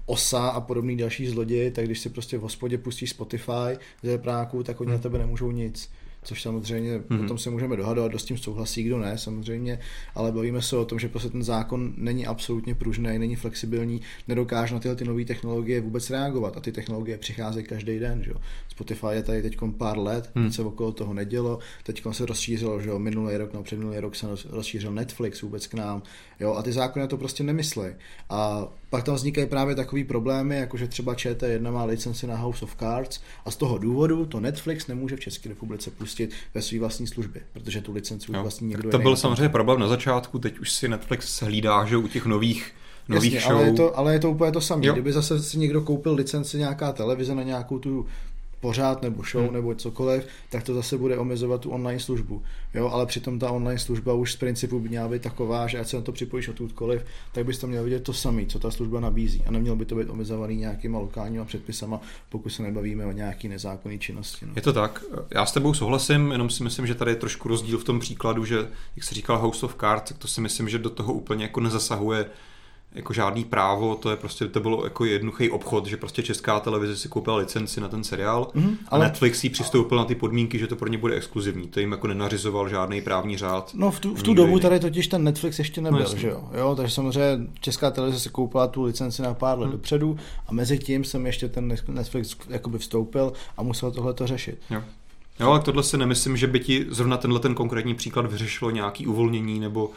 Osa 0.08 0.48
a 0.48 0.60
podobný 0.60 0.96
další 0.96 1.26
zloději, 1.26 1.70
tak 1.70 1.84
když 1.84 1.98
si 1.98 2.08
prostě 2.08 2.38
v 2.38 2.40
hospodě 2.40 2.78
pustíš 2.78 3.10
Spotify 3.10 3.78
ze 4.02 4.18
práku, 4.18 4.62
tak 4.62 4.80
oni 4.80 4.88
hmm. 4.88 4.98
na 4.98 5.02
tebe 5.02 5.18
nemůžou 5.18 5.50
nic 5.50 5.90
což 6.22 6.42
samozřejmě 6.42 6.98
mm-hmm. 6.98 7.24
o 7.24 7.28
tom 7.28 7.38
se 7.38 7.50
můžeme 7.50 7.76
dohadovat, 7.76 8.10
kdo 8.10 8.18
s 8.18 8.24
tím 8.24 8.38
souhlasí, 8.38 8.82
kdo 8.82 8.98
ne, 8.98 9.18
samozřejmě, 9.18 9.78
ale 10.14 10.32
bavíme 10.32 10.62
se 10.62 10.76
o 10.76 10.84
tom, 10.84 10.98
že 10.98 11.08
prostě 11.08 11.28
ten 11.28 11.42
zákon 11.42 11.94
není 11.96 12.26
absolutně 12.26 12.74
pružný, 12.74 13.18
není 13.18 13.36
flexibilní, 13.36 14.00
nedokáže 14.28 14.74
na 14.74 14.80
tyhle 14.80 14.96
ty 14.96 15.04
nové 15.04 15.24
technologie 15.24 15.80
vůbec 15.80 16.10
reagovat 16.10 16.56
a 16.56 16.60
ty 16.60 16.72
technologie 16.72 17.18
přicházejí 17.18 17.66
každý 17.66 17.98
den. 17.98 18.22
Že? 18.22 18.32
Spotify 18.68 19.06
je 19.10 19.22
tady 19.22 19.42
teď 19.42 19.56
pár 19.76 19.98
let, 19.98 20.30
mm. 20.34 20.52
se 20.52 20.62
okolo 20.62 20.92
toho 20.92 21.14
nedělo, 21.14 21.58
teď 21.82 22.02
se 22.10 22.26
rozšířilo, 22.26 22.80
že 22.80 22.90
minulý 22.98 23.36
rok, 23.36 23.52
no 23.52 23.62
předminulý 23.62 23.98
rok 23.98 24.16
se 24.16 24.26
rozšířil 24.50 24.92
Netflix 24.92 25.42
vůbec 25.42 25.66
k 25.66 25.74
nám, 25.74 26.02
jo, 26.40 26.54
a 26.54 26.62
ty 26.62 26.72
zákony 26.72 27.08
to 27.08 27.16
prostě 27.16 27.44
nemyslí. 27.44 27.86
A 28.30 28.68
pak 28.90 29.04
tam 29.04 29.14
vznikají 29.14 29.46
právě 29.46 29.74
takový 29.74 30.04
problémy, 30.04 30.56
jako 30.56 30.76
že 30.76 30.88
třeba 30.88 31.14
ČT1 31.14 31.72
má 31.72 31.84
licenci 31.84 32.26
na 32.26 32.36
House 32.36 32.64
of 32.64 32.76
Cards 32.76 33.20
a 33.44 33.50
z 33.50 33.56
toho 33.56 33.78
důvodu 33.78 34.26
to 34.26 34.40
Netflix 34.40 34.86
nemůže 34.86 35.16
v 35.16 35.20
České 35.20 35.48
republice 35.48 35.90
pustit 35.90 36.07
ve 36.54 36.62
své 36.62 36.78
vlastní 36.78 37.06
službě, 37.06 37.42
protože 37.52 37.80
tu 37.80 37.92
licenci 37.92 38.28
už 38.28 38.38
vlastní 38.38 38.68
někdo 38.68 38.90
To 38.90 38.98
byl 38.98 39.16
samozřejmě 39.16 39.48
problém 39.48 39.80
na 39.80 39.88
začátku, 39.88 40.38
teď 40.38 40.58
už 40.58 40.72
si 40.72 40.88
Netflix 40.88 41.42
hlídá, 41.42 41.84
že 41.84 41.96
u 41.96 42.08
těch 42.08 42.26
nových 42.26 42.72
nových 43.08 43.34
Jasně, 43.34 43.48
show. 43.48 43.58
Ale 43.58 43.66
je, 43.66 43.72
to, 43.72 43.98
ale 43.98 44.12
je 44.12 44.18
to 44.18 44.30
úplně 44.30 44.52
to 44.52 44.60
samé. 44.60 44.92
Kdyby 44.92 45.12
zase 45.12 45.42
si 45.42 45.58
někdo 45.58 45.80
koupil 45.80 46.14
licenci 46.14 46.58
nějaká 46.58 46.92
televize 46.92 47.34
na 47.34 47.42
nějakou 47.42 47.78
tu 47.78 48.06
pořád 48.60 49.02
nebo 49.02 49.22
show 49.22 49.44
hmm. 49.44 49.54
nebo 49.54 49.74
cokoliv, 49.74 50.26
tak 50.48 50.62
to 50.62 50.74
zase 50.74 50.98
bude 50.98 51.18
omezovat 51.18 51.60
tu 51.60 51.70
online 51.70 52.00
službu. 52.00 52.42
Jo, 52.74 52.88
ale 52.88 53.06
přitom 53.06 53.38
ta 53.38 53.50
online 53.50 53.78
služba 53.78 54.12
už 54.12 54.32
z 54.32 54.36
principu 54.36 54.80
by 54.80 54.88
měla 54.88 55.08
být 55.08 55.22
taková, 55.22 55.66
že 55.66 55.78
ať 55.78 55.88
se 55.88 55.96
na 55.96 56.02
to 56.02 56.12
připojíš 56.12 56.48
odkudkoliv, 56.48 57.04
tak 57.32 57.46
bys 57.46 57.58
to 57.58 57.66
měl 57.66 57.84
vidět 57.84 58.00
to 58.00 58.12
samé, 58.12 58.46
co 58.46 58.58
ta 58.58 58.70
služba 58.70 59.00
nabízí. 59.00 59.42
A 59.46 59.50
nemělo 59.50 59.76
by 59.76 59.84
to 59.84 59.94
být 59.94 60.10
omezovaný 60.10 60.56
nějakýma 60.56 60.98
lokálníma 60.98 61.44
předpisama, 61.44 62.00
pokud 62.28 62.50
se 62.50 62.62
nebavíme 62.62 63.06
o 63.06 63.12
nějaký 63.12 63.48
nezákonné 63.48 63.98
činnosti. 63.98 64.46
No. 64.46 64.52
Je 64.56 64.62
to 64.62 64.72
tak. 64.72 65.04
Já 65.30 65.46
s 65.46 65.52
tebou 65.52 65.74
souhlasím, 65.74 66.32
jenom 66.32 66.50
si 66.50 66.62
myslím, 66.62 66.86
že 66.86 66.94
tady 66.94 67.10
je 67.10 67.16
trošku 67.16 67.48
rozdíl 67.48 67.78
v 67.78 67.84
tom 67.84 68.00
příkladu, 68.00 68.44
že, 68.44 68.56
jak 68.96 69.04
se 69.04 69.14
říkal 69.14 69.38
House 69.38 69.66
of 69.66 69.76
Cards, 69.80 70.08
tak 70.08 70.18
to 70.18 70.28
si 70.28 70.40
myslím, 70.40 70.68
že 70.68 70.78
do 70.78 70.90
toho 70.90 71.12
úplně 71.12 71.44
jako 71.44 71.60
nezasahuje 71.60 72.26
jako 72.94 73.12
žádný 73.12 73.44
právo, 73.44 73.94
to 73.94 74.10
je 74.10 74.16
prostě, 74.16 74.48
to 74.48 74.60
bylo 74.60 74.84
jako 74.84 75.04
jednoduchý 75.04 75.50
obchod, 75.50 75.86
že 75.86 75.96
prostě 75.96 76.22
česká 76.22 76.60
televize 76.60 76.96
si 76.96 77.08
koupila 77.08 77.36
licenci 77.36 77.80
na 77.80 77.88
ten 77.88 78.04
seriál 78.04 78.50
mm, 78.54 78.76
ale... 78.88 79.04
a 79.04 79.08
Netflix 79.08 79.38
si 79.38 79.50
přistoupil 79.50 79.98
na 79.98 80.04
ty 80.04 80.14
podmínky, 80.14 80.58
že 80.58 80.66
to 80.66 80.76
pro 80.76 80.88
ně 80.88 80.98
bude 80.98 81.14
exkluzivní. 81.14 81.68
To 81.68 81.80
jim 81.80 81.92
jako 81.92 82.06
nenařizoval 82.06 82.68
žádný 82.68 83.00
právní 83.00 83.36
řád. 83.36 83.70
No 83.74 83.90
v 83.90 84.00
tu, 84.00 84.14
v 84.14 84.22
tu 84.22 84.34
dobu 84.34 84.48
jiný. 84.48 84.60
tady 84.60 84.80
totiž 84.80 85.08
ten 85.08 85.24
Netflix 85.24 85.58
ještě 85.58 85.80
nebyl, 85.80 86.06
no, 86.12 86.16
že 86.16 86.28
jo? 86.28 86.48
jo? 86.58 86.74
Takže 86.76 86.94
samozřejmě 86.94 87.46
česká 87.60 87.90
televize 87.90 88.20
si 88.20 88.28
koupila 88.28 88.66
tu 88.66 88.82
licenci 88.82 89.22
na 89.22 89.34
pár 89.34 89.58
let 89.58 89.66
mm. 89.66 89.72
dopředu 89.72 90.16
a 90.46 90.52
mezi 90.52 90.78
tím 90.78 91.04
jsem 91.04 91.26
ještě 91.26 91.48
ten 91.48 91.78
Netflix 91.88 92.36
jakoby 92.48 92.78
vstoupil 92.78 93.32
a 93.56 93.62
musel 93.62 93.90
tohle 93.90 94.14
to 94.14 94.26
řešit. 94.26 94.58
Jo. 94.70 94.82
Jo, 95.40 95.50
ale 95.50 95.60
tohle 95.60 95.82
si 95.82 95.96
nemyslím, 95.96 96.36
že 96.36 96.46
by 96.46 96.60
ti 96.60 96.86
zrovna 96.88 97.16
tenhle 97.16 97.40
ten 97.40 97.54
konkrétní 97.54 97.94
příklad 97.94 98.32
vyřešilo 98.32 98.70
nějaký 98.70 99.06
uvolnění 99.06 99.60
nebo... 99.60 99.90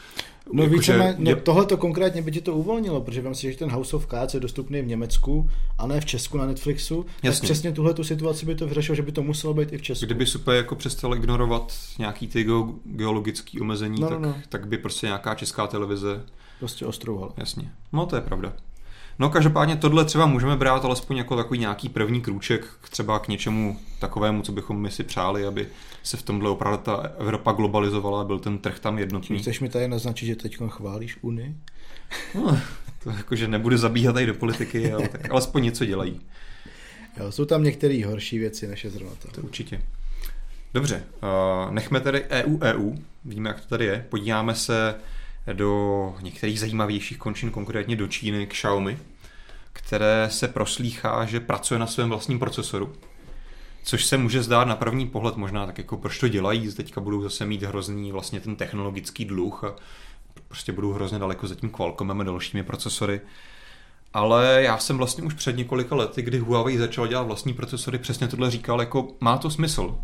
No 0.54 0.64
jako, 0.64 0.76
více, 0.76 1.16
no, 1.18 1.36
tohle 1.36 1.66
to 1.66 1.78
konkrétně 1.78 2.22
by 2.22 2.32
ti 2.32 2.42
to 2.42 2.56
uvolnilo, 2.56 3.02
protože 3.02 3.22
vám 3.22 3.36
si, 3.36 3.52
že 3.52 3.58
ten 3.58 3.72
House 3.72 3.96
of 3.96 4.08
Cards 4.08 4.34
je 4.34 4.40
dostupný 4.40 4.82
v 4.82 4.88
Německu 4.88 5.50
a 5.78 5.88
ne 5.88 6.02
v 6.02 6.06
Česku 6.06 6.38
na 6.38 6.46
Netflixu. 6.46 7.06
Jasně. 7.24 7.40
Tak 7.40 7.44
přesně 7.44 7.72
tuhle 7.72 7.94
tu 7.94 8.04
situaci 8.04 8.46
by 8.46 8.56
to 8.56 8.68
vyřešilo, 8.68 8.96
že 8.96 9.02
by 9.02 9.12
to 9.12 9.24
muselo 9.24 9.54
být 9.54 9.74
i 9.74 9.78
v 9.78 9.82
Česku. 9.82 10.06
Kdyby 10.06 10.26
super 10.26 10.56
jako 10.56 10.76
přestal 10.76 11.16
ignorovat 11.16 11.74
nějaký 12.00 12.28
ty 12.28 12.46
geologické 12.84 13.62
omezení, 13.62 14.02
no, 14.02 14.10
no, 14.10 14.16
tak, 14.16 14.20
no. 14.20 14.36
tak 14.50 14.68
by 14.68 14.78
prostě 14.78 15.08
nějaká 15.08 15.36
česká 15.36 15.68
televize... 15.68 16.24
Prostě 16.60 16.86
ostrouhala. 16.86 17.34
Jasně. 17.38 17.72
No 17.94 18.06
to 18.06 18.16
je 18.16 18.22
pravda. 18.22 18.54
No 19.20 19.30
každopádně 19.30 19.76
tohle 19.76 20.06
třeba 20.06 20.26
můžeme 20.26 20.56
brát 20.56 20.86
alespoň 20.86 21.18
jako 21.18 21.36
takový 21.36 21.60
nějaký 21.60 21.90
první 21.90 22.22
krůček 22.22 22.66
k 22.82 22.90
třeba 22.90 23.20
k 23.20 23.28
něčemu 23.28 23.80
takovému, 24.00 24.42
co 24.42 24.52
bychom 24.52 24.82
my 24.82 24.92
si 24.92 25.04
přáli, 25.04 25.46
aby 25.46 25.68
se 26.04 26.18
v 26.18 26.22
tomhle 26.22 26.50
opravdu 26.50 26.78
ta 26.78 27.12
Evropa 27.18 27.52
globalizovala 27.52 28.22
a 28.22 28.24
byl 28.24 28.40
ten 28.40 28.58
trh 28.58 28.80
tam 28.80 29.00
jednotný. 29.00 29.40
Chceš 29.40 29.60
mi 29.60 29.70
tady 29.70 29.88
naznačit, 29.88 30.26
že 30.26 30.36
teď 30.36 30.58
chválíš 30.68 31.18
Unii? 31.22 31.56
No, 32.36 32.58
to 33.04 33.10
jako, 33.10 33.36
že 33.36 33.48
nebude 33.48 33.78
zabíhat 33.78 34.14
tady 34.14 34.26
do 34.26 34.34
politiky, 34.34 34.92
ale 34.92 35.08
tak 35.08 35.32
alespoň 35.32 35.64
něco 35.64 35.86
dělají. 35.86 36.22
Jo, 37.18 37.32
jsou 37.32 37.46
tam 37.46 37.64
některé 37.64 38.06
horší 38.06 38.40
věci, 38.40 38.68
než 38.68 38.84
je 38.84 38.90
zrovna 38.90 39.16
to. 39.16 39.32
To 39.32 39.42
určitě. 39.42 39.82
Dobře, 40.74 41.04
uh, 41.24 41.72
nechme 41.72 42.00
tedy 42.00 42.24
EU 42.24 42.58
EU, 42.62 42.94
víme, 43.26 43.50
jak 43.50 43.62
to 43.62 43.68
tady 43.68 43.86
je. 43.86 44.06
Podíváme 44.10 44.56
se 44.56 44.96
do 45.54 46.16
některých 46.22 46.60
zajímavějších 46.60 47.18
končin, 47.18 47.52
konkrétně 47.52 47.96
do 47.96 48.08
Číny, 48.08 48.48
k 48.48 48.50
Xiaomi, 48.50 48.98
které 49.74 50.28
se 50.32 50.48
proslýchá, 50.48 51.26
že 51.26 51.40
pracuje 51.40 51.80
na 51.80 51.88
svém 51.88 52.10
vlastním 52.10 52.40
procesoru. 52.40 52.94
Což 53.84 54.06
se 54.06 54.18
může 54.18 54.44
zdát 54.44 54.68
na 54.68 54.76
první 54.76 55.08
pohled 55.08 55.36
možná 55.38 55.66
tak 55.66 55.78
jako 55.78 55.98
proč 55.98 56.20
to 56.20 56.28
dělají, 56.28 56.74
teďka 56.74 57.02
budou 57.02 57.22
zase 57.22 57.46
mít 57.46 57.64
hrozný 57.64 58.12
vlastně 58.12 58.40
ten 58.40 58.56
technologický 58.56 59.26
dluh 59.26 59.64
a 59.64 59.76
prostě 60.48 60.72
budou 60.72 60.94
hrozně 60.94 61.20
daleko 61.20 61.48
za 61.48 61.56
tím 61.56 61.70
Qualcommem 61.70 62.22
a 62.22 62.24
dalšími 62.24 62.64
procesory. 62.64 63.22
Ale 64.14 64.60
já 64.64 64.78
jsem 64.78 64.98
vlastně 64.98 65.24
už 65.24 65.34
před 65.34 65.58
několika 65.58 65.96
lety, 65.96 66.22
kdy 66.22 66.40
Huawei 66.40 66.78
začal 66.78 67.08
dělat 67.08 67.24
vlastní 67.24 67.54
procesory, 67.54 67.98
přesně 67.98 68.28
tohle 68.28 68.52
říkal, 68.52 68.80
jako 68.80 69.08
má 69.20 69.38
to 69.38 69.50
smysl. 69.50 70.00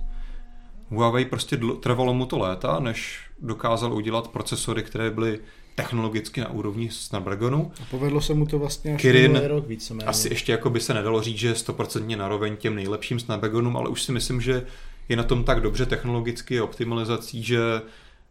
Huawei 0.90 1.26
prostě 1.26 1.60
trvalo 1.80 2.14
mu 2.14 2.26
to 2.26 2.38
léta, 2.38 2.80
než 2.80 3.20
dokázal 3.40 3.94
udělat 3.94 4.28
procesory, 4.28 4.84
které 4.84 5.12
byly 5.12 5.40
technologicky 5.76 6.42
na 6.42 6.52
úrovni 6.52 6.90
Snapdragonu. 6.92 7.72
A 7.82 7.86
povedlo 7.92 8.22
se 8.22 8.34
mu 8.34 8.46
to 8.46 8.60
vlastně 8.60 8.96
až 8.96 9.02
Kirin 9.02 9.42
rok 9.48 9.68
víceméně. 9.68 10.08
Asi 10.08 10.30
ještě 10.30 10.52
jako 10.52 10.70
by 10.70 10.80
se 10.80 10.94
nedalo 10.94 11.22
říct, 11.22 11.38
že 11.38 11.48
je 11.48 11.56
stoprocentně 11.56 12.18
naroveň 12.18 12.58
těm 12.58 12.76
nejlepším 12.76 13.20
Snapdragonům, 13.20 13.78
ale 13.78 13.90
už 13.90 14.02
si 14.02 14.12
myslím, 14.12 14.42
že 14.42 14.66
je 15.10 15.16
na 15.16 15.24
tom 15.24 15.44
tak 15.44 15.62
dobře 15.62 15.86
technologicky 15.86 16.62
optimalizací, 16.62 17.44
že 17.44 17.60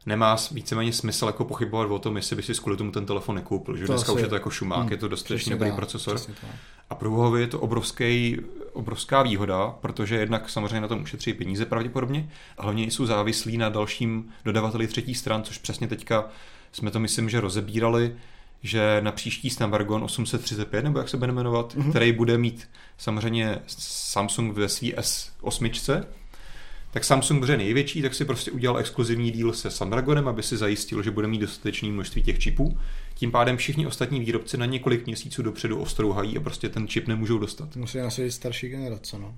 nemá 0.07 0.37
víceméně 0.51 0.93
smysl 0.93 1.27
jako 1.27 1.45
pochybovat 1.45 1.91
o 1.91 1.99
tom, 1.99 2.17
jestli 2.17 2.37
by 2.37 2.43
si 2.43 2.53
kvůli 2.55 2.77
tomu 2.77 2.91
ten 2.93 3.07
telefon 3.07 3.35
nekoupil. 3.35 3.77
Že 3.77 3.87
To 3.87 3.93
dneska 3.93 4.13
asi- 4.13 4.17
už 4.17 4.23
je 4.23 4.29
to 4.29 4.35
jako 4.35 4.51
šumák, 4.51 4.79
Hmm, 4.81 4.91
je 4.91 4.97
to 4.97 5.09
dostatečně 5.09 5.51
dobrý 5.57 5.73
procesor. 5.73 6.21
A 6.91 6.95
pro 6.95 7.11
Huawei 7.11 7.43
je 7.43 7.47
to 7.47 7.61
obrovský, 7.61 8.37
obrovská 8.73 9.23
výhoda, 9.23 9.75
protože 9.81 10.15
jednak 10.17 10.51
samozřejmě 10.51 10.81
na 10.81 10.89
tom 10.89 11.03
ušetří 11.03 11.33
peníze 11.35 11.67
pravděpodobně, 11.67 12.29
a 12.59 12.63
hlavně 12.63 12.85
jsou 12.85 13.07
závislí 13.07 13.57
na 13.59 13.69
dalším 13.69 14.29
dodavateli 14.45 14.87
třetí 14.87 15.15
stran, 15.15 15.43
což 15.43 15.59
přesně 15.59 15.89
teďka 15.89 16.25
jsme 16.73 16.91
to 16.91 17.01
myslím, 17.01 17.31
že 17.31 17.41
rozebírali, 17.41 18.17
že 18.63 18.99
na 19.01 19.13
příští 19.13 19.51
Snapdragon 19.51 20.03
835, 20.05 20.83
nebo 20.85 20.99
jak 20.99 21.09
se 21.09 21.17
bude 21.17 21.33
jmenovat, 21.33 21.75
Mhm. 21.75 21.85
mm-hmm. 21.87 21.91
který 21.91 22.13
bude 22.13 22.39
mít 22.39 22.69
samozřejmě 22.99 23.59
Samsung 23.67 24.55
ve 24.57 24.69
svý 24.69 24.95
S8, 24.95 26.05
tak 26.97 27.05
Samsung, 27.05 27.49
je 27.49 27.57
největší, 27.57 28.03
tak 28.03 28.15
si 28.15 28.25
prostě 28.25 28.51
udělal 28.51 28.79
exkluzivní 28.79 29.31
díl 29.31 29.53
se 29.53 29.71
Snapdragonem, 29.71 30.29
aby 30.29 30.43
si 30.43 30.57
zajistil, 30.57 31.03
že 31.03 31.11
bude 31.11 31.27
mít 31.27 31.39
dostatečné 31.39 31.89
množství 31.89 32.23
těch 32.23 32.39
čipů. 32.39 32.79
Tím 33.15 33.31
pádem 33.31 33.57
všichni 33.57 33.87
ostatní 33.87 34.21
výrobci 34.21 34.57
na 34.57 34.67
několik 34.67 35.07
měsíců 35.07 35.43
dopředu 35.43 35.79
ostrouhají 35.81 36.37
a 36.37 36.41
prostě 36.41 36.69
ten 36.69 36.89
čip 36.89 37.09
nemůžou 37.09 37.39
dostat. 37.39 37.77
Musí 37.77 37.99
nasadit 37.99 38.33
starší 38.33 38.69
generace, 38.69 39.19
no. 39.19 39.35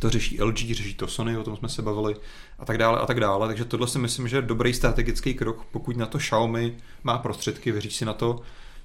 To 0.00 0.10
řeší 0.10 0.42
LG, 0.42 0.56
řeší 0.56 0.94
to 0.94 1.06
Sony, 1.06 1.36
o 1.36 1.44
tom 1.44 1.56
jsme 1.56 1.68
se 1.68 1.82
bavili 1.82 2.16
a 2.58 2.64
tak 2.64 2.78
dále 2.78 2.98
a 2.98 3.06
tak 3.06 3.20
dále. 3.20 3.46
Takže 3.46 3.64
tohle 3.64 3.88
si 3.88 3.98
myslím, 3.98 4.28
že 4.28 4.36
je 4.36 4.42
dobrý 4.42 4.74
strategický 4.74 5.34
krok, 5.34 5.64
pokud 5.70 5.96
na 5.96 6.06
to 6.06 6.18
Xiaomi 6.18 6.74
má 7.04 7.18
prostředky, 7.18 7.72
věří 7.72 7.90
si 7.90 8.04
na 8.04 8.12
to, 8.12 8.40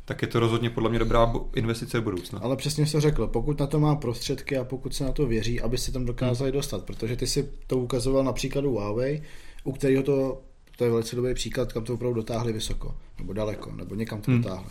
tak 0.09 0.21
je 0.21 0.27
to 0.27 0.39
rozhodně 0.39 0.69
podle 0.69 0.89
mě 0.89 0.99
dobrá 0.99 1.33
investice 1.55 1.97
do 1.97 2.03
budoucna. 2.03 2.39
Ale 2.39 2.55
přesně 2.55 2.85
to 2.85 2.99
řekl, 2.99 3.27
pokud 3.27 3.59
na 3.59 3.67
to 3.67 3.79
má 3.79 3.95
prostředky 3.95 4.57
a 4.57 4.63
pokud 4.63 4.95
se 4.95 5.03
na 5.03 5.11
to 5.11 5.27
věří, 5.27 5.61
aby 5.61 5.77
si 5.77 5.91
tam 5.91 6.05
dokázali 6.05 6.51
dostat, 6.51 6.83
protože 6.83 7.15
ty 7.15 7.27
si 7.27 7.49
to 7.67 7.77
ukazoval 7.77 8.23
na 8.23 8.33
příkladu 8.33 8.71
Huawei, 8.71 9.23
u 9.63 9.71
kterého 9.71 10.03
to, 10.03 10.41
to 10.77 10.83
je 10.83 10.89
velice 10.91 11.15
dobrý 11.15 11.33
příklad, 11.33 11.73
kam 11.73 11.83
to 11.83 11.93
opravdu 11.93 12.15
dotáhli 12.15 12.53
vysoko, 12.53 12.95
nebo 13.19 13.33
daleko, 13.33 13.71
nebo 13.71 13.95
někam 13.95 14.21
to 14.21 14.31
Hmm. 14.31 14.41
dotáhli. 14.41 14.69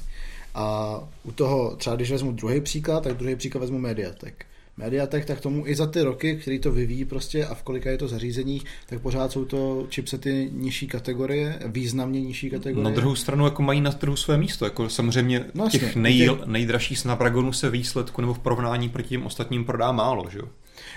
A 0.54 0.98
u 1.24 1.32
toho, 1.32 1.76
třeba 1.76 1.96
když 1.96 2.10
vezmu 2.10 2.32
druhý 2.32 2.60
příklad, 2.60 3.04
tak 3.04 3.16
druhý 3.16 3.36
příklad 3.36 3.60
vezmu 3.60 3.78
Mediatek. 3.78 4.46
Mediatek, 4.78 5.24
tak 5.24 5.40
tomu 5.40 5.66
i 5.66 5.74
za 5.74 5.86
ty 5.86 6.02
roky, 6.02 6.36
který 6.36 6.58
to 6.58 6.72
vyvíjí 6.72 7.04
prostě 7.04 7.46
a 7.46 7.54
v 7.54 7.62
kolika 7.62 7.90
je 7.90 7.98
to 7.98 8.08
zařízeních, 8.08 8.64
tak 8.86 9.00
pořád 9.00 9.32
jsou 9.32 9.44
to 9.44 9.86
chipsety 9.90 10.50
nižší 10.52 10.86
kategorie, 10.86 11.58
významně 11.66 12.20
nižší 12.20 12.50
kategorie. 12.50 12.84
Na 12.84 12.90
druhou 12.90 13.14
stranu 13.14 13.44
jako 13.44 13.62
mají 13.62 13.80
na 13.80 13.92
trhu 13.92 14.16
své 14.16 14.38
místo. 14.38 14.64
Jako 14.64 14.88
samozřejmě 14.88 15.44
No 15.54 15.64
no, 15.64 15.70
těch 15.70 15.82
jasně, 15.82 16.00
nej, 16.00 16.30
nejdražších 16.46 16.98
Snapdragonů 16.98 17.52
se 17.52 17.70
výsledku 17.70 18.20
nebo 18.20 18.34
v 18.34 18.38
porovnání 18.38 18.88
proti 18.88 19.08
těm 19.08 19.26
ostatním 19.26 19.64
prodá 19.64 19.92
málo. 19.92 20.30
Že? 20.30 20.38
jo? 20.38 20.48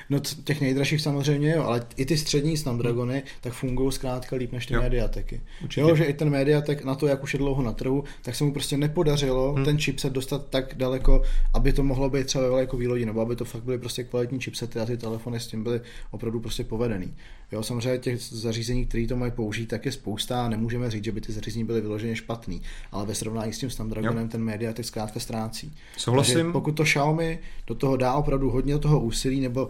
No 0.10 0.20
těch 0.20 0.62
nejdražších 0.62 1.02
samozřejmě 1.02 1.52
jo, 1.52 1.64
ale 1.64 1.86
i 1.96 2.06
ty 2.06 2.18
střední 2.18 2.58
Snapdragony 2.58 3.24
tak 3.42 3.54
fungují 3.54 3.92
zkrátka 3.92 4.36
líp 4.36 4.52
než 4.52 4.66
ty 4.66 4.74
Jo. 4.74 4.82
Mediateky. 4.82 5.42
Určitě. 5.64 5.82
Jo, 5.82 5.96
že 5.96 6.04
i 6.04 6.14
ten 6.14 6.30
Mediatek 6.30 6.84
na 6.84 6.96
to, 6.96 7.08
jak 7.08 7.24
už 7.24 7.34
je 7.34 7.38
dlouho 7.38 7.64
na 7.64 7.72
trhu, 7.72 8.04
tak 8.22 8.36
se 8.36 8.44
mu 8.44 8.54
prostě 8.54 8.78
nepodařilo 8.78 9.54
Hmm. 9.54 9.66
ten 9.66 9.78
chipset 9.78 10.14
dostat 10.14 10.48
tak 10.50 10.74
daleko, 10.76 11.22
aby 11.54 11.74
to 11.74 11.84
mohlo 11.84 12.10
být 12.10 12.28
třeba 12.28 12.44
ve 12.44 12.50
velkou 12.50 12.78
výlodí, 12.78 13.06
nebo 13.06 13.22
aby 13.22 13.36
to 13.36 13.46
fakt 13.46 13.64
byly 13.64 13.78
prostě 13.78 14.04
kvalitní 14.04 14.40
chipsety 14.40 14.80
a 14.80 14.86
ty 14.86 14.98
telefony 14.98 15.40
s 15.40 15.48
tím 15.48 15.64
byly 15.64 15.82
opravdu 16.12 16.40
prostě 16.40 16.64
povedený. 16.64 17.14
Jo, 17.52 17.64
samozřejmě 17.64 17.98
těch 17.98 18.22
zařízení, 18.22 18.86
které 18.86 19.08
to 19.08 19.16
mají 19.16 19.32
použít, 19.32 19.66
tak 19.66 19.86
je 19.86 19.92
spousta 19.92 20.46
a 20.46 20.50
nemůžeme 20.50 20.92
říct, 20.92 21.04
že 21.04 21.12
by 21.12 21.22
ty 21.22 21.32
zařízení 21.32 21.66
byly 21.66 21.82
vyloženě 21.82 22.16
špatný, 22.16 22.62
ale 22.92 23.06
ve 23.06 23.16
srovnání 23.16 23.54
s 23.54 23.58
tím 23.58 23.70
Snapdragonem 23.70 24.30
ten 24.30 24.44
Mediatek 24.44 24.86
zkrátka 24.86 25.20
ztrácí. 25.20 25.74
Souhlasím. 25.98 26.36
Takže 26.36 26.52
pokud 26.52 26.72
to 26.72 26.84
Xiaomi 26.84 27.40
do 27.68 27.76
toho 27.76 27.98
dá 27.98 28.14
opravdu 28.14 28.50
hodně 28.50 28.80
toho 28.80 29.00
úsilí, 29.00 29.40
nebo 29.40 29.70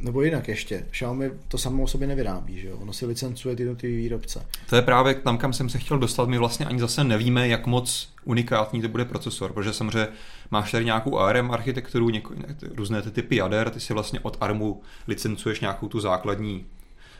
nebo 0.00 0.22
jinak 0.22 0.48
ještě, 0.48 0.86
Xiaomi 0.90 1.30
to 1.48 1.58
samo 1.58 1.82
o 1.82 1.86
sobě 1.86 2.08
nevyrábí, 2.08 2.60
že 2.60 2.68
jo? 2.68 2.76
Ono 2.76 2.92
si 2.92 3.06
licencuje 3.06 3.56
ty 3.56 3.62
jednotlivé 3.62 3.96
výrobce. 3.96 4.46
To 4.70 4.76
je 4.76 4.82
právě 4.82 5.14
tam, 5.14 5.38
kam 5.38 5.52
jsem 5.52 5.68
se 5.68 5.78
chtěl 5.78 5.98
dostat. 5.98 6.28
My 6.28 6.38
vlastně 6.38 6.66
ani 6.66 6.80
zase 6.80 7.04
nevíme, 7.04 7.48
jak 7.48 7.66
moc 7.66 8.08
unikátní 8.24 8.82
to 8.82 8.88
bude 8.88 9.04
procesor, 9.04 9.52
protože 9.52 9.72
samozřejmě 9.72 10.08
máš 10.50 10.70
tady 10.70 10.84
nějakou 10.84 11.18
ARM 11.18 11.50
architekturu, 11.50 12.10
něko, 12.10 12.34
různé 12.74 13.02
ty 13.02 13.10
typy 13.10 13.36
jader, 13.36 13.70
ty 13.70 13.80
si 13.80 13.94
vlastně 13.94 14.20
od 14.20 14.36
ARMu 14.40 14.82
licencuješ 15.08 15.60
nějakou 15.60 15.88
tu 15.88 16.00
základní 16.00 16.66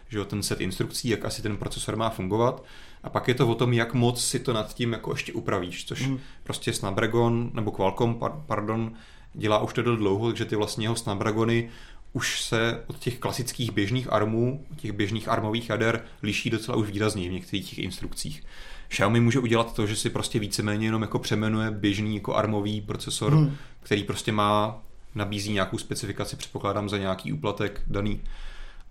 že 0.09 0.19
jo, 0.19 0.25
ten 0.25 0.43
set 0.43 0.61
instrukcí, 0.61 1.09
jak 1.09 1.25
asi 1.25 1.43
ten 1.43 1.57
procesor 1.57 1.97
má 1.97 2.11
fungovat. 2.11 2.65
A 3.03 3.11
pak 3.11 3.29
je 3.29 3.35
to 3.35 3.49
o 3.49 3.55
tom, 3.55 3.73
jak 3.73 3.95
moc 3.95 4.25
si 4.25 4.39
to 4.39 4.53
nad 4.53 4.75
tím 4.75 4.93
jako 4.93 5.13
ještě 5.13 5.33
upravíš, 5.33 5.85
což 5.85 6.07
Mm. 6.07 6.13
mm. 6.13 6.21
prostě 6.45 6.73
Snapdragon, 6.73 7.51
nebo 7.55 7.71
Qualcomm, 7.71 8.15
par- 8.15 8.43
pardon, 8.47 8.93
dělá 9.35 9.59
už 9.59 9.73
to 9.73 9.97
dlouho, 9.97 10.29
takže 10.29 10.45
ty 10.45 10.57
vlastně 10.57 10.85
jeho 10.85 10.97
Snapdragony 10.97 11.71
už 12.13 12.43
se 12.43 12.85
od 12.87 12.99
těch 12.99 13.19
klasických 13.19 13.71
běžných 13.71 14.13
armů, 14.13 14.65
těch 14.77 14.93
běžných 14.93 15.29
armových 15.29 15.69
jader 15.69 16.05
liší 16.23 16.51
docela 16.51 16.77
už 16.77 16.91
výrazně 16.91 17.29
v 17.29 17.33
některých 17.33 17.71
těch 17.71 17.79
instrukcích. 17.79 18.43
Xiaomi 18.89 19.21
může 19.21 19.39
udělat 19.39 19.75
to, 19.75 19.87
že 19.87 19.97
si 19.97 20.11
prostě 20.11 20.39
víceméně 20.39 20.87
jenom 20.87 21.03
jako 21.03 21.19
přemenuje 21.19 21.71
běžný 21.71 22.15
jako 22.15 22.35
armový 22.35 22.81
procesor, 22.81 23.33
hmm. 23.33 23.57
který 23.83 24.05
prostě 24.05 24.33
má, 24.33 24.83
nabízí 25.15 25.53
nějakou 25.53 25.79
specifikaci, 25.79 26.37
předpokládám 26.37 26.89
za 26.89 26.99
nějaký 26.99 27.33
úplatek 27.33 27.83
daný. 27.87 28.21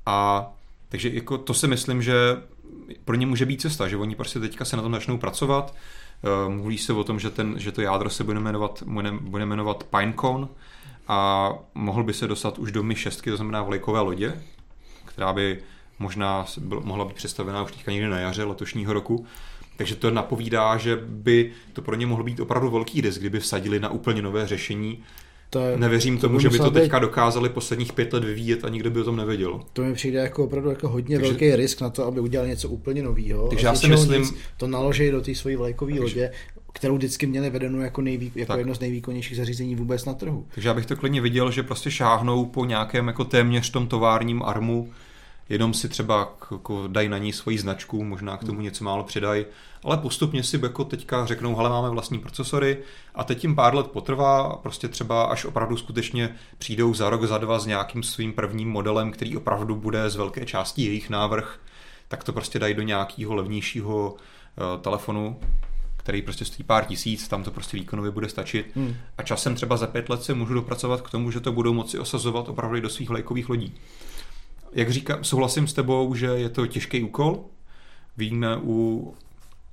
A 0.05 0.47
takže 0.89 1.09
jako 1.09 1.37
to 1.37 1.53
si 1.53 1.67
myslím, 1.67 2.01
že 2.01 2.13
pro 3.05 3.15
ně 3.15 3.25
může 3.25 3.45
být 3.45 3.61
cesta, 3.61 3.87
že 3.87 3.97
oni 3.97 4.15
prostě 4.15 4.39
teďka 4.39 4.65
se 4.65 4.77
na 4.77 4.83
tom 4.83 4.91
začnou 4.91 5.17
pracovat. 5.17 5.75
Eh, 6.23 6.49
Mluví 6.49 6.77
se 6.77 6.93
o 6.93 7.03
tom, 7.03 7.19
že, 7.19 7.29
ten, 7.29 7.59
že 7.59 7.71
to 7.71 7.81
jádro 7.81 8.09
se 8.09 8.23
bude 8.23 8.39
jmenovat, 8.39 8.83
bude, 9.21 9.45
jmenovat 9.45 9.83
Pinecone 9.83 10.47
a 11.07 11.51
mohl 11.73 12.03
by 12.03 12.13
se 12.13 12.27
dostat 12.27 12.59
už 12.59 12.71
do 12.71 12.83
Mi 12.83 12.95
6, 12.95 13.21
to 13.21 13.35
znamená 13.35 13.63
vlajkové 13.63 13.99
lodě, 13.99 14.41
která 15.05 15.33
by 15.33 15.59
možná 15.99 16.45
mohla 16.83 17.05
být 17.05 17.15
představená 17.15 17.63
už 17.63 17.71
teďka 17.71 17.91
někdy 17.91 18.09
na 18.09 18.19
jaře 18.19 18.43
letošního 18.43 18.93
roku. 18.93 19.25
Takže 19.77 19.95
to 19.95 20.11
napovídá, 20.11 20.77
že 20.77 20.95
by 20.95 21.53
to 21.73 21.81
pro 21.81 21.95
ně 21.95 22.05
mohl 22.05 22.23
být 22.23 22.39
opravdu 22.39 22.69
velký 22.69 23.01
risk, 23.01 23.19
kdyby 23.19 23.39
vsadili 23.39 23.79
na 23.79 23.89
úplně 23.89 24.21
nové 24.21 24.47
řešení. 24.47 25.03
To, 25.49 25.59
je, 25.59 25.77
Nevěřím 25.77 26.17
to 26.17 26.27
tomu, 26.27 26.39
že 26.39 26.49
by 26.49 26.57
to 26.57 26.71
být- 26.71 26.79
teďka 26.79 26.99
dokázali 26.99 27.49
posledních 27.49 27.93
pět 27.93 28.13
let 28.13 28.23
vyvíjet 28.23 28.65
a 28.65 28.69
nikdo 28.69 28.89
by 28.91 29.01
o 29.01 29.03
tom 29.03 29.15
nevěděl. 29.15 29.61
to 29.73 29.81
mi 29.81 29.93
přijde 29.93 30.19
jako 30.19 30.43
opravdu 30.43 30.69
jako 30.69 30.87
hodně 30.89 31.15
Takže- 31.17 31.31
velký 31.31 31.55
risk 31.55 31.81
na 31.81 31.89
to, 31.89 32.05
aby 32.05 32.19
udělali 32.19 32.49
něco 32.49 32.69
úplně 32.69 33.03
nového. 33.03 33.47
Takže 33.47 33.65
já 33.67 33.75
si 33.75 33.87
myslím- 33.87 34.35
to 34.57 34.67
naloží 34.67 35.11
do 35.11 35.21
té 35.21 35.35
svojí 35.35 35.55
vlajkové 35.55 35.91
Takže- 35.91 36.03
lodě, 36.03 36.31
kterou 36.73 36.95
vždycky 36.97 37.27
měli 37.27 37.49
vedenou 37.49 37.79
jako, 37.79 38.01
nejvý, 38.01 38.31
jako 38.35 38.47
Tak. 38.51 38.57
jedno 38.57 38.75
z 38.75 38.79
nejvýkonnějších 38.79 39.37
zařízení 39.37 39.75
vůbec 39.75 40.05
na 40.05 40.13
trhu. 40.13 40.45
Takže 40.55 40.69
já 40.69 40.73
bych 40.73 40.85
to 40.85 40.95
klidně 40.95 41.21
viděl, 41.21 41.51
že 41.51 41.63
prostě 41.63 41.91
šáhnou 41.91 42.45
po 42.45 42.65
nějakém 42.65 43.07
jako 43.07 43.23
téměř 43.23 43.69
tom 43.69 43.87
továrním 43.87 44.43
armu, 44.43 44.89
jenom 45.49 45.73
si 45.73 45.89
třeba 45.89 46.35
jako 46.51 46.87
dají 46.87 47.09
na 47.09 47.17
ní 47.17 47.33
svoji 47.33 47.57
značku, 47.57 48.03
možná 48.03 48.37
k 48.37 48.43
tomu 48.43 48.61
něco 48.61 48.83
málo 48.83 49.03
přidají, 49.03 49.45
ale 49.83 49.97
postupně 49.97 50.43
si 50.43 50.59
jako 50.63 50.83
teďka 50.83 51.25
řeknou, 51.25 51.55
hele, 51.55 51.69
máme 51.69 51.89
vlastní 51.89 52.19
procesory 52.19 52.77
a 53.15 53.23
teď 53.23 53.43
jim 53.43 53.55
pár 53.55 53.75
let 53.75 53.87
potrvá 53.87 54.41
a 54.41 54.55
prostě 54.55 54.87
třeba 54.87 55.23
až 55.23 55.45
opravdu 55.45 55.77
skutečně 55.77 56.35
přijdou 56.57 56.93
za 56.93 57.09
rok, 57.09 57.23
za 57.23 57.37
dva 57.37 57.59
s 57.59 57.65
nějakým 57.65 58.03
svým 58.03 58.33
prvním 58.33 58.69
modelem, 58.69 59.11
který 59.11 59.37
opravdu 59.37 59.75
bude 59.75 60.09
z 60.09 60.15
velké 60.15 60.45
části 60.45 60.81
jejich 60.81 61.09
návrh, 61.09 61.59
tak 62.07 62.23
to 62.23 62.33
prostě 62.33 62.59
dají 62.59 62.73
do 62.73 62.81
nějakého 62.81 63.35
levnějšího 63.35 64.15
uh, 64.15 64.81
telefonu, 64.81 65.39
který 65.97 66.21
prostě 66.21 66.45
stojí 66.45 66.65
pár 66.65 66.85
tisíc, 66.85 67.27
tam 67.27 67.43
to 67.43 67.51
prostě 67.51 67.77
výkonově 67.77 68.11
bude 68.11 68.29
stačit. 68.29 68.71
Hmm. 68.75 68.95
A 69.17 69.23
časem 69.23 69.55
třeba 69.55 69.77
za 69.77 69.87
pět 69.87 70.09
let 70.09 70.23
se 70.23 70.33
můžu 70.33 70.53
dopracovat 70.53 71.01
k 71.01 71.09
tomu, 71.09 71.31
že 71.31 71.39
to 71.39 71.51
budou 71.51 71.73
moci 71.73 71.99
osazovat 71.99 72.49
opravdu 72.49 72.81
do 72.81 72.89
svých 72.89 73.09
lajkových 73.09 73.49
lodí. 73.49 73.75
Jak 74.71 74.89
říkám, 74.89 75.23
souhlasím 75.23 75.67
s 75.67 75.73
tebou, 75.73 76.15
že 76.15 76.25
je 76.25 76.49
to 76.49 76.67
těžký 76.67 77.03
úkol. 77.03 77.45
Víme 78.17 78.57
u 78.57 79.13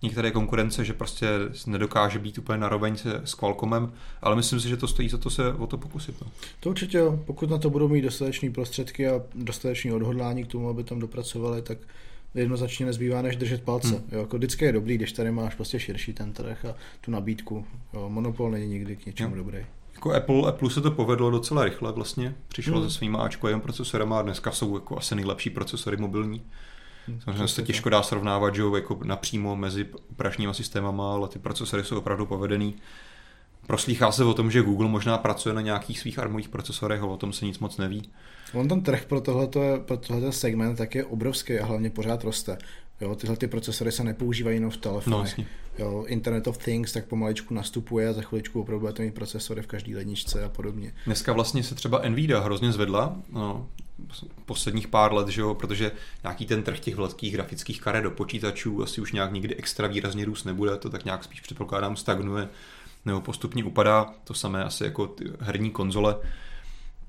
některé 0.02 0.30
konkurence, 0.30 0.85
že 0.85 0.92
prostě 0.92 1.26
nedokáže 1.66 2.18
být 2.18 2.38
úplně 2.38 2.59
naroveň 2.59 2.96
se 2.96 3.20
s 3.24 3.35
Qualcommem, 3.35 3.92
ale 4.22 4.37
myslím 4.37 4.61
si, 4.61 4.68
že 4.68 4.76
to 4.76 4.88
stojí 4.88 5.09
za 5.09 5.18
to 5.18 5.30
se 5.30 5.52
o 5.52 5.66
to 5.66 5.78
pokusit. 5.78 6.20
No. 6.20 6.26
To 6.61 6.70
určitě 6.70 7.02
pokud 7.24 7.50
na 7.50 7.59
to 7.59 7.70
budou 7.70 7.88
mít 7.88 8.02
dostatečné 8.02 8.50
prostředky 8.50 9.09
a 9.09 9.22
dostatečné 9.35 9.92
odhodlání 9.92 10.44
k 10.44 10.46
tomu, 10.46 10.68
aby 10.68 10.85
tam 10.85 11.00
dopracovali, 11.00 11.62
tak 11.62 11.78
jednoznačně 12.35 12.87
nezbývá, 12.87 13.22
než 13.22 13.37
držet 13.37 13.62
palce. 13.62 13.88
Hmm. 13.88 14.09
Jo, 14.12 14.20
jako 14.20 14.37
vždycky 14.37 14.64
je 14.64 14.72
dobrý, 14.72 14.94
když 14.94 15.12
tady 15.12 15.33
máš 15.33 15.54
prostě 15.54 15.80
širší 15.80 16.12
ten 16.12 16.33
trh 16.33 16.64
a 16.64 16.74
tu 17.00 17.11
nabídku. 17.11 17.66
Jo, 17.94 18.09
monopol 18.09 18.50
není 18.50 18.66
nikdy 18.66 18.96
k 18.96 19.07
něčemu 19.07 19.37
Jo. 19.37 19.42
dobrý. 19.42 19.66
Jako 20.05 20.17
Apple, 20.17 20.49
Apple 20.49 20.71
se 20.71 20.81
to 20.81 20.90
povedlo 20.90 21.31
docela 21.31 21.64
rychle 21.64 21.93
vlastně. 21.93 22.35
Přišlo 22.49 22.73
Hmm. 22.73 22.83
hmm. 22.83 22.90
se 22.90 22.97
svýma 22.97 23.23
Ačkovým 23.23 23.61
procesorem 23.61 24.12
a 24.12 24.23
dneska 24.23 24.51
jsou 24.51 24.75
jako 24.75 24.99
asi 24.99 25.14
nejlepší 25.14 25.51
procesory 25.51 25.97
mobilní. 25.97 26.43
Hm, 27.09 27.21
Samozřejmě 27.25 27.49
se 27.49 27.62
těžko 27.62 27.88
dá 27.88 28.03
srovnávat, 28.03 28.55
že 28.55 28.62
jako 28.75 29.01
napřímo 29.05 29.57
mezi 29.57 29.87
operačníma 30.11 30.53
systémama, 30.53 31.12
ale 31.12 31.29
ty 31.29 31.38
procesory 31.38 31.85
jsou 31.85 31.99
opravdu 31.99 32.27
povedený. 32.27 32.75
Proslýchá 33.67 34.12
se 34.12 34.25
o 34.25 34.35
tom, 34.35 34.51
že 34.51 34.62
Google 34.62 34.88
možná 34.88 35.19
pracuje 35.19 35.55
na 35.55 35.61
nějakých 35.61 36.01
svých 36.01 36.19
armových 36.19 36.49
procesorech, 36.49 37.03
ale 37.03 37.12
o 37.12 37.17
tom 37.17 37.33
se 37.33 37.45
nic 37.45 37.59
moc 37.59 37.77
neví. 37.77 38.11
On 38.55 38.69
ten 38.69 38.83
trh 38.83 39.05
pro 39.05 39.21
tohleto, 39.21 39.61
pro 39.85 39.97
tohleto 39.97 40.33
segment 40.33 40.77
tak 40.77 40.95
je 40.95 41.05
obrovský 41.05 41.59
a 41.59 41.67
hlavně 41.67 41.90
pořád 41.90 42.25
roste. 42.25 42.59
Jo, 43.00 43.14
tyhle 43.14 43.37
ty 43.37 43.46
procesory 43.46 43.92
se 43.92 44.04
nepoužívají 44.04 44.57
jenom 44.57 44.70
v 44.70 44.74
No, 44.76 44.80
telefonech. 44.80 45.28
jasně. 45.28 45.46
jo, 45.78 46.04
Internet 46.09 46.46
of 46.46 46.59
Things 46.59 46.92
tak 46.92 47.04
pomaličku 47.04 47.54
nastupuje 47.54 48.09
a 48.09 48.12
za 48.12 48.22
chviličku 48.22 48.61
opravdu 48.61 48.80
budete 48.80 49.02
mít 49.02 49.14
procesory 49.14 49.62
v 49.62 49.66
každé 49.66 49.96
ledničce 49.96 50.44
a 50.44 50.48
podobně. 50.48 50.92
Dneska 51.07 51.33
vlastně 51.33 51.62
se 51.62 51.75
třeba 51.75 52.02
Nvidia 52.08 52.40
hrozně 52.40 52.73
zvedla. 52.73 53.16
No, 53.33 53.69
posledních 54.46 54.88
pár 54.88 55.12
let, 55.14 55.29
že 55.29 55.40
jo, 55.40 55.54
protože 55.54 55.92
nějaký 56.23 56.46
ten 56.46 56.62
trh 56.62 56.81
těch 56.81 56.96
velkých 56.96 57.33
grafických 57.35 57.81
karet 57.81 58.04
do 58.04 58.10
počítačů 58.10 58.83
asi 58.83 59.00
už 59.00 59.12
nějak 59.12 59.33
nikdy 59.33 59.54
extra 59.56 59.88
výrazně 59.88 60.25
růst 60.25 60.44
nebude, 60.44 60.77
to 60.77 60.90
tak 60.90 61.04
nějak 61.04 61.25
spíš 61.25 61.40
předpokládám 61.40 61.96
stagnuje 61.96 62.48
nebo 63.04 63.21
postupně 63.21 63.64
upadá, 63.64 64.14
to 64.25 64.35
samé 64.35 64.64
asi 64.64 64.85
jako 64.85 65.06
ty 65.06 65.25
herní 65.40 65.71
konzole, 65.71 66.16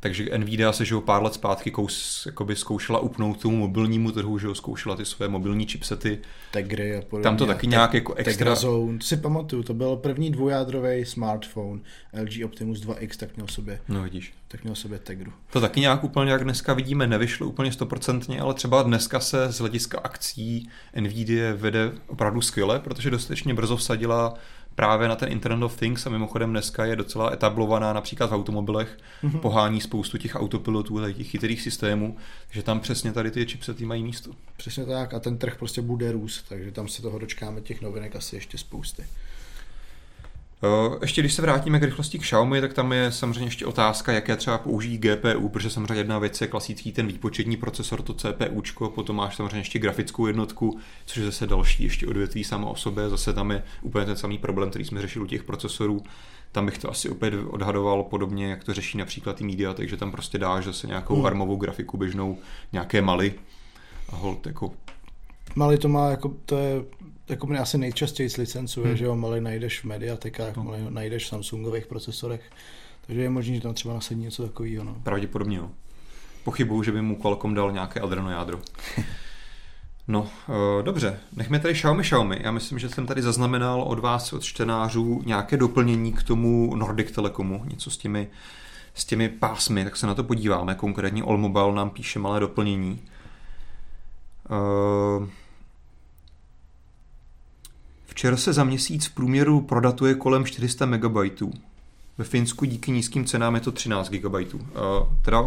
takže 0.05 0.29
Nvidia 0.37 0.71
se 0.71 0.85
že 0.85 0.95
pár 1.05 1.23
let 1.23 1.33
zpátky 1.33 1.71
kous, 1.71 2.25
jakoby 2.25 2.55
zkoušela 2.55 2.99
upnout 2.99 3.41
tomu 3.41 3.57
mobilnímu 3.57 4.11
trhu, 4.11 4.39
že 4.39 4.47
zkoušela 4.53 4.95
ty 4.95 5.05
své 5.05 5.27
mobilní 5.27 5.65
chipsety. 5.65 6.19
Tegry 6.51 6.97
a 6.97 7.01
podobně. 7.01 7.23
Tam 7.23 7.37
to 7.37 7.45
taky 7.45 7.67
nějak 7.67 7.93
jako 7.93 8.13
extra... 8.13 8.55
Zone, 8.55 8.97
to 8.97 9.05
si 9.05 9.17
pamatuju, 9.17 9.63
to 9.63 9.73
byl 9.73 9.95
první 9.95 10.31
dvojádrový 10.31 11.05
smartphone 11.05 11.81
LG 12.21 12.45
Optimus 12.45 12.85
2X, 12.85 13.09
tak 13.17 13.35
měl 13.35 13.47
sobě. 13.47 13.79
No 13.87 14.03
vidíš. 14.03 14.33
Tak 14.47 14.63
měl 14.63 14.75
sobě 14.75 14.99
Tegru. 14.99 15.33
To 15.49 15.61
taky 15.61 15.79
nějak 15.79 16.03
úplně, 16.03 16.31
jak 16.31 16.43
dneska 16.43 16.73
vidíme, 16.73 17.07
nevyšlo 17.07 17.47
úplně 17.47 17.71
stoprocentně, 17.71 18.41
ale 18.41 18.53
třeba 18.53 18.83
dneska 18.83 19.19
se 19.19 19.51
z 19.51 19.59
hlediska 19.59 19.99
akcí 20.03 20.69
Nvidia 20.99 21.53
vede 21.55 21.91
opravdu 22.07 22.41
skvěle, 22.41 22.79
protože 22.79 23.09
dostatečně 23.09 23.53
brzo 23.53 23.77
vsadila 23.77 24.33
právě 24.75 25.07
na 25.07 25.15
ten 25.15 25.31
Internet 25.31 25.65
of 25.65 25.77
Things 25.77 26.07
a 26.07 26.09
mimochodem 26.09 26.49
dneska 26.49 26.85
je 26.85 26.95
docela 26.95 27.33
etablovaná 27.33 27.93
například 27.93 28.29
v 28.29 28.33
automobilech, 28.33 28.97
mm-hmm. 29.23 29.39
pohání 29.39 29.81
spoustu 29.81 30.17
těch 30.17 30.35
autopilotů 30.35 31.03
a 31.03 31.11
těch 31.11 31.27
chytrých 31.27 31.61
systémů, 31.61 32.17
že 32.51 32.63
tam 32.63 32.79
přesně 32.79 33.13
tady 33.13 33.31
ty 33.31 33.45
chipsety 33.45 33.85
mají 33.85 34.03
místo. 34.03 34.31
Přesně 34.57 34.85
tak 34.85 35.13
a 35.13 35.19
ten 35.19 35.37
trh 35.37 35.55
prostě 35.55 35.81
bude 35.81 36.11
růst, 36.11 36.45
takže 36.49 36.71
tam 36.71 36.87
se 36.87 37.01
toho 37.01 37.19
dočkáme 37.19 37.61
těch 37.61 37.81
novinek 37.81 38.15
asi 38.15 38.35
ještě 38.35 38.57
spousty. 38.57 39.05
Ještě 41.01 41.21
když 41.21 41.33
se 41.33 41.41
vrátíme 41.41 41.79
k 41.79 41.83
rychlosti 41.83 42.19
k 42.19 42.21
Xiaomi, 42.21 42.61
tak 42.61 42.73
tam 42.73 42.93
je 42.93 43.11
samozřejmě 43.11 43.45
ještě 43.45 43.65
otázka, 43.65 44.11
jaké 44.11 44.35
třeba 44.35 44.57
použijí 44.57 44.97
GPU, 44.97 45.49
protože 45.49 45.69
samozřejmě 45.69 45.93
jedna 45.93 46.19
věc 46.19 46.41
je 46.41 46.47
klasický 46.47 46.91
ten 46.91 47.07
výpočetní 47.07 47.57
procesor, 47.57 48.01
to 48.01 48.13
CPU, 48.13 48.89
potom 48.89 49.15
máš 49.15 49.35
samozřejmě 49.35 49.57
ještě 49.57 49.79
grafickou 49.79 50.27
jednotku, 50.27 50.79
což 51.05 51.17
je 51.17 51.25
zase 51.25 51.47
další 51.47 51.83
ještě 51.83 52.07
odvětví 52.07 52.43
samo 52.43 52.71
o 52.71 52.75
sobě, 52.75 53.09
zase 53.09 53.33
tam 53.33 53.51
je 53.51 53.63
úplně 53.81 54.05
ten 54.05 54.15
samý 54.15 54.37
problém, 54.37 54.69
který 54.69 54.85
jsme 54.85 55.01
řešili 55.01 55.25
u 55.25 55.27
těch 55.27 55.43
procesorů. 55.43 56.03
Tam 56.51 56.65
bych 56.65 56.77
to 56.77 56.91
asi 56.91 57.09
opět 57.09 57.33
odhadoval 57.47 58.03
podobně, 58.03 58.47
jak 58.47 58.63
to 58.63 58.73
řeší 58.73 58.97
například 58.97 59.41
i 59.41 59.43
media, 59.43 59.73
takže 59.73 59.97
tam 59.97 60.11
prostě 60.11 60.37
dáš 60.37 60.65
zase 60.65 60.87
nějakou 60.87 61.15
hmm. 61.15 61.25
armovou 61.25 61.55
grafiku 61.55 61.97
běžnou, 61.97 62.37
nějaké 62.71 63.01
maly 63.01 63.33
a 64.09 64.15
hold 64.15 64.47
jako 64.47 64.71
Mali 65.55 65.77
to 65.77 65.87
má, 65.87 66.09
jako, 66.09 66.33
to 66.45 66.57
je 66.57 66.83
jako 67.29 67.47
mě 67.47 67.59
asi 67.59 67.77
nejčastěji 67.77 68.29
licencuje, 68.37 68.87
hmm. 68.87 68.97
že 68.97 69.05
jo, 69.05 69.15
Mali 69.15 69.41
najdeš 69.41 69.79
v 69.79 69.83
Mediatekách, 69.83 70.57
hmm. 70.57 70.65
Mali 70.65 70.79
najdeš 70.89 71.25
v 71.25 71.27
Samsungových 71.27 71.87
procesorech, 71.87 72.41
takže 73.07 73.21
je 73.21 73.29
možné, 73.29 73.55
že 73.55 73.61
tam 73.61 73.73
třeba 73.73 73.93
nasadí 73.93 74.21
něco 74.21 74.43
takového. 74.43 74.83
No. 74.83 74.95
Pravděpodobně 75.03 75.57
jo. 75.57 75.69
Pochybuju, 76.43 76.83
že 76.83 76.91
by 76.91 77.01
mu 77.01 77.15
Qualcomm 77.15 77.53
dal 77.53 77.71
nějaké 77.71 77.99
Adreno 77.99 78.31
jádro. 78.31 78.59
No, 80.07 80.21
uh, 80.21 80.83
dobře, 80.83 81.19
nechme 81.35 81.59
tady 81.59 81.73
Xiaomi 81.73 82.03
Xiaomi. 82.03 82.39
Já 82.43 82.51
myslím, 82.51 82.79
že 82.79 82.89
jsem 82.89 83.07
tady 83.07 83.21
zaznamenal 83.21 83.81
od 83.81 83.99
vás, 83.99 84.33
od 84.33 84.43
čtenářů, 84.43 85.21
nějaké 85.25 85.57
doplnění 85.57 86.13
k 86.13 86.23
tomu 86.23 86.75
Nordic 86.75 87.11
Telekomu, 87.11 87.65
něco 87.65 87.91
s 87.91 87.97
těmi, 87.97 88.27
s 88.93 89.05
těmi 89.05 89.29
pásmy, 89.29 89.83
tak 89.83 89.95
se 89.95 90.07
na 90.07 90.15
to 90.15 90.23
podíváme. 90.23 90.75
Konkrétně 90.75 91.23
All 91.23 91.37
Mobile 91.37 91.75
nám 91.75 91.89
píše 91.89 92.19
malé 92.19 92.39
doplnění. 92.39 93.01
Uh, 94.49 95.27
Včera 98.15 98.37
se 98.37 98.53
za 98.53 98.63
měsíc 98.63 99.05
v 99.05 99.13
průměru 99.13 99.61
prodatuje 99.61 100.15
kolem 100.15 100.45
400 100.45 100.85
MB. 100.85 101.17
Ve 102.17 102.25
Finsku 102.25 102.65
díky 102.65 102.91
nízkým 102.91 103.25
cenám 103.25 103.55
je 103.55 103.61
to 103.61 103.71
13 103.71 104.09
GB. 104.09 104.35
Teda 105.21 105.43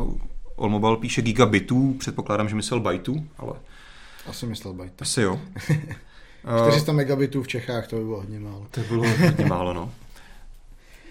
Allmobile 0.59 0.97
píše 0.97 1.23
gigabitů, 1.23 1.97
předpokládám, 1.99 2.49
že 2.49 2.55
myslel 2.57 2.81
bajtů, 2.81 3.27
ale... 3.39 3.53
Asi 4.27 4.47
myslel 4.47 4.73
bajtů. 4.75 4.95
Asi 5.01 5.23
jo. 5.23 5.41
400 6.63 6.93
megabitů 6.93 7.43
v 7.43 7.49
Čechách, 7.49 7.87
to 7.87 7.97
by 7.97 8.05
bylo 8.05 8.17
hodně 8.17 8.41
málo. 8.41 8.67
To 8.71 8.81
by 8.81 8.87
bylo 8.87 9.05
hodně 9.21 9.47
málo, 9.47 9.75
no. 9.75 9.93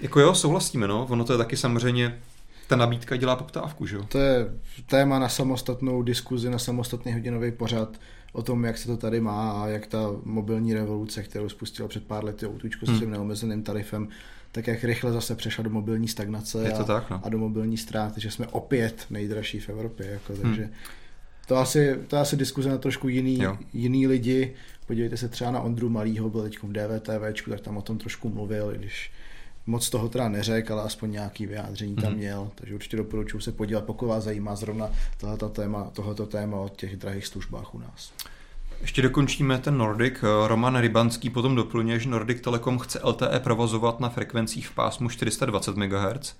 Jako 0.01 0.19
jo, 0.19 0.35
souhlasíme, 0.35 0.87
no. 0.87 1.07
Ono 1.09 1.23
to 1.23 1.33
je 1.33 1.37
taky 1.37 1.57
samozřejmě 1.57 2.19
ta 2.67 2.75
nabídka 2.75 3.15
dělá 3.15 3.35
poptávku, 3.35 3.85
že 3.85 3.95
jo? 3.95 4.03
To 4.03 4.17
je 4.17 4.49
téma 4.85 5.19
na 5.19 5.29
samostatnou 5.29 6.03
diskuzi, 6.03 6.49
na 6.49 6.59
samostatný 6.59 7.13
hodinový 7.13 7.51
pořad 7.51 7.97
o 8.33 8.43
tom, 8.43 8.65
jak 8.65 8.77
se 8.77 8.87
to 8.87 8.97
tady 8.97 9.21
má 9.21 9.63
a 9.63 9.67
jak 9.67 9.87
ta 9.87 10.11
mobilní 10.23 10.73
revoluce, 10.73 11.23
kterou 11.23 11.49
spustila 11.49 11.87
před 11.87 12.03
pár 12.07 12.23
lety 12.23 12.47
autůčko 12.47 12.85
hmm. 12.85 12.95
s 12.95 12.99
tím 12.99 13.11
neomezeným 13.11 13.63
tarifem, 13.63 14.07
tak 14.51 14.67
jak 14.67 14.83
rychle 14.83 15.11
zase 15.11 15.35
přešla 15.35 15.63
do 15.63 15.69
mobilní 15.69 16.07
stagnace 16.07 16.63
Je 16.63 16.71
to 16.71 16.79
a, 16.79 16.83
tak, 16.83 17.09
no. 17.09 17.21
a 17.23 17.29
do 17.29 17.37
mobilní 17.37 17.77
ztráty, 17.77 18.21
že 18.21 18.31
jsme 18.31 18.47
opět 18.47 19.05
nejdražší 19.09 19.59
v 19.59 19.69
Evropě. 19.69 20.07
Jako, 20.07 20.33
hmm. 20.33 20.41
takže 20.41 20.63
hmm. 20.63 20.73
to, 21.47 21.57
asi, 21.57 21.95
to 22.07 22.17
asi 22.17 22.37
diskuze 22.37 22.69
na 22.69 22.77
trošku 22.77 23.07
jiný, 23.07 23.41
jiný 23.73 24.07
lidi. 24.07 24.53
Podívejte 24.87 25.17
se 25.17 25.27
třeba 25.27 25.51
na 25.51 25.61
Ondru 25.61 25.89
Malýho, 25.89 26.29
byl 26.29 26.41
teď 26.41 26.59
v 26.63 26.71
DVTV, 26.71 27.49
tak 27.49 27.61
tam 27.61 27.77
o 27.77 27.81
tom 27.81 27.97
trošku 27.97 28.29
mluvil, 28.29 28.73
když 28.75 29.11
moc 29.67 29.89
toho 29.89 30.09
teda 30.09 30.29
neřekl, 30.29 30.73
ale 30.73 30.83
aspoň 30.83 31.11
nějaký 31.11 31.45
vyjádření 31.45 31.95
tam 31.95 32.09
mhm. 32.09 32.17
měl, 32.17 32.49
takže 32.55 32.75
určitě 32.75 32.97
doporučuji 32.97 33.39
se 33.39 33.51
podívat, 33.51 33.83
pokud 33.83 34.07
vás 34.07 34.23
zajímá 34.23 34.55
zrovna 34.55 34.89
tohoto 35.17 35.49
téma, 35.49 35.89
tohoto 35.93 36.25
téma 36.25 36.57
o 36.57 36.69
těch 36.69 36.95
drahých 36.95 37.27
službách 37.27 37.75
u 37.75 37.79
nás. 37.79 38.13
Ještě 38.81 39.01
dokončíme 39.01 39.57
ten 39.57 39.77
Nordic. 39.77 40.13
Roman 40.47 40.77
Rybanský 40.79 41.29
potom 41.29 41.55
doplňuje, 41.55 41.99
že 41.99 42.09
Nordic 42.09 42.41
Telekom 42.41 42.79
chce 42.79 42.99
LTE 43.03 43.39
provozovat 43.39 43.99
na 43.99 44.09
frekvencích 44.09 44.67
v 44.67 44.75
pásmu 44.75 45.09
420 45.09 45.77
MHz, 45.77 46.35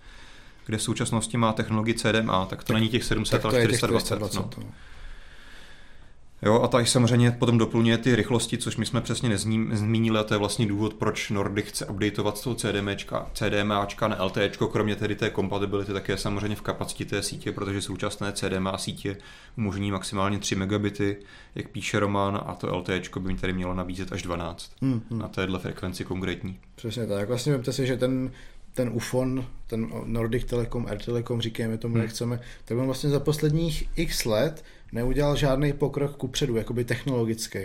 kde 0.66 0.78
v 0.78 0.82
současnosti 0.82 1.38
má 1.38 1.54
technologii 1.54 1.96
CDMA, 1.96 2.46
tak 2.46 2.64
to 2.64 2.68
tak, 2.68 2.74
není 2.74 2.90
těch 2.90 3.04
700, 3.04 3.46
ale 3.46 3.54
420. 3.54 4.06
420 4.06 4.58
no. 4.58 4.64
Jo, 6.42 6.62
a 6.62 6.68
tady 6.68 6.86
samozřejmě 6.86 7.32
potom 7.32 7.58
doplňuje 7.58 7.98
ty 7.98 8.16
rychlosti, 8.16 8.58
což 8.58 8.78
my 8.78 8.86
jsme 8.86 9.02
přesně 9.02 9.30
nezmínili 9.30 10.20
a 10.20 10.24
to 10.24 10.34
je 10.34 10.38
vlastně 10.38 10.66
důvod, 10.66 10.94
proč 10.94 11.30
Nordic 11.30 11.66
chce 11.66 11.86
updateovat 11.86 12.38
z 12.38 12.42
toho 12.42 12.56
CDMAčka, 12.56 13.32
CDMAčka 13.34 14.08
na 14.08 14.24
LTEčko, 14.24 14.68
kromě 14.68 14.96
tedy 14.96 15.16
té 15.16 15.30
kompatibility 15.30 15.94
také 15.94 16.18
samozřejmě 16.18 16.56
v 16.56 16.62
kapacitě 16.62 17.06
té 17.06 17.24
sítě, 17.24 17.52
protože 17.52 17.82
současné 17.82 18.32
CDMA 18.32 18.78
sítě 18.78 19.18
umožní 19.58 19.92
maximálně 19.92 20.40
3 20.40 20.56
megabity, 20.56 21.18
jak 21.56 21.70
píše 21.70 22.00
Roman, 22.00 22.42
a 22.46 22.56
to 22.56 22.78
LTEčko 22.78 23.20
by 23.20 23.34
mi 23.34 23.40
tady 23.40 23.54
mělo 23.54 23.74
nabízet 23.74 24.12
až 24.12 24.22
12 24.22 24.72
hmm, 24.82 25.02
hmm. 25.10 25.20
na 25.20 25.28
téhle 25.28 25.60
frekvenci 25.60 26.04
konkrétní. 26.04 26.60
Přesně 26.76 27.08
tak. 27.08 27.28
Vlastně 27.28 27.52
vemte 27.52 27.74
si, 27.74 27.88
že 27.88 27.98
ten 27.98 28.32
ten 28.74 28.90
UFON, 28.94 29.46
ten 29.68 29.88
Nordic 30.06 30.46
Telecom, 30.46 30.86
Air 30.86 30.98
Telecom, 30.98 31.42
říkáme 31.42 31.78
tomu, 31.78 31.94
hmm. 31.94 32.02
jak 32.02 32.12
chceme, 32.12 32.40
tak 32.66 32.78
on 32.78 32.86
vlastně 32.86 33.10
za 33.10 33.20
posledních 33.20 33.90
x 33.96 34.26
let 34.26 34.64
neudělal 34.92 35.36
žádný 35.36 35.74
pokrok 35.74 36.18
kupředu, 36.18 36.56
jakoby 36.56 36.84
technologický. 36.84 37.60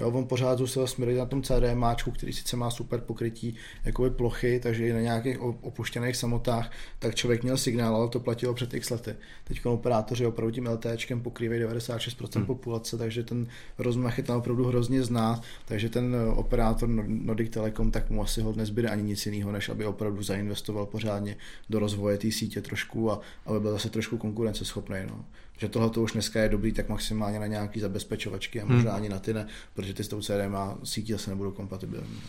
Jo, 0.00 0.10
on 0.10 0.26
pořád 0.26 0.58
zůstal 0.58 0.86
směrem 0.86 1.16
na 1.16 1.26
tom 1.26 1.42
CDMáčku, 1.42 2.10
který 2.10 2.32
sice 2.32 2.56
má 2.56 2.70
super 2.70 3.00
pokrytí 3.00 3.56
jakoby 3.84 4.10
plochy, 4.10 4.60
takže 4.62 4.88
i 4.88 4.92
na 4.92 5.00
nějakých 5.00 5.40
opuštěných 5.40 6.16
samotách, 6.16 6.72
tak 6.98 7.14
člověk 7.14 7.42
měl 7.42 7.56
signál, 7.56 7.96
ale 7.96 8.08
to 8.08 8.20
platilo 8.20 8.54
před 8.54 8.74
x 8.74 8.90
lety. 8.90 9.14
Teď 9.44 9.66
operátoři 9.66 10.26
opravdu 10.26 10.54
tím 10.54 10.66
LTEčkem 10.66 11.20
pokrývají 11.20 11.60
96% 11.62 12.36
hmm. 12.36 12.46
populace, 12.46 12.98
takže 12.98 13.24
ten 13.24 13.46
rozmach 13.78 14.18
je 14.18 14.24
tam 14.24 14.36
opravdu 14.36 14.64
hrozně 14.64 15.02
zná, 15.02 15.40
takže 15.64 15.88
ten 15.88 16.16
operátor 16.34 16.88
Nordic 17.06 17.52
Telecom 17.52 17.90
tak 17.90 18.10
mu 18.10 18.22
asi 18.22 18.40
hodně 18.40 18.60
nezbyde 18.60 18.88
ani 18.88 19.02
nic 19.02 19.26
jiného, 19.26 19.52
než 19.52 19.68
aby 19.68 19.86
opravdu 19.86 20.22
zainvestoval 20.22 20.86
pořádně 20.86 21.36
do 21.70 21.78
rozvoje 21.78 22.18
té 22.18 22.30
sítě 22.30 22.60
trošku 22.60 23.10
a 23.12 23.20
aby 23.46 23.60
byl 23.60 23.72
zase 23.72 23.90
trošku 23.90 24.18
konkurenceschopný. 24.18 24.96
No 25.08 25.24
že 25.56 25.68
tohle 25.68 25.90
to 25.90 26.02
už 26.02 26.12
dneska 26.12 26.40
je 26.40 26.48
dobrý, 26.48 26.72
tak 26.72 26.88
maximálně 26.88 27.38
na 27.38 27.46
nějaký 27.46 27.80
zabezpečovačky 27.80 28.62
a 28.62 28.66
možná 28.66 28.90
hmm. 28.90 28.96
ani 28.96 29.08
na 29.08 29.18
ty 29.18 29.34
ne, 29.34 29.46
protože 29.74 29.94
ty 29.94 30.04
s 30.04 30.08
tou 30.08 30.20
CDMA 30.20 30.78
sítí 30.84 31.12
zase 31.12 31.30
nebudou 31.30 31.50
kompatibilní. 31.50 32.20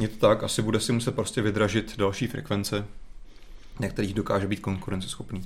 Je 0.00 0.08
to 0.08 0.28
tak, 0.28 0.42
asi 0.42 0.62
bude 0.62 0.80
si 0.80 0.92
muset 0.92 1.14
prostě 1.14 1.42
vydražit 1.42 1.98
další 1.98 2.26
frekvence, 2.26 2.84
na 3.80 3.88
kterých 3.88 4.14
dokáže 4.14 4.46
být 4.46 4.60
konkurenceschopný. 4.60 5.42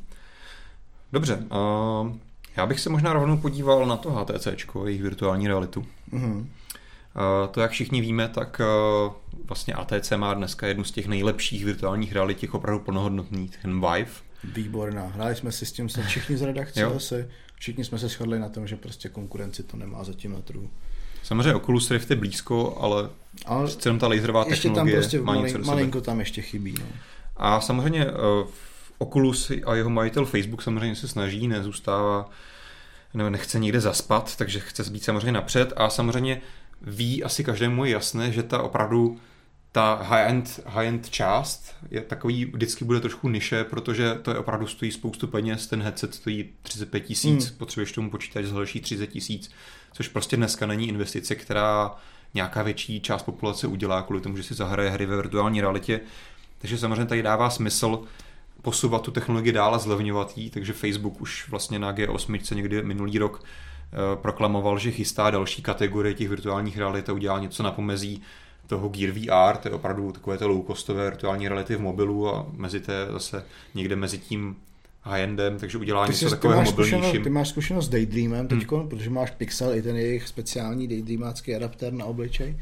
Dobře, 1.13 1.37
uh, 1.37 2.17
já 2.57 2.67
bych 2.67 2.81
se 2.81 2.91
možná 2.91 3.13
rovnou 3.13 3.37
podíval 3.37 3.87
na 3.87 3.97
to 3.97 4.11
HTC, 4.11 4.49
jejich 4.85 5.03
virtuální 5.03 5.49
realitu. 5.49 5.87
Mm-hmm. 6.13 6.47
To, 7.51 7.61
jak 7.61 7.71
všichni 7.71 8.01
víme, 8.01 8.29
tak 8.29 8.61
uh, 9.07 9.13
vlastně 9.45 9.75
ATC 9.75 10.13
má 10.17 10.35
dneska 10.35 10.67
jednu 10.67 10.85
z 10.85 10.93
těch 10.93 11.07
nejlepších 11.07 11.65
virtuálních 11.65 12.13
realit, 12.13 12.39
těch 12.39 12.55
opravdu 12.55 12.85
plnohodnotných, 12.85 13.57
ten 13.57 13.81
Vive, 13.81 14.11
Výborná. 14.45 15.07
Hráli 15.07 15.37
jsme 15.37 15.53
si 15.53 15.67
s 15.67 15.73
tím 15.73 15.89
se 15.89 16.03
všichni 16.03 16.37
z 16.37 16.43
redakce 16.43 16.85
asi. 16.85 17.29
Všichni 17.55 17.85
jsme 17.85 17.99
se 17.99 18.09
shodli 18.09 18.39
na 18.39 18.49
tom, 18.49 18.67
že 18.67 18.77
prostě 18.77 19.09
konkurenci 19.09 19.63
to 19.63 19.77
nemá 19.77 20.05
zatím 20.05 20.33
na 20.33 20.41
trhu. 20.41 20.71
Samozřejmě 21.23 21.55
Oculus 21.55 21.91
Rift 21.91 22.11
je 22.11 22.17
blízko, 22.17 22.79
ale, 22.81 23.11
ale 23.47 23.71
jenom 23.85 23.99
ta 23.99 24.09
laserová 24.09 24.45
ještě 24.49 24.69
technologie 24.69 24.95
tam 24.95 25.03
prostě 25.03 25.21
má 25.21 25.25
malin, 25.25 25.45
něco 25.45 25.59
malinko 25.59 26.01
tam 26.01 26.21
ještě 26.21 26.43
chybí. 26.43 26.75
No. 26.81 26.87
A 27.37 27.61
samozřejmě 27.61 28.07
uh, 28.07 28.49
Oculus 28.99 29.51
a 29.67 29.75
jeho 29.75 29.91
majitel 29.91 30.25
Facebook 30.25 30.63
samozřejmě 30.63 30.97
se 30.97 31.09
snaží, 31.09 31.49
nezůstává, 31.49 32.31
ne, 33.15 33.31
nechce 33.31 33.59
někde 33.59 33.81
zaspat, 33.81 34.37
takže 34.37 34.61
chce 34.61 34.91
být 34.91 35.05
samozřejmě 35.05 35.33
napřed 35.33 35.73
a 35.77 35.91
samozřejmě 35.91 36.41
ví 36.83 37.25
asi 37.25 37.45
každému 37.45 37.85
je 37.85 37.91
jasné, 37.91 38.33
že 38.33 38.43
ta 38.43 38.63
opravdu 38.63 39.19
ta 39.73 39.95
high-end, 40.03 40.61
high-end 40.67 41.11
část 41.11 41.75
je 41.91 42.01
takový, 42.01 42.45
vždycky 42.45 42.85
bude 42.85 43.01
trošku 43.01 43.29
niše, 43.29 43.65
protože 43.65 44.15
to 44.23 44.31
je 44.31 44.39
opravdu 44.39 44.67
stojí 44.67 44.93
spoustu 44.93 45.27
peněz, 45.27 45.67
ten 45.67 45.83
headset 45.83 46.15
stojí 46.15 46.51
35 46.63 47.01
tisíc, 47.01 47.49
hmm. 47.49 47.59
potřebuješ 47.59 47.93
tomu 47.93 48.11
počítač 48.11 48.45
za 48.45 48.55
další 48.55 48.81
30 48.81 49.07
tisíc, 49.07 49.51
což 49.93 50.09
prostě 50.09 50.37
dneska 50.37 50.67
není 50.67 50.89
investice, 50.89 51.35
která 51.35 51.95
nějaká 52.35 52.63
větší 52.63 53.01
část 53.01 53.23
populace 53.23 53.67
udělá 53.67 54.03
kvůli 54.03 54.21
tomu, 54.21 54.37
že 54.37 54.43
si 54.43 54.55
zahraje 54.55 54.91
hry 54.91 55.07
ve 55.07 55.17
virtuální 55.17 55.61
realitě. 55.61 56.01
Takže 56.59 56.79
samozřejmě 56.79 57.07
tady 57.07 57.23
dává 57.23 57.51
smysl 57.51 58.03
posouvat 58.63 59.03
tu 59.03 59.11
technologii 59.11 59.53
dál 59.53 59.75
a 59.75 59.79
zlevňovat 59.79 60.39
ji, 60.39 60.51
takže 60.51 60.73
Facebook 60.73 61.21
už 61.21 61.49
vlastně 61.49 61.79
na 61.79 61.93
G8 61.93 62.57
někdy 62.57 62.83
minulý 62.83 63.19
rok 63.19 63.45
eh, 63.45 64.17
proklamoval, 64.17 64.79
že 64.79 64.91
chystá 64.91 65.31
další 65.31 65.63
kategorie 65.63 66.15
těch 66.15 66.29
virtuálních 66.29 66.79
realit 66.79 67.09
a 67.09 67.13
udělá 67.13 67.39
něco 67.39 67.63
na 67.63 67.73
pomezí 67.73 68.23
toho 68.73 68.89
Gear 68.89 69.11
VR, 69.11 69.57
to 69.57 69.69
je 69.69 69.75
opravdu 69.75 70.13
takové 70.13 70.39
to 70.39 70.49
low-costové 70.49 71.05
virtuální 71.05 71.49
reality 71.49 71.77
v 71.77 71.81
mobilu 71.81 72.35
a 72.35 72.47
mezi 72.53 72.81
té 72.81 73.07
zase 73.13 73.45
někde 73.75 73.97
mezi 73.97 74.19
tím 74.19 74.57
high-endem, 75.05 75.59
takže 75.59 75.79
udělá 75.79 76.07
ty 76.07 76.13
něco 76.13 76.29
jsi, 76.29 76.31
takového 76.31 76.63
mobilnějším. 76.63 77.23
Ty 77.23 77.31
máš 77.31 77.49
zkušenost 77.49 77.87
s 77.87 77.89
Daydreamem 77.89 78.49
teď, 78.49 78.71
hmm. 78.71 78.89
protože 78.89 79.11
máš 79.11 79.31
Pixel 79.31 79.75
i 79.75 79.83
ten 79.83 79.97
jejich 79.97 80.29
speciální 80.29 80.89
Daydreamácký 80.89 81.55
adaptér 81.55 81.93
na 81.93 82.05
obličej. 82.05 82.57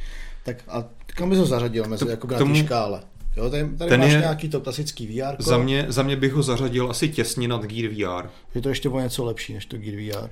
Tak 0.44 0.56
a 0.68 0.84
kam 1.06 1.30
bys 1.30 1.38
ho 1.38 1.46
zařadil 1.46 1.84
mezi 1.88 2.04
to, 2.04 2.10
jako 2.10 2.26
na 2.26 2.38
tomu, 2.38 2.54
škále? 2.54 3.02
Jo, 3.36 3.50
tady, 3.50 3.68
tady 3.78 3.88
ten 3.90 4.00
máš 4.00 4.12
je, 4.12 4.18
nějaký 4.18 4.48
to 4.48 4.60
klasický 4.60 5.06
VR. 5.06 5.42
Za 5.42 5.58
mě, 5.58 5.86
za 5.88 6.02
mě 6.02 6.16
bych 6.16 6.32
ho 6.32 6.42
zařadil 6.42 6.90
asi 6.90 7.08
těsně 7.08 7.48
nad 7.48 7.64
Gear 7.64 7.90
VR. 7.92 8.28
Je 8.54 8.62
to 8.62 8.68
ještě 8.68 8.88
o 8.88 9.00
něco 9.00 9.24
lepší 9.24 9.54
než 9.54 9.66
to 9.66 9.76
Gear 9.76 9.96
VR. 9.96 10.30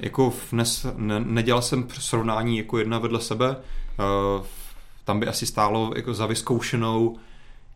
Jako 0.00 0.32
vnes, 0.52 0.86
ne, 0.96 1.20
nedělal 1.20 1.62
jsem 1.62 1.88
srovnání 1.98 2.58
jako 2.58 2.78
jedna 2.78 2.98
vedle 2.98 3.20
sebe. 3.20 3.56
Uh, 3.98 4.44
tam 5.04 5.20
by 5.20 5.26
asi 5.26 5.46
stálo 5.46 5.92
jako 5.96 6.14
za 6.14 6.26
vyzkoušenou, 6.26 7.16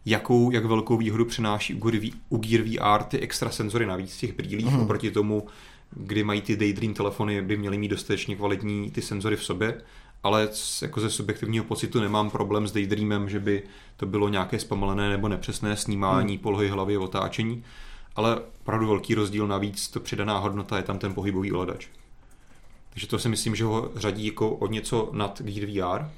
jakou, 0.07 0.51
jak 0.51 0.64
velkou 0.64 0.97
výhodu 0.97 1.25
přináší 1.25 1.81
u 2.29 2.39
Gear 2.39 2.62
VR 2.62 3.03
ty 3.03 3.18
extra 3.18 3.51
senzory 3.51 3.87
navíc 3.87 4.16
v 4.16 4.20
těch 4.20 4.33
brýlích 4.33 4.66
hmm. 4.66 4.81
oproti 4.81 5.11
tomu, 5.11 5.47
kdy 5.91 6.25
mají 6.25 6.43
ty 6.43 6.57
Daydream 6.57 6.95
telefony, 6.95 7.43
by 7.43 7.57
měly 7.57 7.79
mít 7.79 7.89
dostatečně 7.89 8.37
kvalitní 8.37 8.91
ty 8.91 9.03
senzory 9.03 9.37
v 9.37 9.45
sobě, 9.45 9.81
ale 10.22 10.49
jako 10.83 11.01
ze 11.01 11.11
subjektivního 11.11 11.64
pocitu 11.64 12.01
nemám 12.01 12.31
problém 12.31 12.68
s 12.68 12.72
Daydreamem, 12.72 13.29
že 13.29 13.41
by 13.41 13.62
to 13.97 14.07
bylo 14.07 14.29
nějaké 14.29 14.59
zpomalené 14.59 15.11
nebo 15.11 15.29
nepřesné 15.29 15.77
snímání 15.77 16.35
hmm. 16.35 16.43
polohy 16.43 16.68
hlavy, 16.68 16.97
otáčení, 16.97 17.64
ale 18.16 18.41
opravdu 18.61 18.87
velký 18.87 19.14
rozdíl 19.14 19.47
navíc, 19.47 19.89
to 19.89 20.01
přidaná 20.01 20.39
hodnota 20.39 20.77
je 20.77 20.83
tam 20.83 20.99
ten 20.99 21.14
pohybový 21.14 21.53
ovladač. 21.53 21.87
Takže 22.91 23.07
to 23.07 23.18
si 23.18 23.29
myslím, 23.29 23.55
že 23.55 23.64
ho 23.64 23.91
řadí 23.97 24.27
jako 24.27 24.51
o 24.51 24.66
něco 24.66 25.11
nad 25.12 25.43
Gear 25.43 25.66
VR, 25.66 26.09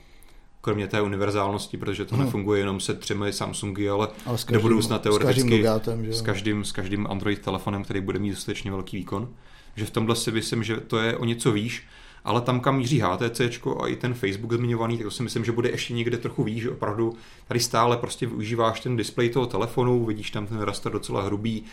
kromě 0.67 0.89
té 0.89 1.01
univerzálnosti, 1.01 1.77
protože 1.77 2.05
to 2.05 2.15
hmm. 2.15 2.25
nefunguje 2.25 2.61
jenom 2.61 2.81
se 2.81 2.95
třemi 2.95 3.33
Samsungy, 3.33 3.89
ale, 3.89 4.09
ale 4.27 4.39
do 4.51 4.61
budoucna 4.61 4.99
teoreticky 4.99 5.63
s 5.63 5.65
každým, 5.65 6.05
že? 6.05 6.13
s 6.13 6.23
každým, 6.23 6.65
s 6.65 6.73
každým 6.73 7.07
Android 7.11 7.39
telefonem, 7.39 7.85
který 7.85 8.01
bude 8.01 8.19
mít 8.19 8.31
dostatečně 8.31 8.71
velký 8.71 8.97
výkon. 8.97 9.29
Že 9.77 9.85
v 9.85 9.91
tomhle 9.91 10.17
si 10.17 10.33
myslím, 10.33 10.65
že 10.65 10.77
to 10.77 10.99
je 10.99 11.17
o 11.17 11.25
něco 11.25 11.53
výš, 11.53 11.87
ale 12.25 12.41
tam, 12.41 12.61
kam 12.61 12.77
míří 12.77 13.01
HTC 13.01 13.41
a 13.81 13.87
i 13.87 13.97
ten 13.97 14.15
Facebook 14.15 14.53
zmiňovaný, 14.53 14.99
tak 14.99 15.05
to 15.05 15.11
si 15.11 15.23
myslím, 15.23 15.45
že 15.45 15.53
bude 15.53 15.71
ještě 15.71 15.95
někde 15.95 16.19
trochu 16.19 16.45
výš, 16.45 16.63
že 16.63 16.71
opravdu 16.71 17.17
tady 17.49 17.61
stále 17.61 17.97
prostě 17.97 18.27
využíváš 18.27 18.81
ten 18.81 18.97
displej 18.97 19.31
toho 19.31 19.47
telefonu, 19.47 20.05
vidíš 20.05 20.31
tam 20.31 20.47
ten 20.47 20.59
raster 20.59 20.93
docela 20.93 21.23
hrubý, 21.23 21.65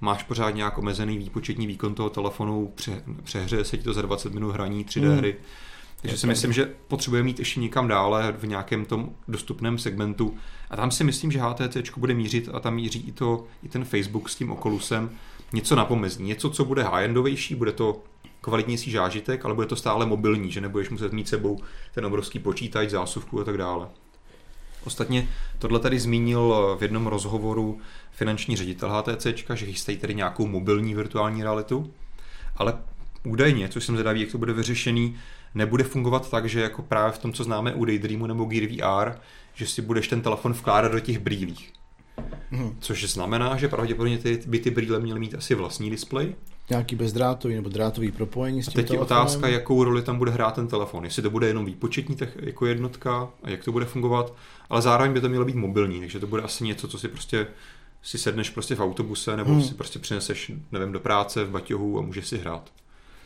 máš 0.00 0.22
pořád 0.22 0.50
nějak 0.50 0.78
omezený 0.78 1.18
výpočetní 1.18 1.66
výkon 1.66 1.94
toho 1.94 2.10
telefonu, 2.10 2.72
pře, 2.74 3.02
přehřeje 3.22 3.64
se 3.64 3.76
ti 3.76 3.82
to 3.82 3.92
za 3.92 4.02
20 4.02 4.34
minut 4.34 4.50
hraní 4.50 4.84
3D 4.84 5.18
hmm. 5.20 5.32
Takže 6.00 6.16
si 6.16 6.26
myslím, 6.26 6.52
že 6.52 6.70
potřebuje 6.88 7.22
mít 7.22 7.38
ještě 7.38 7.60
někam 7.60 7.88
dále 7.88 8.32
v 8.38 8.46
nějakém 8.46 8.84
tom 8.84 9.10
dostupném 9.28 9.78
segmentu. 9.78 10.34
A 10.70 10.76
tam 10.76 10.90
si 10.90 11.04
myslím, 11.04 11.32
že 11.32 11.40
HTC 11.40 11.76
bude 11.96 12.14
mířit 12.14 12.48
a 12.52 12.60
tam 12.60 12.74
míří 12.74 13.04
i, 13.08 13.12
to, 13.12 13.44
i 13.62 13.68
ten 13.68 13.84
Facebook 13.84 14.28
s 14.28 14.34
tím 14.34 14.50
Oculusem 14.50 15.10
něco 15.52 15.76
na 15.76 15.84
pomezí. 15.84 16.22
Něco, 16.22 16.50
co 16.50 16.64
bude 16.64 16.82
high-endovější, 16.82 17.54
bude 17.54 17.72
to 17.72 18.02
kvalitnější 18.40 18.90
žážitek, 18.90 19.44
ale 19.44 19.54
bude 19.54 19.66
to 19.66 19.76
stále 19.76 20.06
mobilní, 20.06 20.50
že 20.50 20.60
nebudeš 20.60 20.90
muset 20.90 21.12
mít 21.12 21.28
sebou 21.28 21.60
ten 21.94 22.06
obrovský 22.06 22.38
počítač, 22.38 22.90
zásuvku 22.90 23.40
a 23.40 23.44
tak 23.44 23.58
dále. 23.58 23.88
Ostatně 24.84 25.28
tohle 25.58 25.80
tady 25.80 26.00
zmínil 26.00 26.76
v 26.78 26.82
jednom 26.82 27.06
rozhovoru 27.06 27.80
finanční 28.10 28.56
ředitel 28.56 28.90
HTC, 28.90 29.26
že 29.54 29.66
chystají 29.66 29.98
tady 29.98 30.14
nějakou 30.14 30.46
mobilní 30.46 30.94
virtuální 30.94 31.42
realitu, 31.42 31.92
ale 32.56 32.78
údajně, 33.24 33.68
což 33.68 33.84
jsem 33.84 33.94
zvědavý, 33.94 34.20
jak 34.20 34.32
to 34.32 34.38
bude 34.38 34.52
vyřešený, 34.52 35.16
nebude 35.54 35.84
fungovat 35.84 36.30
tak, 36.30 36.48
že 36.48 36.60
jako 36.60 36.82
právě 36.82 37.12
v 37.12 37.18
tom, 37.18 37.32
co 37.32 37.44
známe 37.44 37.74
u 37.74 37.84
Daydreamu 37.84 38.26
nebo 38.26 38.44
Gear 38.44 38.66
VR, 38.66 39.18
že 39.54 39.66
si 39.66 39.82
budeš 39.82 40.08
ten 40.08 40.20
telefon 40.20 40.52
vkládat 40.52 40.92
do 40.92 41.00
těch 41.00 41.18
brýlích. 41.18 41.72
Hmm. 42.50 42.76
Což 42.80 43.10
znamená, 43.10 43.56
že 43.56 43.68
pravděpodobně 43.68 44.18
ty, 44.18 44.42
by 44.46 44.58
ty 44.58 44.70
brýle 44.70 45.00
měly 45.00 45.20
mít 45.20 45.34
asi 45.34 45.54
vlastní 45.54 45.90
displej. 45.90 46.34
Nějaký 46.70 46.96
bezdrátový 46.96 47.54
nebo 47.54 47.68
drátový 47.68 48.12
propojení 48.12 48.62
s 48.62 48.66
tím 48.66 48.80
A 48.80 48.82
teď 48.82 48.90
je 48.90 48.98
otázka, 48.98 49.48
jakou 49.48 49.84
roli 49.84 50.02
tam 50.02 50.18
bude 50.18 50.30
hrát 50.30 50.54
ten 50.54 50.68
telefon. 50.68 51.04
Jestli 51.04 51.22
to 51.22 51.30
bude 51.30 51.46
jenom 51.46 51.64
výpočetní 51.64 52.16
tak 52.16 52.28
jako 52.40 52.66
jednotka 52.66 53.28
a 53.42 53.50
jak 53.50 53.64
to 53.64 53.72
bude 53.72 53.84
fungovat, 53.84 54.34
ale 54.70 54.82
zároveň 54.82 55.12
by 55.12 55.20
to 55.20 55.28
mělo 55.28 55.44
být 55.44 55.56
mobilní, 55.56 56.00
takže 56.00 56.20
to 56.20 56.26
bude 56.26 56.42
asi 56.42 56.64
něco, 56.64 56.88
co 56.88 56.98
si 56.98 57.08
prostě 57.08 57.46
si 58.02 58.18
sedneš 58.18 58.50
prostě 58.50 58.74
v 58.74 58.80
autobuse 58.80 59.36
nebo 59.36 59.50
hmm. 59.50 59.62
si 59.62 59.74
prostě 59.74 59.98
přineseš, 59.98 60.52
nevím, 60.72 60.92
do 60.92 61.00
práce 61.00 61.44
v 61.44 61.50
baťohu 61.50 61.98
a 61.98 62.02
můžeš 62.02 62.26
si 62.26 62.38
hrát. 62.38 62.70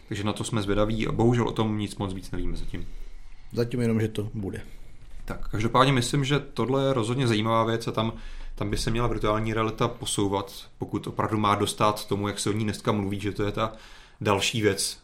Takže 0.09 0.25
na 0.25 0.33
to 0.33 0.45
jsme 0.45 0.63
zvědaví 0.63 1.07
a 1.07 1.13
bohužel 1.13 1.49
o 1.49 1.53
tom 1.53 1.79
nic 1.79 1.97
moc 1.97 2.15
víc 2.15 2.31
nevíme 2.31 2.57
zatím. 2.57 2.87
Zatím 3.53 3.81
jenom, 3.81 4.01
že 4.01 4.09
to 4.09 4.31
bude. 4.35 4.63
Tak, 5.25 5.49
každopádně 5.49 5.93
myslím, 5.93 6.25
že 6.25 6.41
tohle 6.41 6.85
je 6.85 6.93
rozhodně 6.93 7.27
zajímavá 7.27 7.65
věc 7.65 7.89
a 7.89 7.93
tam, 7.93 8.13
tam 8.55 8.71
by 8.71 8.77
se 8.77 8.91
měla 8.91 9.07
virtuální 9.07 9.55
realita 9.55 9.89
posouvat, 9.89 10.53
pokud 10.79 11.07
opravdu 11.07 11.39
má 11.39 11.55
dostat 11.55 12.07
tomu, 12.07 12.29
jak 12.29 12.39
se 12.39 12.51
o 12.51 12.53
ní 12.53 12.65
dneska 12.65 12.93
mluví, 12.93 13.21
že 13.21 13.33
to 13.33 13.43
je 13.43 13.53
ta 13.53 13.73
další 14.21 14.63
věc, 14.63 15.04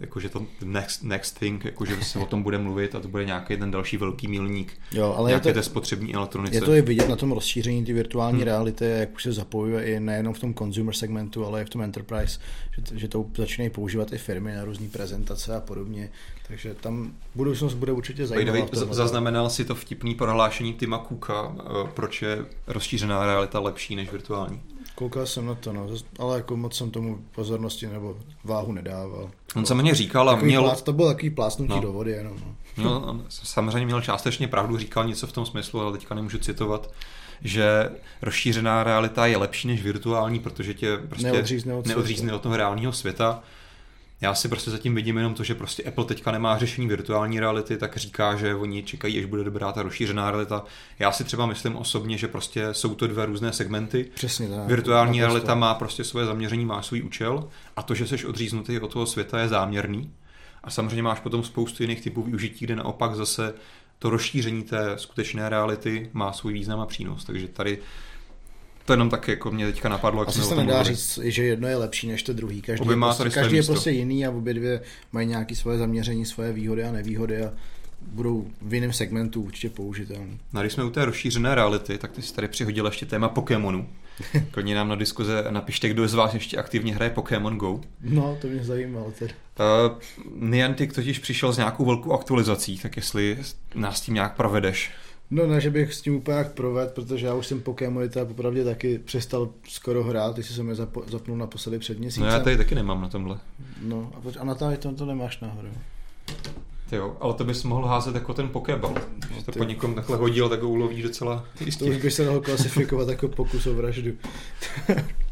jakože 0.00 0.28
to 0.28 0.46
next, 0.64 1.02
next 1.02 1.38
thing, 1.38 1.64
jakože 1.64 2.04
se 2.04 2.18
o 2.18 2.26
tom 2.26 2.42
bude 2.42 2.58
mluvit 2.58 2.94
a 2.94 3.00
to 3.00 3.08
bude 3.08 3.24
nějaký 3.24 3.56
ten 3.56 3.70
další 3.70 3.96
velký 3.96 4.28
milník 4.28 4.72
jo, 4.92 5.14
ale 5.18 5.30
nějaké 5.30 5.48
je 5.48 5.52
to, 5.52 5.58
té 5.58 5.62
spotřební 5.62 6.14
elektronice. 6.14 6.56
Je 6.56 6.60
to 6.60 6.74
i 6.74 6.82
vidět 6.82 7.08
na 7.08 7.16
tom 7.16 7.32
rozšíření 7.32 7.84
ty 7.84 7.92
virtuální 7.92 8.38
hmm. 8.38 8.44
reality, 8.44 8.84
jak 8.84 9.14
už 9.14 9.22
se 9.22 9.32
zapojuje 9.32 9.84
i 9.84 10.00
nejenom 10.00 10.34
v 10.34 10.38
tom 10.38 10.54
consumer 10.54 10.94
segmentu, 10.94 11.46
ale 11.46 11.62
i 11.62 11.64
v 11.64 11.70
tom 11.70 11.82
enterprise, 11.82 12.40
že, 12.70 12.98
že 12.98 13.08
to 13.08 13.26
začínají 13.36 13.70
používat 13.70 14.12
i 14.12 14.18
firmy 14.18 14.54
na 14.54 14.64
různé 14.64 14.88
prezentace 14.88 15.56
a 15.56 15.60
podobně. 15.60 16.10
Takže 16.48 16.74
tam 16.74 17.12
budoucnost 17.34 17.74
bude 17.74 17.92
určitě 17.92 18.26
zajímavá. 18.26 18.66
Zaznamenal 18.90 19.50
si 19.50 19.64
to 19.64 19.74
vtipný 19.74 20.14
prohlášení 20.14 20.74
Tima 20.74 21.04
Cooka, 21.08 21.56
eh, 21.58 21.90
proč 21.94 22.22
je 22.22 22.46
rozšířená 22.66 23.26
realita 23.26 23.60
lepší 23.60 23.96
než 23.96 24.12
virtuální? 24.12 24.60
Koukal 24.94 25.26
jsem 25.26 25.46
na 25.46 25.54
to, 25.54 25.72
no, 25.72 25.88
ale 26.18 26.36
jako 26.36 26.56
moc 26.56 26.76
jsem 26.76 26.90
tomu 26.90 27.24
pozornosti 27.34 27.86
nebo 27.86 28.16
váhu 28.44 28.72
nedával. 28.72 29.30
On 29.56 29.66
samozřejmě 29.66 29.94
říkal 29.94 30.30
a 30.30 30.36
měl... 30.36 30.62
Plác, 30.62 30.82
to 30.82 30.92
byl 30.92 31.06
takový 31.06 31.30
plásnutí 31.30 31.74
no. 31.74 31.80
do 31.80 31.92
vody 31.92 32.10
jenom. 32.10 32.36
No. 32.38 32.84
No, 32.84 33.00
on 33.06 33.24
samozřejmě 33.28 33.86
měl 33.86 34.00
částečně 34.00 34.48
pravdu, 34.48 34.78
říkal 34.78 35.06
něco 35.06 35.26
v 35.26 35.32
tom 35.32 35.46
smyslu, 35.46 35.80
ale 35.80 35.92
teďka 35.92 36.14
nemůžu 36.14 36.38
citovat, 36.38 36.90
že 37.42 37.90
rozšířená 38.22 38.84
realita 38.84 39.26
je 39.26 39.36
lepší 39.36 39.68
než 39.68 39.82
virtuální, 39.82 40.38
protože 40.38 40.74
tě 40.74 40.96
prostě 40.96 41.26
neodřízne 41.26 41.74
od, 41.74 41.86
neodřízne 41.86 42.32
od 42.32 42.42
toho 42.42 42.56
reálního 42.56 42.92
světa. 42.92 43.42
Já 44.20 44.34
si 44.34 44.48
prostě 44.48 44.70
zatím 44.70 44.94
vidím 44.94 45.16
jenom 45.16 45.34
to, 45.34 45.44
že 45.44 45.54
prostě 45.54 45.82
Apple 45.82 46.04
teďka 46.04 46.32
nemá 46.32 46.58
řešení 46.58 46.88
virtuální 46.88 47.40
reality, 47.40 47.76
tak 47.76 47.96
říká, 47.96 48.36
že 48.36 48.54
oni 48.54 48.82
čekají, 48.82 49.18
až 49.18 49.24
bude 49.24 49.44
dobrá 49.44 49.72
ta 49.72 49.82
rozšířená 49.82 50.30
realita. 50.30 50.64
Já 50.98 51.12
si 51.12 51.24
třeba 51.24 51.46
myslím 51.46 51.76
osobně, 51.76 52.18
že 52.18 52.28
prostě 52.28 52.68
jsou 52.72 52.94
to 52.94 53.06
dva 53.06 53.26
různé 53.26 53.52
segmenty. 53.52 54.10
Přesně 54.14 54.48
tak. 54.48 54.66
Virtuální 54.66 55.20
realita 55.20 55.54
má 55.54 55.74
prostě 55.74 56.04
svoje 56.04 56.26
zaměření, 56.26 56.64
má 56.64 56.82
svůj 56.82 57.02
účel 57.02 57.48
a 57.76 57.82
to, 57.82 57.94
že 57.94 58.06
jsi 58.06 58.26
odříznutý 58.26 58.80
od 58.80 58.92
toho 58.92 59.06
světa 59.06 59.40
je 59.40 59.48
záměrný. 59.48 60.12
A 60.64 60.70
samozřejmě 60.70 61.02
máš 61.02 61.20
potom 61.20 61.44
spoustu 61.44 61.82
jiných 61.82 62.00
typů 62.00 62.22
využití, 62.22 62.64
kde 62.64 62.76
naopak 62.76 63.14
zase 63.14 63.54
to 63.98 64.10
rozšíření 64.10 64.62
té 64.62 64.92
skutečné 64.96 65.48
reality 65.48 66.10
má 66.12 66.32
svůj 66.32 66.52
význam 66.52 66.80
a 66.80 66.86
přínos. 66.86 67.24
Takže 67.24 67.48
tady 67.48 67.78
to 68.88 68.92
jenom 68.92 69.10
tak 69.10 69.28
jako 69.28 69.50
mě 69.50 69.66
teďka 69.66 69.88
napadlo. 69.88 70.22
Jak 70.22 70.28
Asi 70.28 70.42
se 70.42 70.54
nedá 70.54 70.82
říct, 70.82 71.18
že 71.22 71.44
jedno 71.44 71.68
je 71.68 71.76
lepší 71.76 72.08
než 72.08 72.22
to 72.22 72.32
druhý. 72.32 72.62
Každý, 72.62 72.88
je, 72.88 72.96
prostě, 72.96 73.30
každý 73.30 73.56
je 73.56 73.62
prostě 73.62 73.90
jiný 73.90 74.26
a 74.26 74.30
obě 74.30 74.54
dvě 74.54 74.80
mají 75.12 75.26
nějaké 75.26 75.54
svoje 75.54 75.78
zaměření, 75.78 76.26
svoje 76.26 76.52
výhody 76.52 76.84
a 76.84 76.92
nevýhody 76.92 77.44
a 77.44 77.52
budou 78.02 78.46
v 78.62 78.74
jiném 78.74 78.92
segmentu 78.92 79.42
určitě 79.42 79.70
použitelný. 79.70 80.38
No, 80.52 80.60
když 80.60 80.72
jsme 80.72 80.84
u 80.84 80.90
té 80.90 81.04
rozšířené 81.04 81.54
reality, 81.54 81.98
tak 81.98 82.12
ty 82.12 82.22
jsi 82.22 82.34
tady 82.34 82.48
přihodil 82.48 82.86
ještě 82.86 83.06
téma 83.06 83.28
Pokémonu. 83.28 83.88
Klidně 84.50 84.74
nám 84.74 84.88
na 84.88 84.94
diskuze 84.94 85.44
napište, 85.50 85.88
kdo 85.88 86.08
z 86.08 86.14
vás 86.14 86.34
ještě 86.34 86.56
aktivně 86.56 86.94
hraje 86.94 87.10
Pokémon 87.10 87.56
Go. 87.56 87.80
No, 88.00 88.38
to 88.40 88.46
mě 88.46 88.64
zajímalo 88.64 89.12
tedy. 89.18 89.34
Uh, 89.60 89.98
Niantic 90.48 90.94
totiž 90.94 91.18
přišel 91.18 91.52
s 91.52 91.56
nějakou 91.56 91.84
velkou 91.84 92.12
aktualizací, 92.12 92.78
tak 92.78 92.96
jestli 92.96 93.38
nás 93.74 94.00
tím 94.00 94.14
nějak 94.14 94.36
provedeš. 94.36 94.90
No 95.30 95.46
ne, 95.46 95.60
že 95.60 95.70
bych 95.70 95.94
s 95.94 96.02
tím 96.02 96.14
úplně 96.16 96.36
jak 96.36 96.52
proved, 96.52 96.92
protože 96.92 97.26
já 97.26 97.34
už 97.34 97.46
jsem 97.46 97.60
Pokémony 97.60 98.08
teda 98.08 98.24
popravdě 98.24 98.64
taky 98.64 98.98
přestal 98.98 99.48
skoro 99.68 100.04
hrát, 100.04 100.34
když 100.34 100.46
jsem 100.50 100.68
je 100.68 100.74
zapo- 100.74 101.02
zapnul 101.10 101.36
naposledy 101.36 101.78
před 101.78 101.98
měsícem. 101.98 102.22
No 102.26 102.32
já 102.32 102.40
tady 102.40 102.56
taky 102.56 102.74
nemám 102.74 103.02
na 103.02 103.08
tomhle. 103.08 103.38
No 103.82 104.12
a, 104.14 104.40
a 104.40 104.44
na 104.44 104.54
tady 104.54 104.76
to, 104.76 104.92
to 104.92 105.06
nemáš 105.06 105.40
nahoru. 105.40 105.68
Jo, 106.92 107.16
ale 107.20 107.34
to 107.34 107.44
bys 107.44 107.64
mohl 107.64 107.86
házet 107.86 108.14
jako 108.14 108.34
ten 108.34 108.48
pokeball. 108.48 108.94
Když 109.30 109.42
to 109.42 109.52
po 109.52 109.64
někom 109.64 109.94
takhle 109.94 110.16
hodil, 110.16 110.48
tak 110.48 110.62
ho 110.62 110.68
ulovíš 110.68 111.02
docela 111.02 111.44
jistě. 111.60 111.84
To 111.84 111.90
už 111.90 111.96
by 111.96 112.10
se 112.10 112.24
dalo 112.24 112.40
klasifikovat 112.40 113.08
jako 113.08 113.28
pokus 113.28 113.66
o 113.66 113.74
vraždu. 113.74 114.10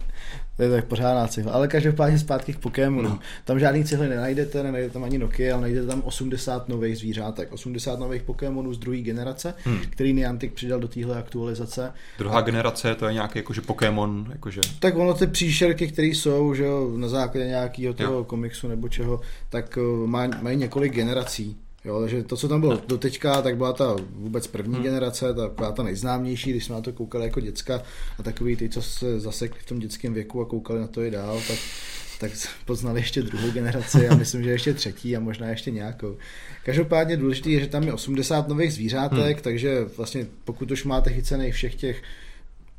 To 0.57 0.63
je 0.63 0.71
tak 0.71 0.85
pořádná 0.85 1.29
cihla. 1.29 1.53
Ale 1.53 1.69
každopádně 1.69 2.19
zpátky 2.19 2.53
k 2.53 2.59
Pokémonu. 2.59 3.09
No. 3.09 3.19
Tam 3.45 3.59
žádný 3.59 3.85
cihly 3.85 4.09
nenajdete, 4.09 4.63
nenajdete 4.63 4.93
tam 4.93 5.05
ani 5.05 5.19
Nokia, 5.19 5.55
ale 5.55 5.63
najdete 5.63 5.87
tam 5.87 6.03
80 6.05 6.69
nových 6.69 6.99
zvířátek. 6.99 7.53
80 7.53 7.99
nových 7.99 8.23
Pokémonů 8.23 8.75
z 8.75 8.79
druhé 8.79 8.99
generace, 8.99 9.55
hmm. 9.65 9.79
který 9.91 10.13
Niantic 10.13 10.53
přidal 10.55 10.81
do 10.81 10.89
téhle 10.89 11.19
aktualizace. 11.19 11.93
Druhá 12.19 12.39
A... 12.39 12.43
generace, 12.43 12.95
to 12.95 13.07
je 13.07 13.13
nějaký 13.13 13.39
jakože 13.39 13.61
Pokémon, 13.61 14.27
jakože... 14.33 14.61
Tak 14.79 14.97
ono 14.97 15.15
ty 15.15 15.27
příšerky, 15.27 15.89
které 15.89 16.09
jsou, 16.09 16.55
že 16.55 16.65
jo, 16.65 16.93
na 16.97 17.09
základě 17.09 17.47
nějakého 17.47 17.95
toho 17.95 18.15
jo. 18.15 18.25
komiksu 18.25 18.69
nebo 18.69 18.89
čeho, 18.89 19.21
tak 19.49 19.77
uh, 19.77 20.07
mají 20.43 20.57
několik 20.57 20.95
generací. 20.95 21.57
Jo, 21.87 22.01
takže 22.01 22.23
to, 22.23 22.37
co 22.37 22.49
tam 22.49 22.61
bylo 22.61 22.83
do 22.89 22.99
teďka, 22.99 23.43
tak 23.43 23.57
byla 23.57 23.73
ta 23.73 23.97
vůbec 24.11 24.47
první 24.47 24.75
hmm. 24.75 24.83
generace, 24.83 25.35
ta, 25.35 25.49
byla 25.49 25.73
ta 25.73 25.83
nejznámější, 25.83 26.51
když 26.51 26.65
jsme 26.65 26.75
na 26.75 26.81
to 26.81 26.93
koukali 26.93 27.25
jako 27.25 27.41
děcka 27.41 27.83
a 28.19 28.23
takový 28.23 28.57
ty, 28.57 28.69
co 28.69 28.83
se 28.83 29.21
zasekli 29.21 29.61
v 29.61 29.67
tom 29.67 29.79
dětském 29.79 30.15
věku 30.15 30.41
a 30.41 30.47
koukali 30.47 30.81
na 30.81 30.87
to 30.87 31.03
i 31.03 31.11
dál, 31.11 31.41
tak, 31.49 31.59
tak 32.21 32.31
poznali 32.65 33.01
ještě 33.01 33.23
druhou 33.23 33.51
generaci 33.51 34.09
a 34.09 34.17
myslím, 34.17 34.43
že 34.43 34.51
ještě 34.51 34.75
třetí 34.75 35.17
a 35.17 35.21
možná 35.21 35.49
ještě 35.49 35.71
nějakou. 35.71 36.17
Každopádně 36.65 37.17
důležité 37.17 37.51
je, 37.51 37.61
že 37.61 37.67
tam 37.67 37.83
je 37.83 37.93
80 37.93 38.49
nových 38.49 38.73
zvířátek, 38.73 39.37
hmm. 39.37 39.43
takže 39.43 39.85
vlastně 39.97 40.27
pokud 40.45 40.71
už 40.71 40.85
máte 40.85 41.13
chycených 41.13 41.55
všech 41.55 41.75
těch 41.75 42.03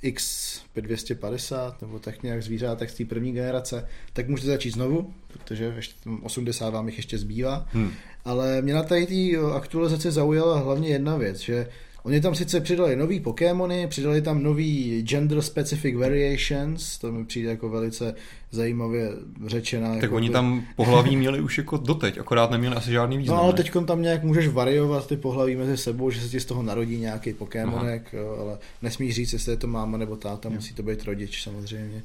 X250 0.04 1.74
nebo 1.82 2.00
tak 2.00 2.24
nějak 2.24 2.44
zvířátek 2.44 2.90
z 2.90 2.94
té 2.94 3.06
první 3.06 3.32
generace, 3.32 3.88
tak 4.14 4.28
můžete 4.28 4.50
začít 4.50 4.72
znovu, 4.72 5.14
protože 5.28 5.74
ještě 5.76 6.10
80 6.22 6.70
vám 6.70 6.88
jich 6.88 6.98
ještě 6.98 7.18
zbývá. 7.18 7.68
Hmm. 7.72 7.92
Ale 8.26 8.62
mě 8.62 8.74
na 8.74 8.84
tady 8.84 9.08
té 9.08 9.38
aktualizaci 9.56 10.12
zaujala 10.12 10.60
hlavně 10.60 10.90
jedna 10.90 11.18
věc, 11.18 11.40
že 11.40 11.68
Oni 12.08 12.22
tam 12.22 12.36
sice 12.36 12.62
přidali 12.62 12.96
nový 12.96 13.20
Pokémony, 13.20 13.88
přidali 13.88 14.22
tam 14.22 14.44
nový 14.44 15.02
gender 15.02 15.42
specific 15.42 15.96
variations, 15.96 16.98
to 16.98 17.12
mi 17.12 17.26
přijde 17.26 17.50
jako 17.50 17.70
velice 17.70 18.16
zajímavě 18.52 19.12
řečená. 19.46 19.94
Tak 19.94 20.04
jako 20.04 20.16
oni 20.16 20.30
tam 20.30 20.66
pohlaví 20.76 21.16
měli 21.16 21.42
už 21.42 21.58
jako 21.58 21.78
doteď, 21.78 22.18
akorát 22.18 22.52
neměli 22.52 22.76
asi 22.76 22.92
žádný 22.92 23.18
význam. 23.18 23.38
No 23.38 23.44
ale 23.44 23.54
teď 23.54 23.72
tam 23.86 24.02
nějak 24.02 24.24
můžeš 24.24 24.48
variovat 24.48 25.08
ty 25.08 25.18
pohlaví 25.18 25.56
mezi 25.56 25.78
sebou, 25.78 26.12
že 26.12 26.22
se 26.22 26.30
ti 26.30 26.40
z 26.40 26.46
toho 26.46 26.64
narodí 26.64 26.98
nějaký 26.98 27.34
Pokémonek, 27.34 28.14
jo, 28.14 28.38
ale 28.40 28.58
nesmíš 28.82 29.16
říct, 29.16 29.34
jestli 29.34 29.52
je 29.52 29.58
to 29.58 29.68
máma 29.68 29.98
nebo 29.98 30.16
táta, 30.16 30.50
jo. 30.50 30.56
musí 30.56 30.74
to 30.74 30.84
být 30.84 31.04
rodič 31.04 31.44
samozřejmě. 31.44 32.04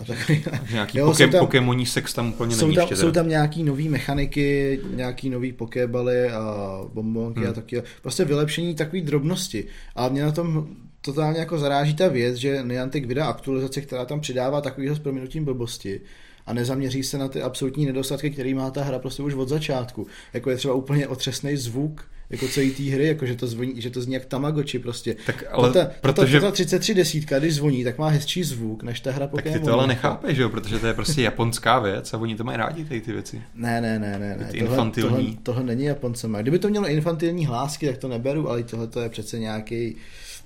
A 0.00 0.04
tak, 0.04 0.30
nějaký 0.72 0.98
jo, 0.98 1.06
poké, 1.06 1.28
tam, 1.28 1.40
pokémoní 1.40 1.86
sex 1.86 2.14
tam 2.14 2.28
úplně 2.28 2.54
jsou 2.54 2.72
tam, 2.72 2.88
jsou 2.88 3.10
tam 3.10 3.28
nějaký 3.28 3.62
nový 3.62 3.88
mechaniky, 3.88 4.80
nějaký 4.94 5.30
nový 5.30 5.52
pokébaly 5.52 6.30
a 6.30 6.80
bombonky 6.94 7.40
hmm. 7.40 7.50
a 7.50 7.52
taky. 7.52 7.82
Prostě 8.02 8.24
vylepšení 8.24 8.74
takové 8.74 9.02
drobnosti. 9.02 9.64
A 9.96 10.08
mě 10.08 10.22
na 10.22 10.32
tom 10.32 10.68
totálně 11.02 11.38
jako 11.38 11.58
zaráží 11.58 11.94
ta 11.94 12.08
věc, 12.08 12.36
že 12.36 12.62
Niantic 12.62 13.06
vydá 13.06 13.26
aktualizace, 13.26 13.80
která 13.80 14.04
tam 14.04 14.20
přidává 14.20 14.60
takovýho 14.60 14.94
s 14.94 14.98
prominutím 14.98 15.44
blbosti 15.44 16.00
a 16.46 16.52
nezaměří 16.52 17.02
se 17.02 17.18
na 17.18 17.28
ty 17.28 17.42
absolutní 17.42 17.86
nedostatky, 17.86 18.30
který 18.30 18.54
má 18.54 18.70
ta 18.70 18.84
hra 18.84 18.98
prostě 18.98 19.22
už 19.22 19.34
od 19.34 19.48
začátku. 19.48 20.06
Jako 20.32 20.50
je 20.50 20.56
třeba 20.56 20.74
úplně 20.74 21.08
otřesný 21.08 21.56
zvuk, 21.56 22.04
jako 22.30 22.48
celý 22.48 22.70
té 22.70 22.82
hry, 22.82 23.06
jako 23.06 23.26
že 23.26 23.36
to, 23.36 23.46
zvoní, 23.46 23.80
že 23.80 23.90
to 23.90 24.02
zní 24.02 24.14
jak 24.14 24.24
Tamagotchi 24.24 24.78
prostě. 24.78 25.16
Tak 25.26 25.44
ale 25.50 25.72
ta, 25.72 25.90
protože... 26.00 26.40
ta, 26.40 26.46
ta 26.46 26.52
33 26.52 26.94
desítka, 26.94 27.38
když 27.38 27.54
zvoní, 27.54 27.84
tak 27.84 27.98
má 27.98 28.08
hezčí 28.08 28.44
zvuk, 28.44 28.82
než 28.82 29.00
ta 29.00 29.12
hra 29.12 29.26
Pokémon. 29.26 29.52
Tak 29.52 29.62
ty 29.62 29.66
to 29.66 29.72
ale 29.72 29.86
nechápeš, 29.86 30.38
jo, 30.38 30.48
protože 30.48 30.78
to 30.78 30.86
je 30.86 30.94
prostě 30.94 31.22
japonská 31.22 31.78
věc 31.78 32.14
a 32.14 32.18
oni 32.18 32.36
to 32.36 32.44
mají 32.44 32.58
rádi, 32.58 32.84
tady 32.84 33.00
ty 33.00 33.12
věci. 33.12 33.42
Ne, 33.54 33.80
ne, 33.80 33.98
ne, 33.98 34.18
ne. 34.18 34.36
ne. 34.36 34.44
Ty 34.44 34.58
tohle, 34.58 34.72
infantilní. 34.72 35.16
Tohle, 35.16 35.36
tohle, 35.42 35.62
není 35.62 35.84
Japoncema. 35.84 36.42
Kdyby 36.42 36.58
to 36.58 36.68
mělo 36.68 36.88
infantilní 36.88 37.46
hlásky, 37.46 37.86
tak 37.86 37.98
to 37.98 38.08
neberu, 38.08 38.50
ale 38.50 38.62
tohle 38.62 38.86
to 38.86 39.00
je 39.00 39.08
přece 39.08 39.38
nějaký 39.38 39.96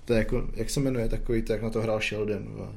to 0.07 0.13
je 0.13 0.19
jako, 0.19 0.49
jak 0.55 0.71
se 0.71 0.81
jmenuje 0.81 1.09
takový, 1.09 1.43
to 1.43 1.53
jak 1.53 1.63
na 1.63 1.71
to 1.71 1.83
hrál 1.83 2.01
Sheldon. 2.01 2.71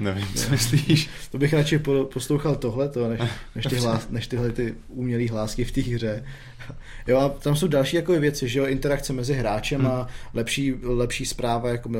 Nevím, 0.00 0.26
co 0.34 0.50
myslíš. 0.50 1.08
To 1.30 1.38
bych 1.38 1.52
radši 1.52 1.80
poslouchal 2.12 2.56
tohle, 2.56 2.90
než, 3.08 3.20
než, 3.54 3.66
ty 3.66 3.76
hlás, 3.80 4.08
než 4.10 4.26
tyhle 4.26 4.52
ty 4.52 4.74
umělé 4.88 5.26
hlásky 5.26 5.64
v 5.64 5.72
té 5.72 5.80
hře. 5.80 6.24
Jo 7.06 7.18
a 7.18 7.28
tam 7.28 7.56
jsou 7.56 7.68
další 7.68 7.96
jako 7.96 8.20
věci, 8.20 8.48
že 8.48 8.58
jo, 8.58 8.66
interakce 8.66 9.12
mezi 9.12 9.34
hráčem 9.34 9.80
hmm. 9.80 9.90
a 9.90 10.08
lepší, 10.34 10.74
lepší 10.82 11.26
zpráva, 11.26 11.68
jako 11.68 11.90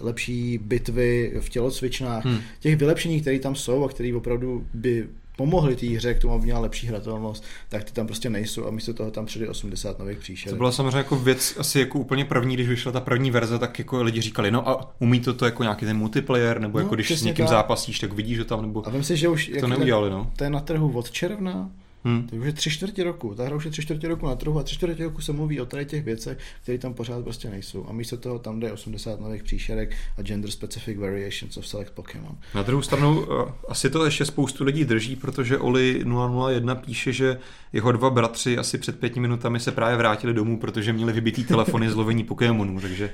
lepší 0.00 0.58
bitvy 0.58 1.32
v 1.40 1.48
tělocvičnách. 1.48 2.24
Hmm. 2.24 2.38
Těch 2.60 2.76
vylepšení, 2.76 3.20
které 3.20 3.38
tam 3.38 3.54
jsou 3.54 3.84
a 3.84 3.88
které 3.88 4.14
opravdu 4.14 4.66
by 4.74 5.08
pomohly 5.38 5.76
té 5.76 5.86
hře 5.86 6.14
k 6.14 6.18
tomu, 6.18 6.34
aby 6.34 6.44
měla 6.44 6.60
lepší 6.60 6.86
hratelnost, 6.86 7.44
tak 7.68 7.84
ty 7.84 7.92
tam 7.92 8.06
prostě 8.06 8.30
nejsou 8.30 8.66
a 8.66 8.70
místo 8.70 8.94
toho 8.94 9.10
tam 9.10 9.26
přijde 9.26 9.48
80 9.48 9.98
nových 9.98 10.18
příšerů. 10.18 10.54
To 10.54 10.58
byla 10.58 10.72
samozřejmě 10.72 10.96
jako 10.96 11.16
věc 11.16 11.54
asi 11.58 11.80
jako 11.80 11.98
úplně 11.98 12.24
první, 12.24 12.54
když 12.54 12.68
vyšla 12.68 12.92
ta 12.92 13.00
první 13.00 13.30
verze, 13.30 13.58
tak 13.58 13.78
jako 13.78 14.02
lidi 14.02 14.20
říkali, 14.20 14.50
no 14.50 14.68
a 14.68 14.94
umí 14.98 15.20
to, 15.20 15.34
to 15.34 15.44
jako 15.44 15.62
nějaký 15.62 15.86
ten 15.86 15.96
multiplayer, 15.96 16.60
nebo 16.60 16.78
no, 16.78 16.84
jako 16.84 16.94
když 16.94 17.10
s 17.10 17.22
někým 17.22 17.44
tak. 17.44 17.50
zápasíš, 17.50 17.98
tak 17.98 18.12
vidíš, 18.12 18.36
že 18.36 18.44
tam, 18.44 18.62
nebo 18.62 18.86
a 18.86 18.90
vím 18.90 19.04
si, 19.04 19.16
že 19.16 19.28
už 19.28 19.50
to 19.60 19.66
neudělali, 19.66 20.10
no. 20.10 20.30
To 20.36 20.44
je 20.44 20.50
na 20.50 20.60
trhu 20.60 20.92
od 20.98 21.10
června, 21.10 21.70
Hmm. 22.04 22.26
To 22.26 22.36
už 22.36 22.46
je 22.46 22.52
tři 22.52 22.70
čtvrtě 22.70 23.04
roku. 23.04 23.34
Ta 23.34 23.44
hra 23.44 23.56
už 23.56 23.64
je 23.64 23.70
tři 23.70 23.82
čtvrtě 23.82 24.08
roku 24.08 24.26
na 24.26 24.34
trhu 24.34 24.58
a 24.58 24.62
tři 24.62 24.74
čtvrtě 24.74 25.04
roku 25.04 25.20
se 25.20 25.32
mluví 25.32 25.60
o 25.60 25.66
tady 25.66 25.86
těch 25.86 26.04
věcech, 26.04 26.38
které 26.62 26.78
tam 26.78 26.94
pořád 26.94 27.24
prostě 27.24 27.50
nejsou. 27.50 27.86
A 27.88 27.92
místo 27.92 28.16
toho 28.16 28.38
tam 28.38 28.60
jde 28.60 28.72
80 28.72 29.20
nových 29.20 29.42
příšerek 29.42 29.96
a 30.16 30.22
gender 30.22 30.50
specific 30.50 30.98
variations 30.98 31.56
of 31.56 31.66
select 31.66 31.90
Pokémon. 31.90 32.36
Na 32.54 32.62
druhou 32.62 32.82
stranu 32.82 33.20
uh, 33.20 33.26
asi 33.68 33.90
to 33.90 34.04
ještě 34.04 34.24
spoustu 34.24 34.64
lidí 34.64 34.84
drží, 34.84 35.16
protože 35.16 35.58
Oli 35.58 36.04
001 36.48 36.74
píše, 36.74 37.12
že 37.12 37.38
jeho 37.72 37.92
dva 37.92 38.10
bratři 38.10 38.58
asi 38.58 38.78
před 38.78 38.98
pěti 39.00 39.20
minutami 39.20 39.60
se 39.60 39.72
právě 39.72 39.96
vrátili 39.96 40.34
domů, 40.34 40.58
protože 40.58 40.92
měli 40.92 41.12
vybitý 41.12 41.44
telefony 41.44 41.90
z 41.90 41.94
lovení 41.94 42.24
Pokémonů, 42.24 42.80
takže 42.80 43.10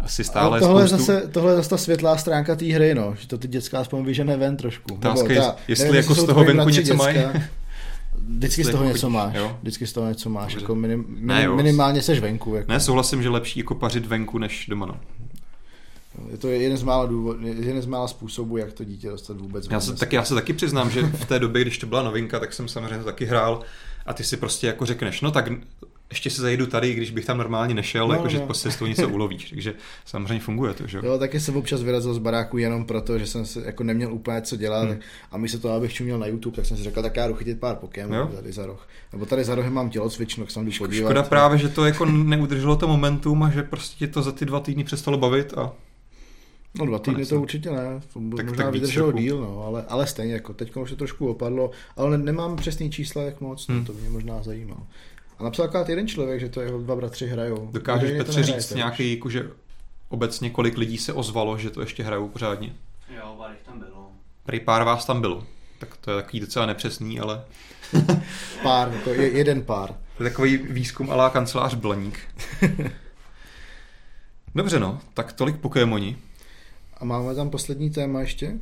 asi 0.00 0.24
stále 0.24 0.46
Ale 0.46 0.60
tohle, 0.60 0.88
spoustu... 0.88 1.04
zase, 1.06 1.28
tohle 1.28 1.52
je 1.52 1.56
zase 1.56 1.70
ta 1.70 1.76
světlá 1.76 2.16
stránka 2.16 2.56
té 2.56 2.64
hry, 2.64 2.94
no, 2.94 3.14
že 3.20 3.28
to 3.28 3.38
ty 3.38 3.48
dětská 3.48 3.80
aspoň 3.80 4.04
vyžene 4.04 4.36
ven 4.36 4.56
trošku. 4.56 4.94
Otázka 4.94 5.32
je, 5.32 5.42
jestli 5.68 5.84
nevím, 5.84 5.96
jako 5.96 6.14
z 6.14 6.24
toho 6.24 6.44
venku 6.44 6.68
něco 6.68 6.94
mají. 6.94 7.18
Vždycky 8.28 8.64
z 8.64 8.70
toho 8.70 8.84
něco 8.84 9.10
máš. 9.10 9.34
Jo? 9.34 9.58
Vždycky 9.62 9.86
z 9.86 9.92
toho 9.92 10.08
něco 10.08 10.30
máš. 10.30 10.54
Jako 10.54 10.74
minim, 10.74 11.04
minim, 11.08 11.26
ne, 11.26 11.44
jo. 11.44 11.56
minimálně 11.56 12.02
seš 12.02 12.20
venku. 12.20 12.54
Jako. 12.54 12.72
Ne, 12.72 12.80
souhlasím, 12.80 13.22
že 13.22 13.28
lepší 13.28 13.60
jako 13.60 13.74
pařit 13.74 14.06
venku 14.06 14.38
než 14.38 14.66
doma. 14.68 14.86
No. 14.86 15.00
Je 16.30 16.36
to 16.38 16.48
jeden 16.48 16.76
z 16.76 16.82
mála, 16.82 17.06
důvod, 17.06 17.36
jeden 17.40 17.82
z 17.82 17.86
mála 17.86 18.08
způsobů, 18.08 18.56
jak 18.56 18.72
to 18.72 18.84
dítě 18.84 19.10
dostat 19.10 19.36
vůbec. 19.36 19.66
Já 19.70 19.80
se, 19.80 19.94
tak 19.94 20.12
já 20.12 20.24
se 20.24 20.34
taky 20.34 20.52
přiznám, 20.52 20.90
že 20.90 21.02
v 21.02 21.24
té 21.24 21.38
době, 21.38 21.62
když 21.62 21.78
to 21.78 21.86
byla 21.86 22.02
novinka, 22.02 22.40
tak 22.40 22.52
jsem 22.52 22.68
samozřejmě 22.68 23.04
taky 23.04 23.24
hrál 23.24 23.62
a 24.06 24.12
ty 24.12 24.24
si 24.24 24.36
prostě 24.36 24.66
jako 24.66 24.86
řekneš, 24.86 25.20
no 25.20 25.30
tak 25.30 25.48
ještě 26.10 26.30
se 26.30 26.42
zajedu 26.42 26.66
tady, 26.66 26.94
když 26.94 27.10
bych 27.10 27.24
tam 27.24 27.38
normálně 27.38 27.74
nešel, 27.74 28.08
no, 28.08 28.14
jakože 28.14 28.38
no. 28.38 28.46
prostě 28.46 28.68
toho 28.68 28.88
něco 28.88 29.08
ulovíš. 29.08 29.50
Takže 29.50 29.74
samozřejmě 30.04 30.40
funguje 30.40 30.74
to, 30.74 30.86
že 30.86 31.00
jo? 31.02 31.18
taky 31.18 31.40
jsem 31.40 31.56
občas 31.56 31.82
vyrazil 31.82 32.14
z 32.14 32.18
baráku 32.18 32.58
jenom 32.58 32.84
proto, 32.84 33.18
že 33.18 33.26
jsem 33.26 33.46
se 33.46 33.62
jako 33.66 33.84
neměl 33.84 34.14
úplně 34.14 34.42
co 34.42 34.56
dělat 34.56 34.88
hmm. 34.88 34.98
a 35.30 35.38
místo 35.38 35.58
toho, 35.58 35.74
abych 35.74 35.92
čuměl 35.92 36.18
na 36.18 36.26
YouTube, 36.26 36.56
tak 36.56 36.66
jsem 36.66 36.76
si 36.76 36.82
řekl, 36.82 37.02
tak 37.02 37.16
já 37.16 37.28
jdu 37.28 37.34
chytit 37.34 37.60
pár 37.60 37.76
Pokémonů 37.76 38.28
tady 38.28 38.52
za 38.52 38.66
roh. 38.66 38.88
Nebo 39.12 39.26
tady 39.26 39.44
za 39.44 39.54
rohem 39.54 39.72
mám 39.72 39.90
tělocvičnu, 39.90 40.44
tak 40.44 40.50
jsem 40.50 40.64
jdu 40.66 40.72
podívat. 40.78 41.08
Škoda 41.08 41.22
právě, 41.22 41.58
že 41.58 41.68
to 41.68 41.84
jako 41.84 42.04
neudrželo 42.04 42.76
to 42.76 42.88
momentum 42.88 43.42
a 43.42 43.50
že 43.50 43.62
prostě 43.62 44.06
to 44.06 44.22
za 44.22 44.32
ty 44.32 44.44
dva 44.44 44.60
týdny 44.60 44.84
přestalo 44.84 45.18
bavit 45.18 45.54
a 45.58 45.72
No 46.78 46.86
dva 46.86 46.98
týdny 46.98 47.26
to 47.26 47.40
určitě 47.40 47.70
ne, 47.70 48.00
to 48.12 48.20
tak, 48.36 48.46
možná 48.46 48.64
tak 48.64 48.72
vydrželo 48.72 49.12
díl, 49.12 49.40
no, 49.40 49.64
ale, 49.64 49.84
ale 49.88 50.06
stejně, 50.06 50.32
jako 50.32 50.54
teď 50.54 50.76
už 50.76 50.90
se 50.90 50.96
trošku 50.96 51.28
opadlo, 51.28 51.70
ale 51.96 52.18
nemám 52.18 52.56
přesný 52.56 52.90
čísla, 52.90 53.22
jak 53.22 53.40
moc, 53.40 53.68
no, 53.68 53.74
hmm. 53.74 53.84
to 53.84 53.92
mě 53.92 54.10
možná 54.10 54.42
zajímalo. 54.42 54.80
A 55.40 55.44
napsal 55.44 55.64
akorát 55.64 55.88
jeden 55.88 56.08
člověk, 56.08 56.40
že 56.40 56.48
to 56.48 56.60
jeho 56.60 56.78
dva 56.78 56.96
bratři 56.96 57.26
hrajou. 57.26 57.68
Dokážeš 57.72 58.18
Petře 58.18 58.42
říct 58.42 58.70
nějaký, 58.70 59.12
jakože 59.14 59.50
obecně 60.08 60.50
kolik 60.50 60.78
lidí 60.78 60.98
se 60.98 61.12
ozvalo, 61.12 61.58
že 61.58 61.70
to 61.70 61.80
ještě 61.80 62.02
hrajou 62.02 62.28
pořádně? 62.28 62.72
Jo, 63.16 63.34
pár 63.38 63.56
tam 63.66 63.78
bylo. 63.78 64.10
Prý 64.46 64.60
pár 64.60 64.84
vás 64.84 65.06
tam 65.06 65.20
bylo. 65.20 65.46
Tak 65.78 65.96
to 65.96 66.10
je 66.10 66.22
takový 66.22 66.40
docela 66.40 66.66
nepřesný, 66.66 67.20
ale... 67.20 67.44
pár, 68.62 68.92
jako 68.92 69.10
je, 69.10 69.30
jeden 69.30 69.62
pár. 69.62 69.94
To 70.16 70.24
je 70.24 70.30
takový 70.30 70.56
výzkum 70.56 71.10
alá 71.10 71.30
kancelář 71.30 71.74
Blaník. 71.74 72.18
Dobře 74.54 74.80
no, 74.80 75.00
tak 75.14 75.32
tolik 75.32 75.56
Pokémoni. 75.56 76.16
A 76.98 77.04
máme 77.04 77.34
tam 77.34 77.50
poslední 77.50 77.90
téma 77.90 78.20
ještě? 78.20 78.58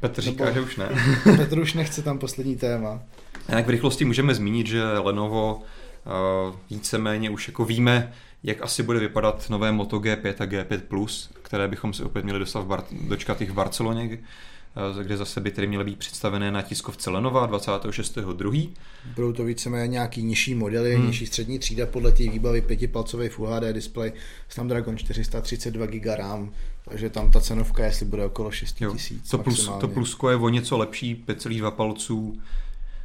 Petr 0.00 0.22
říká, 0.22 0.44
Nebo... 0.44 0.54
že 0.54 0.60
už 0.60 0.76
ne. 0.76 0.88
Petr 1.36 1.58
už 1.58 1.74
nechce 1.74 2.02
tam 2.02 2.18
poslední 2.18 2.56
téma. 2.56 3.02
Jinak 3.48 3.66
v 3.66 3.70
rychlosti 3.70 4.04
můžeme 4.04 4.34
zmínit, 4.34 4.66
že 4.66 4.84
Lenovo 4.84 5.54
uh, 5.54 6.56
víceméně 6.70 7.30
už 7.30 7.48
jako 7.48 7.64
víme, 7.64 8.12
jak 8.42 8.62
asi 8.62 8.82
bude 8.82 8.98
vypadat 8.98 9.50
nové 9.50 9.72
Moto 9.72 10.00
G5 10.00 10.34
a 10.38 10.46
G5+, 10.46 11.28
které 11.42 11.68
bychom 11.68 11.92
si 11.92 12.02
opět 12.02 12.24
měli 12.24 12.38
dostat 12.38 12.60
v 12.60 12.66
Bar- 12.66 13.08
dočkat 13.08 13.40
jich 13.40 13.50
v 13.50 13.54
Barceloně, 13.54 14.04
uh, 14.04 15.02
kde 15.02 15.16
zase 15.16 15.40
by 15.40 15.50
tedy 15.50 15.66
měly 15.66 15.84
být 15.84 15.98
představené 15.98 16.50
na 16.50 16.62
tiskovce 16.62 17.10
Lenova 17.10 17.48
26.2. 17.48 18.70
Budou 19.14 19.32
to 19.32 19.44
víceméně 19.44 19.88
nějaký 19.88 20.22
nižší 20.22 20.54
modely, 20.54 20.94
hmm. 20.94 21.06
nižší 21.06 21.26
střední 21.26 21.58
třída 21.58 21.86
podle 21.86 22.12
té 22.12 22.22
výbavy 22.22 22.60
pětipalcový 22.60 23.28
Full 23.28 23.48
HD 23.48 23.64
display, 23.72 24.12
Snapdragon 24.48 24.98
432 24.98 25.86
GB 25.86 26.06
RAM, 26.16 26.52
takže 26.88 27.10
tam 27.10 27.30
ta 27.30 27.40
cenovka, 27.40 27.84
jestli 27.84 28.06
bude 28.06 28.24
okolo 28.24 28.50
6000. 28.50 29.30
To, 29.30 29.38
plus, 29.38 29.70
to 29.80 29.88
plusko 29.88 30.30
je 30.30 30.36
o 30.36 30.48
něco 30.48 30.78
lepší, 30.78 31.24
5,2 31.28 31.70
palců, 31.70 32.40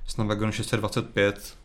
Snapdragon 0.07 0.51
625, 0.51 1.55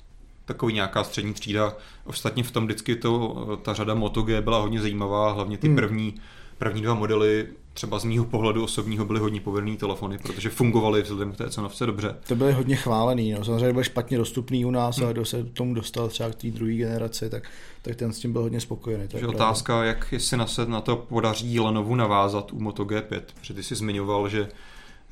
takový 0.44 0.74
nějaká 0.74 1.04
střední 1.04 1.34
třída. 1.34 1.76
Ostatně 2.04 2.42
v 2.42 2.50
tom 2.50 2.64
vždycky 2.64 2.96
to, 2.96 3.58
ta 3.62 3.74
řada 3.74 3.94
Moto 3.94 4.22
G 4.22 4.40
byla 4.40 4.60
hodně 4.60 4.80
zajímavá, 4.80 5.32
hlavně 5.32 5.58
ty 5.58 5.66
hmm. 5.66 5.76
první, 5.76 6.14
první 6.58 6.82
dva 6.82 6.94
modely 6.94 7.48
třeba 7.78 7.98
z 7.98 8.04
mýho 8.04 8.24
pohledu 8.24 8.64
osobního 8.64 9.04
byly 9.04 9.20
hodně 9.20 9.40
povedený 9.40 9.76
telefony, 9.76 10.18
protože 10.18 10.50
fungovaly 10.50 11.02
vzhledem 11.02 11.32
k 11.32 11.36
té 11.36 11.50
cenovce 11.50 11.86
dobře. 11.86 12.14
To 12.28 12.36
byly 12.36 12.52
hodně 12.52 12.76
chválený, 12.76 13.32
no. 13.32 13.44
samozřejmě 13.44 13.72
byl 13.72 13.82
špatně 13.82 14.18
dostupný 14.18 14.64
u 14.64 14.70
nás, 14.70 14.96
hmm. 14.96 15.08
a 15.08 15.12
kdo 15.12 15.24
se 15.24 15.44
tomu 15.44 15.74
dostal 15.74 16.08
třeba 16.08 16.30
k 16.30 16.34
té 16.34 16.50
druhé 16.50 16.74
generaci, 16.74 17.30
tak, 17.30 17.50
tak 17.82 17.96
ten 17.96 18.12
s 18.12 18.18
tím 18.18 18.32
byl 18.32 18.42
hodně 18.42 18.60
spokojený. 18.60 19.08
Takže 19.08 19.26
otázka, 19.26 19.84
jak 19.84 20.14
se 20.18 20.36
na, 20.36 20.46
se 20.46 20.66
na 20.66 20.80
to 20.80 20.96
podaří 20.96 21.60
Lenovu 21.60 21.94
navázat 21.94 22.52
u 22.52 22.60
Moto 22.60 22.84
G5, 22.84 23.20
protože 23.34 23.54
ty 23.54 23.62
jsi 23.62 23.74
zmiňoval, 23.74 24.28
že 24.28 24.48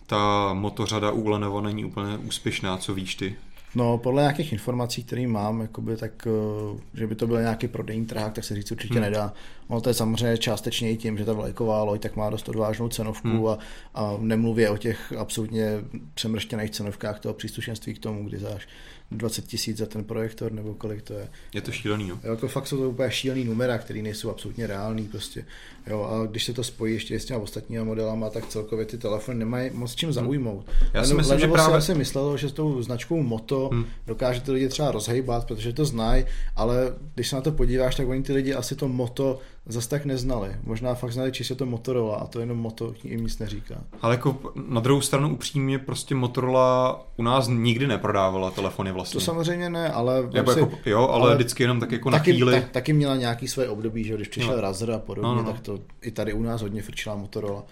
ta 0.07 0.55
motořada 0.55 1.11
u 1.11 1.29
Lenovo 1.29 1.61
není 1.61 1.85
úplně 1.85 2.19
úspěšná, 2.19 2.77
co 2.77 2.95
víš 2.95 3.15
ty? 3.15 3.37
No, 3.75 3.99
podle 3.99 4.23
nějakých 4.23 4.53
informací, 4.53 5.05
které 5.05 5.27
mám, 5.27 5.61
jakoby, 5.61 5.97
tak, 5.97 6.27
eh, 6.27 6.81
že 6.95 7.07
by 7.07 7.15
to 7.15 7.27
byl 7.27 7.41
nějaký 7.41 7.69
prodejní 7.69 8.07
trhák, 8.07 8.33
tak 8.33 8.45
se 8.45 8.55
říct 8.55 8.73
určitě 8.73 8.95
hmm. 8.95 9.03
nedá. 9.03 9.33
Ono 9.69 9.81
to 9.81 9.91
je 9.91 9.95
samozřejmě 9.95 10.39
částečně 10.39 10.91
i 10.91 10.97
tím, 10.97 11.19
že 11.19 11.25
ta 11.25 11.33
vlajková 11.33 11.83
loď 11.83 12.01
tak 12.01 12.17
má 12.17 12.31
dost 12.31 12.49
odvážnou 12.49 12.89
cenovku 12.89 13.29
hmm. 13.29 13.47
a, 13.47 13.59
a 13.95 14.17
nemluvě 14.21 14.71
o 14.71 14.77
těch 14.77 15.13
absolutně 15.19 15.71
přemrštěných 16.15 16.71
cenovkách 16.71 17.21
toho 17.21 17.35
příslušenství 17.35 17.95
k 17.95 17.99
tomu, 17.99 18.25
kdy 18.25 18.39
záš 18.39 18.69
20 19.11 19.47
tisíc 19.47 19.77
za 19.77 19.87
ten 19.87 20.05
projektor, 20.05 20.53
nebo 20.53 20.75
kolik 20.75 21.03
to 21.03 21.13
je. 21.13 21.29
Je 21.55 21.61
to 21.61 21.73
šílený, 21.73 22.09
no. 22.09 22.21
Jo, 22.25 22.31
jako 22.31 22.49
fakt 22.49 22.67
jsou 22.67 22.79
to 22.79 22.91
úplně 22.91 23.11
šílený 23.11 23.45
numera, 23.45 23.79
které 23.79 24.03
nejsou 24.03 24.31
absolutně 24.31 24.67
reální 24.67 25.05
prostě. 25.05 25.45
Jo, 25.87 26.03
a 26.03 26.27
když 26.27 26.45
se 26.45 26.53
to 26.53 26.65
spojí 26.65 26.95
ještě 26.95 27.21
s 27.21 27.25
těma 27.25 27.41
ostatními 27.41 27.85
modelama, 27.85 28.31
tak 28.31 28.47
celkově 28.47 28.87
ty 28.87 28.99
telefony 28.99 29.39
nemají 29.39 29.71
moc 29.75 29.95
čím 29.95 30.07
hmm. 30.07 30.15
zaujmout. 30.15 30.67
Já 30.95 31.05
si 31.05 31.15
myslím, 31.15 31.39
že 31.39 31.49
právě... 31.49 31.81
si 31.81 31.95
myslel, 31.95 32.37
že 32.37 32.49
s 32.49 32.53
tou 32.53 32.83
značkou 32.83 33.23
Moto 33.23 33.69
hmm. 33.73 33.85
dokáže 34.07 34.41
ty 34.41 34.53
lidi 34.53 34.69
třeba 34.69 34.91
rozhejbat, 34.91 35.47
protože 35.47 35.73
to 35.73 35.85
znají, 35.85 36.25
ale 36.57 36.95
když 37.15 37.29
se 37.29 37.37
na 37.37 37.43
to 37.43 37.53
podíváš, 37.53 37.95
tak 37.95 38.09
oni 38.09 38.23
ty 38.23 38.33
lidi 38.33 38.55
asi 38.55 38.77
to 38.77 38.89
Moto 38.89 39.41
zase 39.67 39.89
tak 39.89 40.05
neznali. 40.05 40.57
Možná 40.63 40.95
fakt 40.95 41.13
znali 41.13 41.33
čistě 41.33 41.55
to 41.55 41.67
Motorola 41.67 42.17
a 42.17 42.27
to 42.27 42.41
jenom 42.41 42.59
Moto 42.59 42.95
jim 43.05 43.23
nic 43.23 43.39
neříká. 43.39 43.75
Ale 44.03 44.15
jako 44.15 44.39
na 44.69 44.81
druhou 44.81 45.01
stranu 45.01 45.33
upřímně 45.33 45.79
prostě 45.79 46.15
Motorola 46.15 47.01
u 47.17 47.23
nás 47.23 47.49
nikdy 47.49 47.87
neprodávala 47.87 48.51
telefony 48.51 48.93
vlastně. 48.93 49.21
To 49.21 49.25
samozřejmě 49.25 49.71
ne, 49.71 49.93
ale... 49.93 50.29
Jako, 50.33 50.53
si, 50.53 50.61
jako, 50.61 50.79
jo, 50.87 51.09
ale, 51.09 51.23
ale, 51.23 51.35
vždycky 51.35 51.63
jenom 51.63 51.81
tak 51.81 51.93
jako 51.93 52.11
taky, 52.11 52.33
na 52.33 52.37
chvíli. 52.37 52.53
Tak, 52.53 52.71
taky 52.71 52.93
měla 52.93 53.17
nějaký 53.17 53.49
své 53.49 53.69
období, 53.69 54.05
že 54.05 54.15
když 54.15 54.29
přišel 54.29 54.55
no. 54.55 54.61
Razer 54.61 54.91
a 54.91 54.99
podobně, 54.99 55.29
no, 55.29 55.43
no. 55.43 55.53
tak 55.53 55.61
to 55.61 55.79
i 56.03 56.11
tady 56.11 56.33
u 56.33 56.43
nás 56.43 56.63
hodně 56.63 56.83
frčila 56.83 57.17
Motorola. 57.17 57.65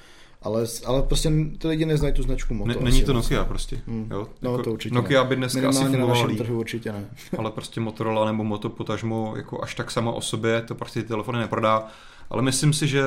Ale, 0.44 0.66
ale 0.86 1.02
prostě 1.02 1.32
ty 1.58 1.68
lidi 1.68 1.86
neznají 1.86 2.14
tu 2.14 2.22
značku 2.22 2.54
Moto. 2.54 2.68
Ne, 2.68 2.76
není 2.80 3.02
to 3.02 3.12
Nokia 3.12 3.42
vlastně. 3.42 3.76
prostě. 3.76 3.92
Hmm. 3.92 4.08
Jo? 4.10 4.28
No 4.42 4.50
jako, 4.50 4.62
to 4.62 4.72
určitě 4.72 4.94
Nokia 4.94 5.22
ne. 5.22 5.28
by 5.28 5.36
dneska 5.36 5.60
Minimálně 5.60 5.80
asi 5.80 5.96
fungovala 5.96 6.26
na 6.26 6.36
trhu 6.36 6.58
určitě 6.58 6.92
ne. 6.92 7.06
ale 7.38 7.50
prostě 7.50 7.80
Motorola 7.80 8.24
nebo 8.24 8.44
Moto 8.44 8.68
potažmo 8.68 9.34
jako 9.36 9.62
až 9.62 9.74
tak 9.74 9.90
sama 9.90 10.12
o 10.12 10.20
sobě 10.20 10.62
to 10.62 10.74
prostě 10.74 11.02
ty 11.02 11.08
telefony 11.08 11.38
neprodá. 11.38 11.86
Ale 12.30 12.42
myslím 12.42 12.72
si, 12.72 12.88
že 12.88 13.02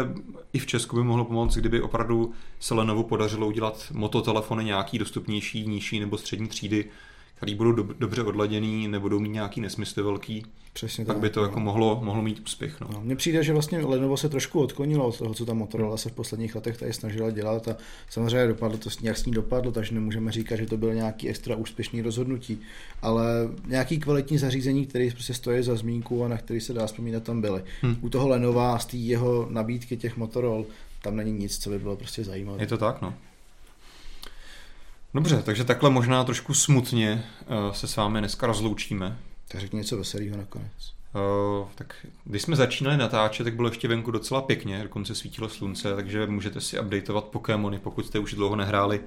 i 0.54 0.60
v 0.60 0.66
Česku 0.66 0.96
by 0.96 1.04
mohlo 1.04 1.26
pomoct, 1.26 1.56
kdyby 1.56 1.82
opravdu 1.82 2.32
se 2.60 2.74
Lenovo 2.74 3.04
podařilo 3.04 3.48
udělat 3.48 3.86
mototelefony 3.92 4.66
nějaký 4.66 5.00
dostupnější, 5.00 5.68
nižší 5.68 6.00
nebo 6.00 6.18
střední 6.18 6.48
třídy, 6.48 6.86
který 7.38 7.56
budou 7.56 7.72
do, 7.72 7.84
dobře 8.00 8.24
odladěný, 8.24 8.88
nebudou 8.88 9.20
mít 9.20 9.30
nějaký 9.30 9.62
nesmysl 9.62 10.04
velký, 10.04 10.46
Přesně 10.78 11.06
tak, 11.06 11.16
tak 11.16 11.22
by 11.22 11.30
to 11.30 11.40
no. 11.40 11.46
jako 11.46 11.60
mohlo, 11.60 12.00
mohlo 12.04 12.22
mít 12.22 12.40
úspěch. 12.40 12.82
No. 12.82 12.88
No, 12.94 13.02
mně 13.02 13.16
přijde, 13.16 13.44
že 13.44 13.54
vlastně 13.54 13.80
Lenovo 13.80 14.18
se 14.18 14.30
trošku 14.30 14.60
odklonilo 14.60 15.08
od 15.08 15.18
toho, 15.18 15.34
co 15.34 15.46
ta 15.46 15.54
Motorola 15.54 15.98
se 15.98 16.10
v 16.10 16.12
posledních 16.12 16.56
letech 16.56 16.78
tady 16.78 16.94
snažila 16.94 17.32
dělat 17.32 17.68
a 17.68 17.78
samozřejmě 18.10 18.48
dopadlo 18.48 18.78
to, 18.78 18.90
nějak 19.02 19.18
s 19.18 19.26
ní 19.26 19.32
dopadlo, 19.32 19.72
takže 19.72 19.94
nemůžeme 19.94 20.32
říkat, 20.32 20.56
že 20.56 20.66
to 20.66 20.78
byl 20.78 20.94
nějaký 20.94 21.30
extra 21.30 21.56
úspěšný 21.56 22.02
rozhodnutí, 22.02 22.62
ale 23.02 23.26
nějaký 23.68 24.00
kvalitní 24.00 24.38
zařízení, 24.38 24.86
které 24.86 25.10
prostě 25.12 25.34
stojí 25.34 25.64
za 25.64 25.76
zmínku 25.76 26.24
a 26.24 26.28
na 26.28 26.38
který 26.38 26.62
se 26.62 26.74
dá 26.74 26.88
vzpomínat, 26.88 27.24
tam 27.24 27.42
byly. 27.42 27.64
Hmm. 27.82 27.98
U 28.02 28.10
toho 28.10 28.28
Lenova 28.28 28.80
z 28.80 28.86
té 28.86 28.98
jeho 28.98 29.48
nabídky 29.50 29.98
těch 29.98 30.18
Motorola 30.18 30.64
tam 31.02 31.16
není 31.16 31.32
nic, 31.32 31.58
co 31.58 31.70
by 31.70 31.80
bylo 31.80 31.96
prostě 31.96 32.24
zajímavé. 32.24 32.64
Je 32.64 32.68
to 32.68 32.78
tak, 32.78 33.02
no. 33.02 33.14
Dobře, 35.14 35.42
takže 35.46 35.64
takhle 35.64 35.90
možná 35.90 36.24
trošku 36.24 36.54
smutně 36.54 37.24
uh, 37.48 37.74
se 37.74 37.88
s 37.88 37.96
vámi 37.96 38.20
dneska 38.20 38.48
rozloučíme. 38.48 39.18
Tak 39.48 39.62
řekni 39.62 39.78
něco 39.78 39.98
veselého 39.98 40.38
nakonec. 40.38 40.94
Uh, 41.16 41.68
tak 41.76 42.08
když 42.26 42.42
jsme 42.42 42.56
začínali 42.56 42.98
natáčet, 42.98 43.44
tak 43.44 43.56
bylo 43.56 43.68
ještě 43.68 43.88
venku 43.88 44.12
docela 44.12 44.42
pěkně, 44.42 44.84
dokonce 44.84 45.16
svítilo 45.16 45.50
slunce, 45.50 45.96
takže 45.96 46.28
můžete 46.28 46.62
si 46.62 46.80
updateovat 46.80 47.24
Pokémony, 47.24 47.80
pokud 47.80 48.06
jste 48.06 48.20
už 48.20 48.34
dlouho 48.34 48.56
nehráli, 48.56 49.02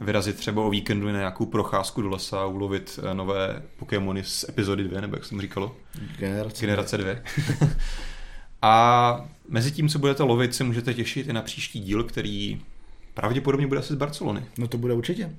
vyrazit 0.00 0.36
třeba 0.36 0.62
o 0.62 0.70
víkendu 0.70 1.06
na 1.06 1.18
nějakou 1.18 1.46
procházku 1.46 2.02
do 2.02 2.08
lesa 2.08 2.40
a 2.40 2.46
ulovit 2.46 3.00
uh, 3.02 3.14
nové 3.14 3.62
Pokémony 3.76 4.24
z 4.24 4.44
epizody 4.48 4.84
2, 4.84 5.00
nebo 5.00 5.16
jak 5.16 5.24
jsem 5.24 5.40
říkalo? 5.40 5.76
Generace, 6.18 6.60
Generace 6.60 6.98
2. 6.98 7.12
a 8.62 9.28
mezi 9.48 9.72
tím, 9.72 9.88
co 9.88 9.98
budete 9.98 10.22
lovit, 10.22 10.54
se 10.54 10.64
můžete 10.64 10.94
těšit 10.94 11.26
i 11.26 11.32
na 11.32 11.42
příští 11.42 11.80
díl, 11.80 12.04
který 12.04 12.60
pravděpodobně 13.14 13.66
bude 13.66 13.80
asi 13.80 13.92
z 13.92 13.96
Barcelony. 13.96 14.44
No 14.58 14.68
to 14.68 14.78
bude 14.78 14.94
určitě. 14.94 15.36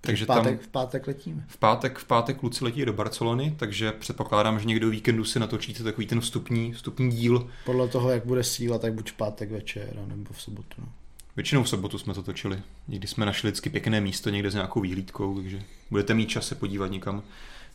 Takže 0.00 0.24
v 0.24 0.26
pátek, 0.26 0.58
tam, 0.58 0.66
v 0.66 0.68
pátek 0.68 1.06
letíme. 1.06 1.44
V 1.48 1.56
pátek, 1.56 1.98
v 1.98 2.04
pátek 2.04 2.36
kluci 2.36 2.64
letí 2.64 2.84
do 2.84 2.92
Barcelony, 2.92 3.54
takže 3.58 3.92
předpokládám, 3.92 4.60
že 4.60 4.64
někdo 4.66 4.86
o 4.86 4.90
víkendu 4.90 5.24
si 5.24 5.38
natočíte 5.38 5.82
takový 5.82 6.06
ten 6.06 6.20
vstupní, 6.20 6.72
vstupní 6.72 7.10
díl. 7.10 7.50
Podle 7.64 7.88
toho, 7.88 8.10
jak 8.10 8.24
bude 8.24 8.44
síla, 8.44 8.78
tak 8.78 8.94
buď 8.94 9.10
v 9.10 9.14
pátek 9.14 9.50
večer, 9.50 9.96
nebo 10.06 10.32
v 10.32 10.42
sobotu. 10.42 10.74
No. 10.78 10.88
Většinou 11.36 11.62
v 11.62 11.68
sobotu 11.68 11.98
jsme 11.98 12.14
to 12.14 12.22
točili. 12.22 12.62
Někdy 12.88 13.06
jsme 13.08 13.26
našli 13.26 13.50
vždycky 13.50 13.70
pěkné 13.70 14.00
místo 14.00 14.30
někde 14.30 14.50
s 14.50 14.54
nějakou 14.54 14.80
výhlídkou, 14.80 15.36
takže 15.36 15.62
budete 15.90 16.14
mít 16.14 16.26
čas 16.26 16.46
se 16.46 16.54
podívat 16.54 16.86
někam. 16.90 17.22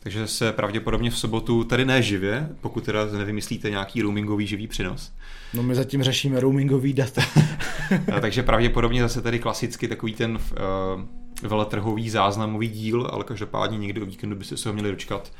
Takže 0.06 0.26
se 0.26 0.52
pravděpodobně 0.52 1.10
v 1.10 1.18
sobotu, 1.18 1.64
tady 1.64 1.84
ne 1.84 2.02
živě, 2.02 2.48
pokud 2.60 2.84
teda 2.84 3.06
nevymyslíte 3.06 3.70
nějaký 3.70 4.02
roamingový 4.02 4.46
živý 4.46 4.66
přenos. 4.66 5.12
No 5.54 5.62
my 5.62 5.74
zatím 5.74 6.02
řešíme 6.02 6.40
roamingový 6.40 6.92
data. 6.92 7.22
takže 8.20 8.42
pravděpodobně 8.42 9.02
zase 9.02 9.22
tady 9.22 9.38
klasicky 9.38 9.88
takový 9.88 10.14
ten 10.14 10.32
uh, 10.32 11.48
veletrhový 11.48 12.10
záznamový 12.10 12.68
díl, 12.68 13.08
ale 13.12 13.24
každopádně 13.24 13.78
někdy 13.78 14.02
o 14.02 14.06
víkendu 14.06 14.36
byste 14.36 14.56
se 14.56 14.68
ho 14.68 14.72
měli 14.72 14.90
dočkat 14.90 15.32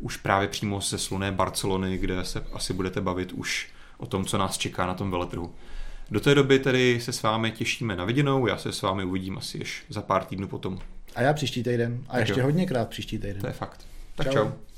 už 0.00 0.16
právě 0.16 0.48
přímo 0.48 0.80
se 0.80 0.98
sluné 0.98 1.32
Barcelony, 1.32 1.98
kde 1.98 2.24
se 2.24 2.44
asi 2.52 2.72
budete 2.72 3.00
bavit 3.00 3.32
už 3.32 3.70
o 3.98 4.06
tom, 4.06 4.24
co 4.24 4.38
nás 4.38 4.58
čeká 4.58 4.86
na 4.86 4.94
tom 4.94 5.10
veletrhu. 5.10 5.54
Do 6.10 6.20
té 6.20 6.34
doby 6.34 6.58
tedy 6.58 7.00
se 7.00 7.12
s 7.12 7.22
vámi 7.22 7.50
těšíme 7.50 7.96
na 7.96 8.04
viděnou, 8.04 8.46
já 8.46 8.56
se 8.56 8.72
s 8.72 8.82
vámi 8.82 9.04
uvidím 9.04 9.38
asi 9.38 9.58
ještě 9.58 9.92
za 9.92 10.02
pár 10.02 10.24
týdnů 10.24 10.48
potom. 10.48 10.78
A 11.14 11.22
já 11.22 11.32
příští 11.32 11.62
týden. 11.62 12.04
A 12.08 12.12
tak 12.12 12.20
ještě 12.20 12.40
jo. 12.40 12.46
hodně 12.46 12.66
krát 12.66 12.88
příští 12.88 13.18
týden. 13.18 13.40
To 13.40 13.46
je 13.46 13.52
fakt. 13.52 13.93
Tak 14.16 14.26
čau. 14.26 14.34
čau. 14.34 14.73